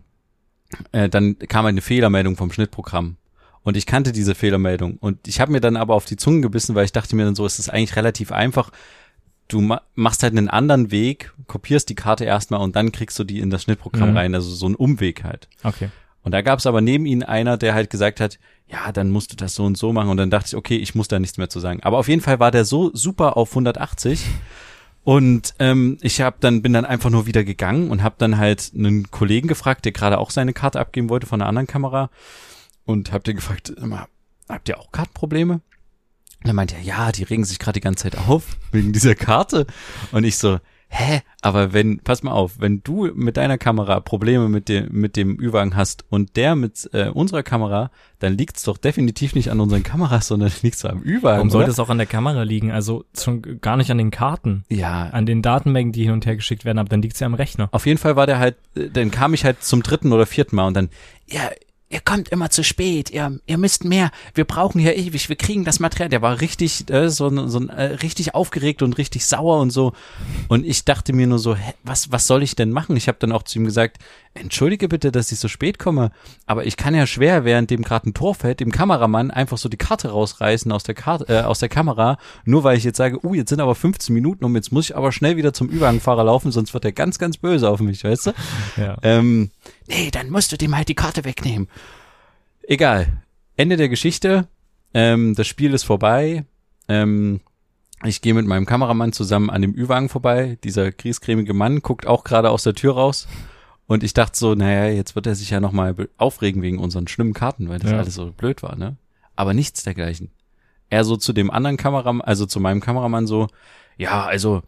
äh, 0.91 1.09
dann 1.09 1.37
kam 1.39 1.65
eine 1.65 1.81
Fehlermeldung 1.81 2.35
vom 2.37 2.51
Schnittprogramm. 2.51 3.17
Und 3.63 3.77
ich 3.77 3.85
kannte 3.85 4.11
diese 4.11 4.33
Fehlermeldung. 4.33 4.97
Und 4.97 5.27
ich 5.27 5.39
habe 5.39 5.51
mir 5.51 5.61
dann 5.61 5.77
aber 5.77 5.93
auf 5.93 6.05
die 6.05 6.15
Zunge 6.17 6.41
gebissen, 6.41 6.73
weil 6.73 6.85
ich 6.85 6.91
dachte 6.93 7.15
mir 7.15 7.25
dann 7.25 7.35
so, 7.35 7.45
es 7.45 7.59
ist 7.59 7.69
eigentlich 7.69 7.95
relativ 7.95 8.31
einfach. 8.31 8.71
Du 9.47 9.61
ma 9.61 9.81
machst 9.93 10.23
halt 10.23 10.35
einen 10.35 10.49
anderen 10.49 10.89
Weg, 10.89 11.33
kopierst 11.45 11.87
die 11.89 11.95
Karte 11.95 12.25
erstmal 12.25 12.61
und 12.61 12.75
dann 12.75 12.91
kriegst 12.91 13.19
du 13.19 13.23
die 13.23 13.39
in 13.39 13.49
das 13.51 13.63
Schnittprogramm 13.63 14.11
Mhm. 14.11 14.17
rein. 14.17 14.33
Also 14.35 14.49
so 14.49 14.65
ein 14.67 14.73
Umweg 14.75 15.23
halt. 15.23 15.47
Okay. 15.63 15.89
Und 16.23 16.33
da 16.33 16.41
gab 16.41 16.59
es 16.59 16.67
aber 16.67 16.81
neben 16.81 17.05
ihnen 17.05 17.23
einer, 17.23 17.57
der 17.57 17.73
halt 17.73 17.89
gesagt 17.89 18.19
hat, 18.19 18.39
ja, 18.67 18.91
dann 18.91 19.09
musst 19.09 19.31
du 19.31 19.35
das 19.35 19.55
so 19.55 19.65
und 19.65 19.77
so 19.77 19.91
machen. 19.91 20.09
Und 20.09 20.17
dann 20.17 20.29
dachte 20.29 20.47
ich, 20.49 20.55
okay, 20.55 20.77
ich 20.77 20.95
muss 20.95 21.07
da 21.07 21.19
nichts 21.19 21.37
mehr 21.37 21.49
zu 21.49 21.59
sagen. 21.59 21.81
Aber 21.83 21.97
auf 21.97 22.07
jeden 22.07 22.21
Fall 22.21 22.39
war 22.39 22.51
der 22.51 22.65
so 22.65 22.91
super 22.93 23.37
auf 23.37 23.49
180. 23.51 24.25
Und 25.03 25.55
ähm, 25.57 25.97
ich 26.01 26.21
hab 26.21 26.41
dann 26.41 26.61
bin 26.61 26.73
dann 26.73 26.85
einfach 26.85 27.09
nur 27.09 27.25
wieder 27.25 27.43
gegangen 27.43 27.89
und 27.89 28.03
habe 28.03 28.15
dann 28.19 28.37
halt 28.37 28.71
einen 28.75 29.09
Kollegen 29.09 29.47
gefragt, 29.47 29.85
der 29.85 29.91
gerade 29.91 30.19
auch 30.19 30.29
seine 30.29 30.53
Karte 30.53 30.79
abgeben 30.79 31.09
wollte 31.09 31.25
von 31.25 31.41
einer 31.41 31.49
anderen 31.49 31.67
Kamera 31.67 32.11
und 32.85 33.11
hab 33.11 33.23
den 33.23 33.37
gefragt, 33.37 33.69
immer, 33.69 34.07
habt 34.47 34.69
ihr 34.69 34.79
auch 34.79 34.91
Kartenprobleme? 34.91 35.61
Und 36.43 36.47
er 36.47 36.53
meinte 36.53 36.75
ja, 36.83 37.11
die 37.11 37.23
regen 37.23 37.45
sich 37.45 37.57
gerade 37.57 37.79
die 37.79 37.83
ganze 37.83 38.03
Zeit 38.03 38.17
auf 38.17 38.57
wegen 38.71 38.93
dieser 38.93 39.15
Karte. 39.15 39.65
Und 40.11 40.23
ich 40.23 40.37
so, 40.37 40.59
hä? 40.91 41.21
Aber 41.41 41.73
wenn, 41.73 41.99
pass 41.99 42.21
mal 42.21 42.31
auf, 42.31 42.59
wenn 42.59 42.83
du 42.83 43.09
mit 43.15 43.37
deiner 43.37 43.57
Kamera 43.57 43.99
Probleme 43.99 44.49
mit 44.49 44.69
dem, 44.69 44.89
mit 44.91 45.15
dem 45.15 45.39
Ü-Wagen 45.39 45.75
hast 45.75 46.05
und 46.09 46.35
der 46.35 46.55
mit 46.55 46.89
äh, 46.93 47.07
unserer 47.07 47.43
Kamera, 47.43 47.89
dann 48.19 48.37
liegt's 48.37 48.63
doch 48.63 48.77
definitiv 48.77 49.33
nicht 49.33 49.49
an 49.49 49.59
unseren 49.59 49.83
Kameras, 49.83 50.27
sondern 50.27 50.51
liegt's 50.61 50.85
am 50.85 51.01
Ü-Wagen. 51.01 51.23
Warum 51.23 51.49
sollte 51.49 51.71
es 51.71 51.79
auch 51.79 51.89
an 51.89 51.97
der 51.97 52.07
Kamera 52.07 52.43
liegen? 52.43 52.71
Also 52.71 53.05
schon 53.17 53.59
gar 53.61 53.77
nicht 53.77 53.89
an 53.89 53.97
den 53.97 54.11
Karten, 54.11 54.65
Ja, 54.69 55.07
an 55.07 55.25
den 55.25 55.41
Datenmengen, 55.41 55.93
die 55.93 56.03
hin 56.03 56.11
und 56.11 56.25
her 56.25 56.35
geschickt 56.35 56.65
werden, 56.65 56.77
aber 56.77 56.89
dann 56.89 57.01
liegt 57.01 57.15
es 57.15 57.21
ja 57.21 57.27
am 57.27 57.33
Rechner. 57.33 57.69
Auf 57.71 57.85
jeden 57.85 57.97
Fall 57.97 58.15
war 58.15 58.27
der 58.27 58.39
halt, 58.39 58.57
äh, 58.75 58.89
dann 58.89 59.09
kam 59.09 59.33
ich 59.33 59.45
halt 59.45 59.63
zum 59.63 59.81
dritten 59.81 60.11
oder 60.11 60.25
vierten 60.25 60.55
Mal 60.57 60.67
und 60.67 60.75
dann, 60.75 60.89
ja, 61.27 61.49
ihr 61.91 61.99
kommt 61.99 62.29
immer 62.29 62.49
zu 62.49 62.63
spät, 62.63 63.09
ihr, 63.09 63.39
ihr 63.45 63.57
müsst 63.57 63.83
mehr, 63.83 64.11
wir 64.33 64.45
brauchen 64.45 64.79
hier 64.79 64.95
ewig, 64.97 65.27
wir 65.29 65.35
kriegen 65.35 65.65
das 65.65 65.79
Material. 65.79 66.09
Der 66.09 66.21
war 66.21 66.39
richtig, 66.41 66.89
äh, 66.89 67.09
so, 67.09 67.27
ein- 67.27 67.49
so 67.49 67.59
äh, 67.67 67.83
richtig 68.01 68.33
aufgeregt 68.33 68.81
und 68.81 68.97
richtig 68.97 69.25
sauer 69.25 69.59
und 69.59 69.71
so. 69.71 69.93
Und 70.47 70.65
ich 70.65 70.85
dachte 70.85 71.13
mir 71.13 71.27
nur 71.27 71.39
so, 71.39 71.55
hä, 71.55 71.73
was, 71.83 72.11
was 72.11 72.27
soll 72.27 72.43
ich 72.43 72.55
denn 72.55 72.71
machen? 72.71 72.95
Ich 72.95 73.07
habe 73.07 73.17
dann 73.19 73.31
auch 73.31 73.43
zu 73.43 73.59
ihm 73.59 73.65
gesagt, 73.65 73.97
entschuldige 74.33 74.87
bitte, 74.87 75.11
dass 75.11 75.31
ich 75.33 75.39
so 75.39 75.49
spät 75.49 75.77
komme, 75.79 76.11
aber 76.45 76.65
ich 76.65 76.77
kann 76.77 76.95
ja 76.95 77.05
schwer, 77.05 77.43
während 77.43 77.69
dem 77.69 77.81
gerade 77.81 78.09
ein 78.09 78.13
Tor 78.13 78.33
fällt, 78.33 78.61
dem 78.61 78.71
Kameramann 78.71 79.29
einfach 79.29 79.57
so 79.57 79.67
die 79.67 79.75
Karte 79.77 80.09
rausreißen 80.11 80.71
aus 80.71 80.83
der 80.83 80.95
Karte, 80.95 81.25
äh, 81.27 81.41
aus 81.41 81.59
der 81.59 81.67
Kamera, 81.67 82.17
nur 82.45 82.63
weil 82.63 82.77
ich 82.77 82.85
jetzt 82.85 82.95
sage, 82.97 83.19
uh, 83.25 83.33
jetzt 83.33 83.49
sind 83.49 83.59
aber 83.59 83.75
15 83.75 84.13
Minuten 84.15 84.45
um, 84.45 84.55
jetzt 84.55 84.71
muss 84.71 84.85
ich 84.89 84.95
aber 84.95 85.11
schnell 85.11 85.35
wieder 85.35 85.51
zum 85.53 85.67
Übergangfahrer 85.67 86.23
laufen, 86.23 86.51
sonst 86.53 86.73
wird 86.73 86.85
er 86.85 86.93
ganz, 86.93 87.19
ganz 87.19 87.37
böse 87.37 87.69
auf 87.69 87.81
mich, 87.81 88.05
weißt 88.05 88.27
du? 88.27 88.31
Ja. 88.77 88.95
Ähm, 89.03 89.51
nee, 89.91 90.11
dann 90.11 90.29
musst 90.29 90.51
du 90.51 90.57
dem 90.57 90.75
halt 90.75 90.89
die 90.89 90.95
Karte 90.95 91.23
wegnehmen. 91.25 91.67
Egal. 92.63 93.21
Ende 93.57 93.77
der 93.77 93.89
Geschichte. 93.89 94.47
Ähm, 94.93 95.35
das 95.35 95.47
Spiel 95.47 95.73
ist 95.73 95.83
vorbei. 95.83 96.45
Ähm, 96.87 97.41
ich 98.03 98.21
gehe 98.21 98.33
mit 98.33 98.45
meinem 98.47 98.65
Kameramann 98.65 99.13
zusammen 99.13 99.49
an 99.49 99.61
dem 99.61 99.75
Ü-Wagen 99.75 100.09
vorbei. 100.09 100.57
Dieser 100.63 100.91
griesgrämige 100.91 101.53
Mann 101.53 101.81
guckt 101.81 102.07
auch 102.07 102.23
gerade 102.23 102.49
aus 102.49 102.63
der 102.63 102.73
Tür 102.73 102.93
raus. 102.95 103.27
Und 103.87 104.03
ich 104.03 104.13
dachte 104.13 104.37
so, 104.37 104.55
naja, 104.55 104.85
jetzt 104.87 105.15
wird 105.15 105.27
er 105.27 105.35
sich 105.35 105.49
ja 105.49 105.59
nochmal 105.59 105.95
aufregen 106.17 106.61
wegen 106.61 106.79
unseren 106.79 107.07
schlimmen 107.07 107.33
Karten, 107.33 107.69
weil 107.69 107.79
das 107.79 107.91
Ja. 107.91 107.97
alles 107.97 108.15
so 108.15 108.31
blöd 108.31 108.63
war, 108.63 108.75
ne? 108.75 108.95
Aber 109.35 109.53
nichts 109.53 109.83
dergleichen. 109.83 110.31
Er 110.89 111.03
so 111.03 111.17
zu 111.17 111.33
dem 111.33 111.51
anderen 111.51 111.77
Kameramann, 111.77 112.21
also 112.21 112.45
zu 112.45 112.59
meinem 112.59 112.79
Kameramann 112.81 113.27
so, 113.27 113.47
ja, 113.97 114.25
also 114.25 114.61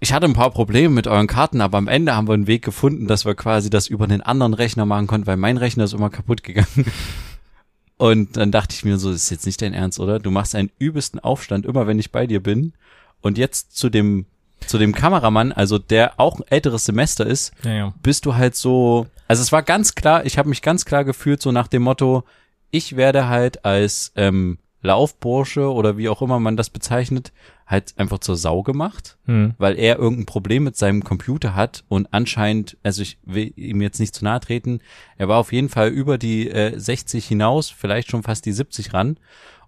ich 0.00 0.12
hatte 0.12 0.26
ein 0.26 0.32
paar 0.32 0.50
Probleme 0.50 0.94
mit 0.94 1.06
euren 1.06 1.26
Karten, 1.26 1.60
aber 1.60 1.78
am 1.78 1.88
Ende 1.88 2.14
haben 2.14 2.28
wir 2.28 2.34
einen 2.34 2.46
Weg 2.46 2.64
gefunden, 2.64 3.06
dass 3.06 3.24
wir 3.24 3.34
quasi 3.34 3.70
das 3.70 3.86
über 3.86 4.04
einen 4.04 4.20
anderen 4.20 4.54
Rechner 4.54 4.86
machen 4.86 5.06
konnten, 5.06 5.26
weil 5.26 5.36
mein 5.36 5.56
Rechner 5.56 5.84
ist 5.84 5.92
immer 5.92 6.10
kaputt 6.10 6.42
gegangen. 6.42 6.86
Und 7.96 8.38
dann 8.38 8.50
dachte 8.50 8.74
ich 8.74 8.84
mir 8.84 8.96
so, 8.96 9.12
das 9.12 9.24
ist 9.24 9.30
jetzt 9.30 9.44
nicht 9.44 9.60
dein 9.60 9.74
Ernst, 9.74 10.00
oder? 10.00 10.18
Du 10.18 10.30
machst 10.30 10.54
einen 10.54 10.70
übelsten 10.78 11.20
Aufstand, 11.20 11.66
immer 11.66 11.86
wenn 11.86 11.98
ich 11.98 12.10
bei 12.10 12.26
dir 12.26 12.42
bin. 12.42 12.72
Und 13.20 13.36
jetzt 13.36 13.76
zu 13.76 13.90
dem, 13.90 14.24
zu 14.66 14.78
dem 14.78 14.94
Kameramann, 14.94 15.52
also 15.52 15.78
der 15.78 16.18
auch 16.18 16.38
ein 16.38 16.46
älteres 16.48 16.86
Semester 16.86 17.26
ist, 17.26 17.52
ja, 17.62 17.72
ja. 17.72 17.94
bist 18.02 18.24
du 18.24 18.36
halt 18.36 18.56
so, 18.56 19.06
also 19.28 19.42
es 19.42 19.52
war 19.52 19.62
ganz 19.62 19.94
klar, 19.94 20.24
ich 20.24 20.38
habe 20.38 20.48
mich 20.48 20.62
ganz 20.62 20.86
klar 20.86 21.04
gefühlt 21.04 21.42
so 21.42 21.52
nach 21.52 21.68
dem 21.68 21.82
Motto, 21.82 22.24
ich 22.70 22.96
werde 22.96 23.28
halt 23.28 23.66
als 23.66 24.12
ähm, 24.16 24.56
Laufbursche 24.82 25.72
oder 25.72 25.96
wie 25.96 26.08
auch 26.08 26.22
immer 26.22 26.40
man 26.40 26.56
das 26.56 26.70
bezeichnet, 26.70 27.32
halt 27.66 27.94
einfach 27.98 28.18
zur 28.18 28.36
Sau 28.36 28.62
gemacht, 28.62 29.18
Hm. 29.26 29.54
weil 29.58 29.78
er 29.78 29.98
irgendein 29.98 30.26
Problem 30.26 30.64
mit 30.64 30.76
seinem 30.76 31.04
Computer 31.04 31.54
hat 31.54 31.84
und 31.88 32.08
anscheinend, 32.12 32.76
also 32.82 33.02
ich 33.02 33.18
will 33.24 33.52
ihm 33.56 33.80
jetzt 33.82 34.00
nicht 34.00 34.14
zu 34.14 34.24
nahe 34.24 34.40
treten, 34.40 34.80
er 35.16 35.28
war 35.28 35.38
auf 35.38 35.52
jeden 35.52 35.68
Fall 35.68 35.88
über 35.88 36.18
die 36.18 36.48
äh, 36.50 36.78
60 36.78 37.26
hinaus, 37.26 37.70
vielleicht 37.70 38.10
schon 38.10 38.22
fast 38.22 38.46
die 38.46 38.52
70 38.52 38.92
ran 38.94 39.18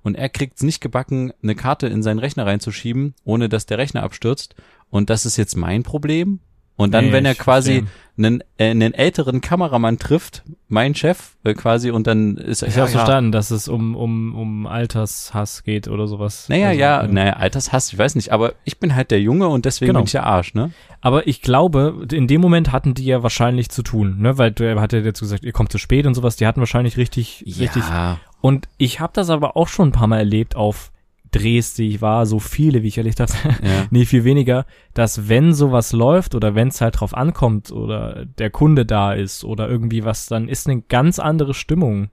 und 0.02 0.16
er 0.16 0.28
kriegt 0.28 0.56
es 0.56 0.62
nicht 0.62 0.80
gebacken, 0.80 1.32
eine 1.42 1.54
Karte 1.54 1.86
in 1.86 2.02
seinen 2.02 2.18
Rechner 2.18 2.46
reinzuschieben, 2.46 3.14
ohne 3.24 3.48
dass 3.48 3.66
der 3.66 3.78
Rechner 3.78 4.02
abstürzt 4.02 4.54
und 4.90 5.10
das 5.10 5.26
ist 5.26 5.36
jetzt 5.36 5.56
mein 5.56 5.82
Problem 5.82 6.40
und 6.82 6.92
dann, 6.92 7.06
Nee, 7.06 7.12
wenn 7.12 7.24
er 7.24 7.34
quasi 7.34 7.84
einen, 8.18 8.42
äh, 8.58 8.70
einen 8.70 8.92
älteren 8.92 9.40
Kameramann 9.40 9.98
trifft, 9.98 10.42
mein 10.68 10.94
Chef 10.94 11.36
äh, 11.44 11.54
quasi, 11.54 11.90
und 11.90 12.06
dann 12.06 12.36
ist 12.36 12.60
er. 12.62 12.68
Ich 12.68 12.74
ja, 12.76 12.82
habe 12.82 12.90
verstanden, 12.90 13.32
dass 13.32 13.50
es 13.50 13.68
um, 13.68 13.96
um, 13.96 14.34
um 14.34 14.66
Altershass 14.66 15.64
geht 15.64 15.88
oder 15.88 16.06
sowas. 16.06 16.46
Naja, 16.48 16.68
Also, 16.68 16.80
ja, 16.80 17.06
naja, 17.06 17.32
Altershass, 17.34 17.90
ich 17.92 17.98
weiß 17.98 18.14
nicht, 18.16 18.30
aber 18.30 18.52
ich 18.64 18.78
bin 18.78 18.94
halt 18.94 19.10
der 19.10 19.20
Junge 19.20 19.48
und 19.48 19.64
deswegen 19.64 19.88
Genau. 19.88 20.00
bin 20.00 20.04
ich 20.06 20.12
der 20.12 20.26
Arsch, 20.26 20.52
ne? 20.54 20.72
Aber 21.00 21.26
ich 21.26 21.40
glaube, 21.42 22.06
in 22.12 22.26
dem 22.28 22.40
Moment 22.42 22.70
hatten 22.70 22.92
die 22.94 23.06
ja 23.06 23.22
wahrscheinlich 23.22 23.70
zu 23.70 23.82
tun, 23.82 24.18
ne? 24.20 24.36
Weil 24.36 24.52
du 24.52 24.78
hat 24.80 24.92
ja 24.92 24.98
jetzt 25.00 25.20
gesagt, 25.20 25.42
ihr 25.42 25.52
kommt 25.52 25.72
zu 25.72 25.78
spät 25.78 26.06
und 26.06 26.14
sowas, 26.14 26.36
die 26.36 26.46
hatten 26.46 26.60
wahrscheinlich 26.60 26.98
richtig, 26.98 27.44
richtig. 27.46 27.82
Ja, 27.88 28.18
Und 28.42 28.68
ich 28.76 29.00
habe 29.00 29.12
das 29.14 29.30
aber 29.30 29.56
auch 29.56 29.68
schon 29.68 29.88
ein 29.88 29.92
paar 29.92 30.06
Mal 30.06 30.18
erlebt 30.18 30.54
auf 30.54 30.91
Drehs, 31.32 31.74
die 31.74 31.88
ich 31.88 32.00
war, 32.00 32.26
so 32.26 32.38
viele, 32.38 32.82
wie 32.82 32.88
ich 32.88 32.98
erlebt 32.98 33.20
habe. 33.20 33.32
ja. 33.44 33.86
nee, 33.90 34.04
viel 34.04 34.24
weniger, 34.24 34.64
dass 34.94 35.28
wenn 35.28 35.52
sowas 35.52 35.92
läuft 35.92 36.34
oder 36.34 36.54
wenn 36.54 36.68
es 36.68 36.80
halt 36.80 37.00
drauf 37.00 37.14
ankommt 37.14 37.72
oder 37.72 38.24
der 38.38 38.50
Kunde 38.50 38.86
da 38.86 39.12
ist 39.12 39.44
oder 39.44 39.68
irgendwie 39.68 40.04
was, 40.04 40.26
dann 40.26 40.48
ist 40.48 40.68
eine 40.68 40.82
ganz 40.82 41.18
andere 41.18 41.54
Stimmung. 41.54 42.10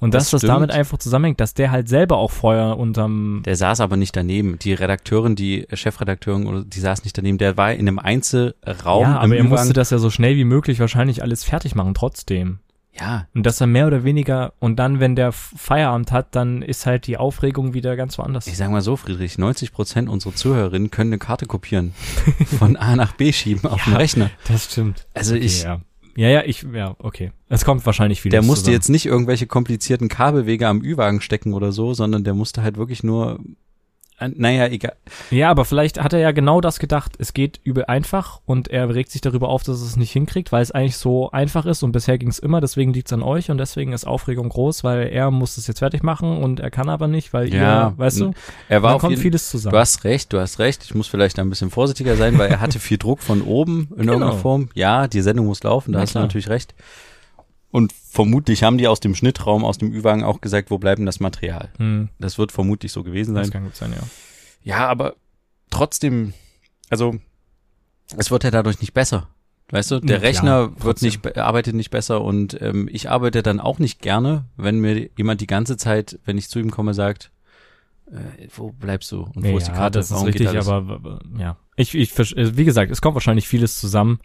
Und 0.00 0.14
Das 0.14 0.24
dass 0.24 0.30
das 0.30 0.40
stimmt. 0.40 0.52
damit 0.54 0.70
einfach 0.70 0.96
zusammenhängt, 0.96 1.40
dass 1.40 1.52
der 1.52 1.70
halt 1.70 1.88
selber 1.88 2.16
auch 2.16 2.30
Feuer 2.30 2.78
unterm 2.78 3.42
Der 3.44 3.56
saß 3.56 3.80
aber 3.80 3.98
nicht 3.98 4.16
daneben. 4.16 4.58
Die 4.58 4.72
Redakteurin, 4.72 5.36
die 5.36 5.66
Chefredakteurin, 5.72 6.46
oder 6.46 6.64
die 6.64 6.80
saß 6.80 7.04
nicht 7.04 7.16
daneben. 7.18 7.36
Der 7.36 7.58
war 7.58 7.72
in 7.74 7.80
einem 7.80 7.98
Einzelraum 7.98 9.02
ja, 9.02 9.18
aber 9.18 9.36
er 9.36 9.44
musste 9.44 9.66
Ü-Wagen. 9.66 9.74
das 9.74 9.90
ja 9.90 9.98
so 9.98 10.08
schnell 10.08 10.36
wie 10.36 10.44
möglich 10.44 10.80
wahrscheinlich 10.80 11.22
alles 11.22 11.44
fertig 11.44 11.74
machen 11.74 11.92
trotzdem. 11.92 12.60
Ja, 13.00 13.26
Und 13.34 13.46
dass 13.46 13.60
er 13.60 13.66
mehr 13.66 13.86
oder 13.86 14.04
weniger, 14.04 14.52
und 14.58 14.76
dann, 14.76 15.00
wenn 15.00 15.16
der 15.16 15.32
Feierabend 15.32 16.12
hat, 16.12 16.34
dann 16.36 16.60
ist 16.62 16.84
halt 16.86 17.06
die 17.06 17.16
Aufregung 17.16 17.72
wieder 17.72 17.96
ganz 17.96 18.18
woanders. 18.18 18.46
ich 18.46 18.56
sag 18.56 18.70
mal 18.70 18.82
so, 18.82 18.96
Friedrich, 18.96 19.38
90 19.38 19.72
Prozent 19.72 20.08
unserer 20.08 20.34
Zuhörerinnen 20.34 20.90
können 20.90 21.10
eine 21.10 21.18
Karte 21.18 21.46
kopieren. 21.46 21.92
Von 22.58 22.76
A 22.76 22.96
nach 22.96 23.12
B 23.14 23.32
schieben 23.32 23.68
auf 23.70 23.82
dem 23.84 23.94
Ja. 23.94 23.98
Rechner. 23.98 24.30
Das 24.46 24.66
stimmt. 24.70 25.06
Also 25.14 25.34
ich, 25.34 25.62
ja. 25.62 25.80
ja, 26.14 26.28
ja, 26.28 26.42
ich, 26.44 26.66
ja, 26.74 26.94
okay. 26.98 27.32
Es 27.48 27.64
kommt 27.64 27.84
wahrscheinlich 27.86 28.20
viel. 28.20 28.30
der 28.30 28.42
musste 28.42 28.70
jetzt 28.70 28.88
nicht 28.90 29.06
irgendwelche 29.06 29.46
komplizierten 29.46 30.08
Kabelwege 30.08 30.68
am 30.68 30.82
Ü-Wagen 30.82 31.20
stecken 31.20 31.54
oder 31.54 31.72
so, 31.72 31.94
sondern 31.94 32.22
der 32.24 32.34
musste 32.34 32.62
halt 32.62 32.76
wirklich 32.76 33.02
nur 33.02 33.40
naja, 34.28 34.66
egal. 34.66 34.94
Ja, 35.30 35.50
aber 35.50 35.64
vielleicht 35.64 36.00
hat 36.02 36.12
er 36.12 36.18
ja 36.18 36.30
genau 36.32 36.60
das 36.60 36.78
gedacht. 36.78 37.12
Es 37.18 37.32
geht 37.32 37.60
übel 37.64 37.84
einfach 37.86 38.40
und 38.46 38.68
er 38.68 38.92
regt 38.94 39.10
sich 39.10 39.20
darüber 39.20 39.48
auf, 39.48 39.62
dass 39.62 39.80
es 39.80 39.96
nicht 39.96 40.12
hinkriegt, 40.12 40.52
weil 40.52 40.62
es 40.62 40.70
eigentlich 40.70 40.96
so 40.96 41.30
einfach 41.30 41.66
ist 41.66 41.82
und 41.82 41.92
bisher 41.92 42.18
ging 42.18 42.28
es 42.28 42.38
immer, 42.38 42.60
deswegen 42.60 42.92
liegt 42.92 43.08
es 43.08 43.12
an 43.12 43.22
euch 43.22 43.50
und 43.50 43.58
deswegen 43.58 43.92
ist 43.92 44.06
Aufregung 44.06 44.48
groß, 44.48 44.84
weil 44.84 45.08
er 45.08 45.30
muss 45.30 45.56
es 45.56 45.66
jetzt 45.66 45.78
fertig 45.78 46.02
machen 46.02 46.38
und 46.42 46.60
er 46.60 46.70
kann 46.70 46.88
aber 46.88 47.08
nicht, 47.08 47.32
weil 47.32 47.52
Ja, 47.52 47.88
ihr, 47.88 47.94
weißt 47.98 48.20
du, 48.20 48.32
Er 48.68 48.82
war 48.82 48.92
da 48.94 48.98
kommt 48.98 49.10
jeden, 49.12 49.22
vieles 49.22 49.50
zusammen. 49.50 49.72
Du 49.72 49.78
hast 49.78 50.04
recht, 50.04 50.32
du 50.32 50.40
hast 50.40 50.58
recht. 50.58 50.84
Ich 50.84 50.94
muss 50.94 51.08
vielleicht 51.08 51.38
ein 51.38 51.48
bisschen 51.48 51.70
vorsichtiger 51.70 52.16
sein, 52.16 52.38
weil 52.38 52.50
er 52.50 52.60
hatte 52.60 52.78
viel 52.78 52.98
Druck 52.98 53.20
von 53.20 53.42
oben 53.42 53.88
in 53.92 53.96
Genau. 54.00 54.12
irgendeiner 54.12 54.38
Form. 54.40 54.68
Ja, 54.74 55.08
die 55.08 55.20
Sendung 55.22 55.46
muss 55.46 55.62
laufen, 55.62 55.92
da 55.92 55.98
Na 55.98 56.02
hast 56.02 56.10
du 56.10 56.12
klar. 56.14 56.24
natürlich 56.24 56.48
recht. 56.48 56.74
Und 57.70 57.92
vermutlich 57.92 58.62
haben 58.64 58.78
die 58.78 58.88
aus 58.88 58.98
dem 59.00 59.14
Schnittraum, 59.14 59.64
aus 59.64 59.78
dem 59.78 59.92
Ü-Wagen 59.92 60.24
auch 60.24 60.40
gesagt, 60.40 60.70
wo 60.70 60.78
bleibt 60.78 60.98
denn 60.98 61.06
das 61.06 61.20
Material? 61.20 61.70
hm, 61.78 62.08
Das 62.18 62.36
wird 62.38 62.50
vermutlich 62.52 62.90
so 62.92 63.02
gewesen 63.04 63.34
das 63.34 63.46
sein. 63.46 63.52
kann 63.52 63.64
gut 63.64 63.76
sein, 63.76 63.92
ja. 63.92 64.02
Ja, 64.62 64.88
aber 64.88 65.14
trotzdem, 65.70 66.34
also 66.88 67.14
es 68.16 68.30
wird 68.30 68.44
ja 68.44 68.50
dadurch 68.50 68.80
nicht 68.80 68.92
besser. 68.92 69.28
Weißt 69.70 69.92
du, 69.92 70.00
der 70.00 70.16
Ja, 70.16 70.18
klar, 70.18 70.28
Rechner 70.28 70.70
wird 70.72 70.80
trotzdem. 70.82 71.06
nicht, 71.06 71.22
be- 71.22 71.36
arbeitet 71.44 71.76
nicht 71.76 71.90
besser 71.90 72.22
und 72.22 72.60
ähm, 72.60 72.88
ich 72.90 73.08
arbeite 73.08 73.40
dann 73.44 73.60
auch 73.60 73.78
nicht 73.78 74.00
gerne, 74.02 74.46
wenn 74.56 74.80
mir 74.80 75.08
jemand 75.16 75.40
die 75.40 75.46
ganze 75.46 75.76
Zeit, 75.76 76.18
wenn 76.24 76.36
ich 76.38 76.48
zu 76.48 76.58
ihm 76.58 76.72
komme, 76.72 76.92
sagt, 76.92 77.30
äh, 78.10 78.48
wo 78.56 78.72
bleibst 78.72 79.12
du 79.12 79.22
und 79.32 79.44
wo 79.44 79.56
ist 79.58 79.68
die 79.68 79.70
ja, 79.70 79.76
Karte? 79.76 80.00
das 80.00 80.06
ist 80.06 80.12
Warum 80.12 80.26
richtig, 80.26 80.48
aber 80.48 81.20
ja. 81.38 81.56
Ich, 81.76 81.94
ich, 81.94 82.18
äh, 82.18 82.56
wie 82.56 82.64
gesagt, 82.64 82.90
es 82.90 83.00
kommt 83.00 83.14
wahrscheinlich 83.14 83.46
vieles 83.46 83.78
zusammen, 83.78 84.18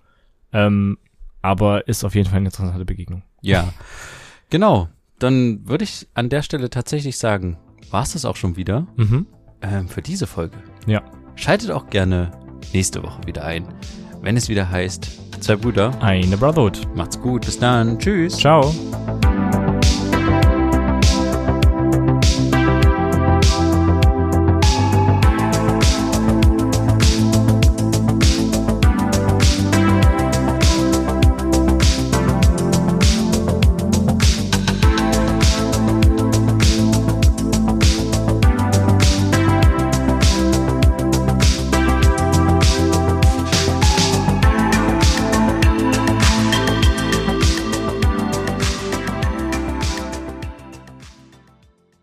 ähm, 0.51 0.97
aber 1.43 1.87
ist 1.87 2.03
auf 2.03 2.15
jeden 2.15 2.27
Fall 2.27 2.37
eine 2.37 2.47
interessante 2.47 2.83
Begegnung. 2.85 3.21
Ja, 3.45 3.69
genau. 4.49 4.89
Dann 5.19 5.61
würde 5.67 5.83
ich 5.85 6.07
an 6.13 6.29
der 6.29 6.41
Stelle 6.41 6.69
tatsächlich 6.69 7.17
sagen, 7.17 7.57
war 7.91 8.03
es 8.03 8.13
das 8.13 8.25
auch 8.25 8.35
schon 8.35 8.57
wieder 8.57 8.87
Mhm. 8.97 9.27
ähm, 9.61 9.87
für 9.87 10.01
diese 10.01 10.27
Folge. 10.27 10.57
Ja. 10.87 11.01
Schaltet 11.35 11.71
auch 11.71 11.89
gerne 11.89 12.31
nächste 12.73 13.01
Woche 13.03 13.21
wieder 13.25 13.43
ein, 13.45 13.65
wenn 14.21 14.35
es 14.37 14.49
wieder 14.49 14.69
heißt, 14.69 15.41
zwei 15.41 15.55
Brüder. 15.55 15.91
Eine 16.01 16.37
Brotherhood. 16.37 16.87
Macht's 16.95 17.19
gut, 17.19 17.45
bis 17.45 17.59
dann, 17.59 17.99
tschüss. 17.99 18.37
Ciao. 18.37 18.73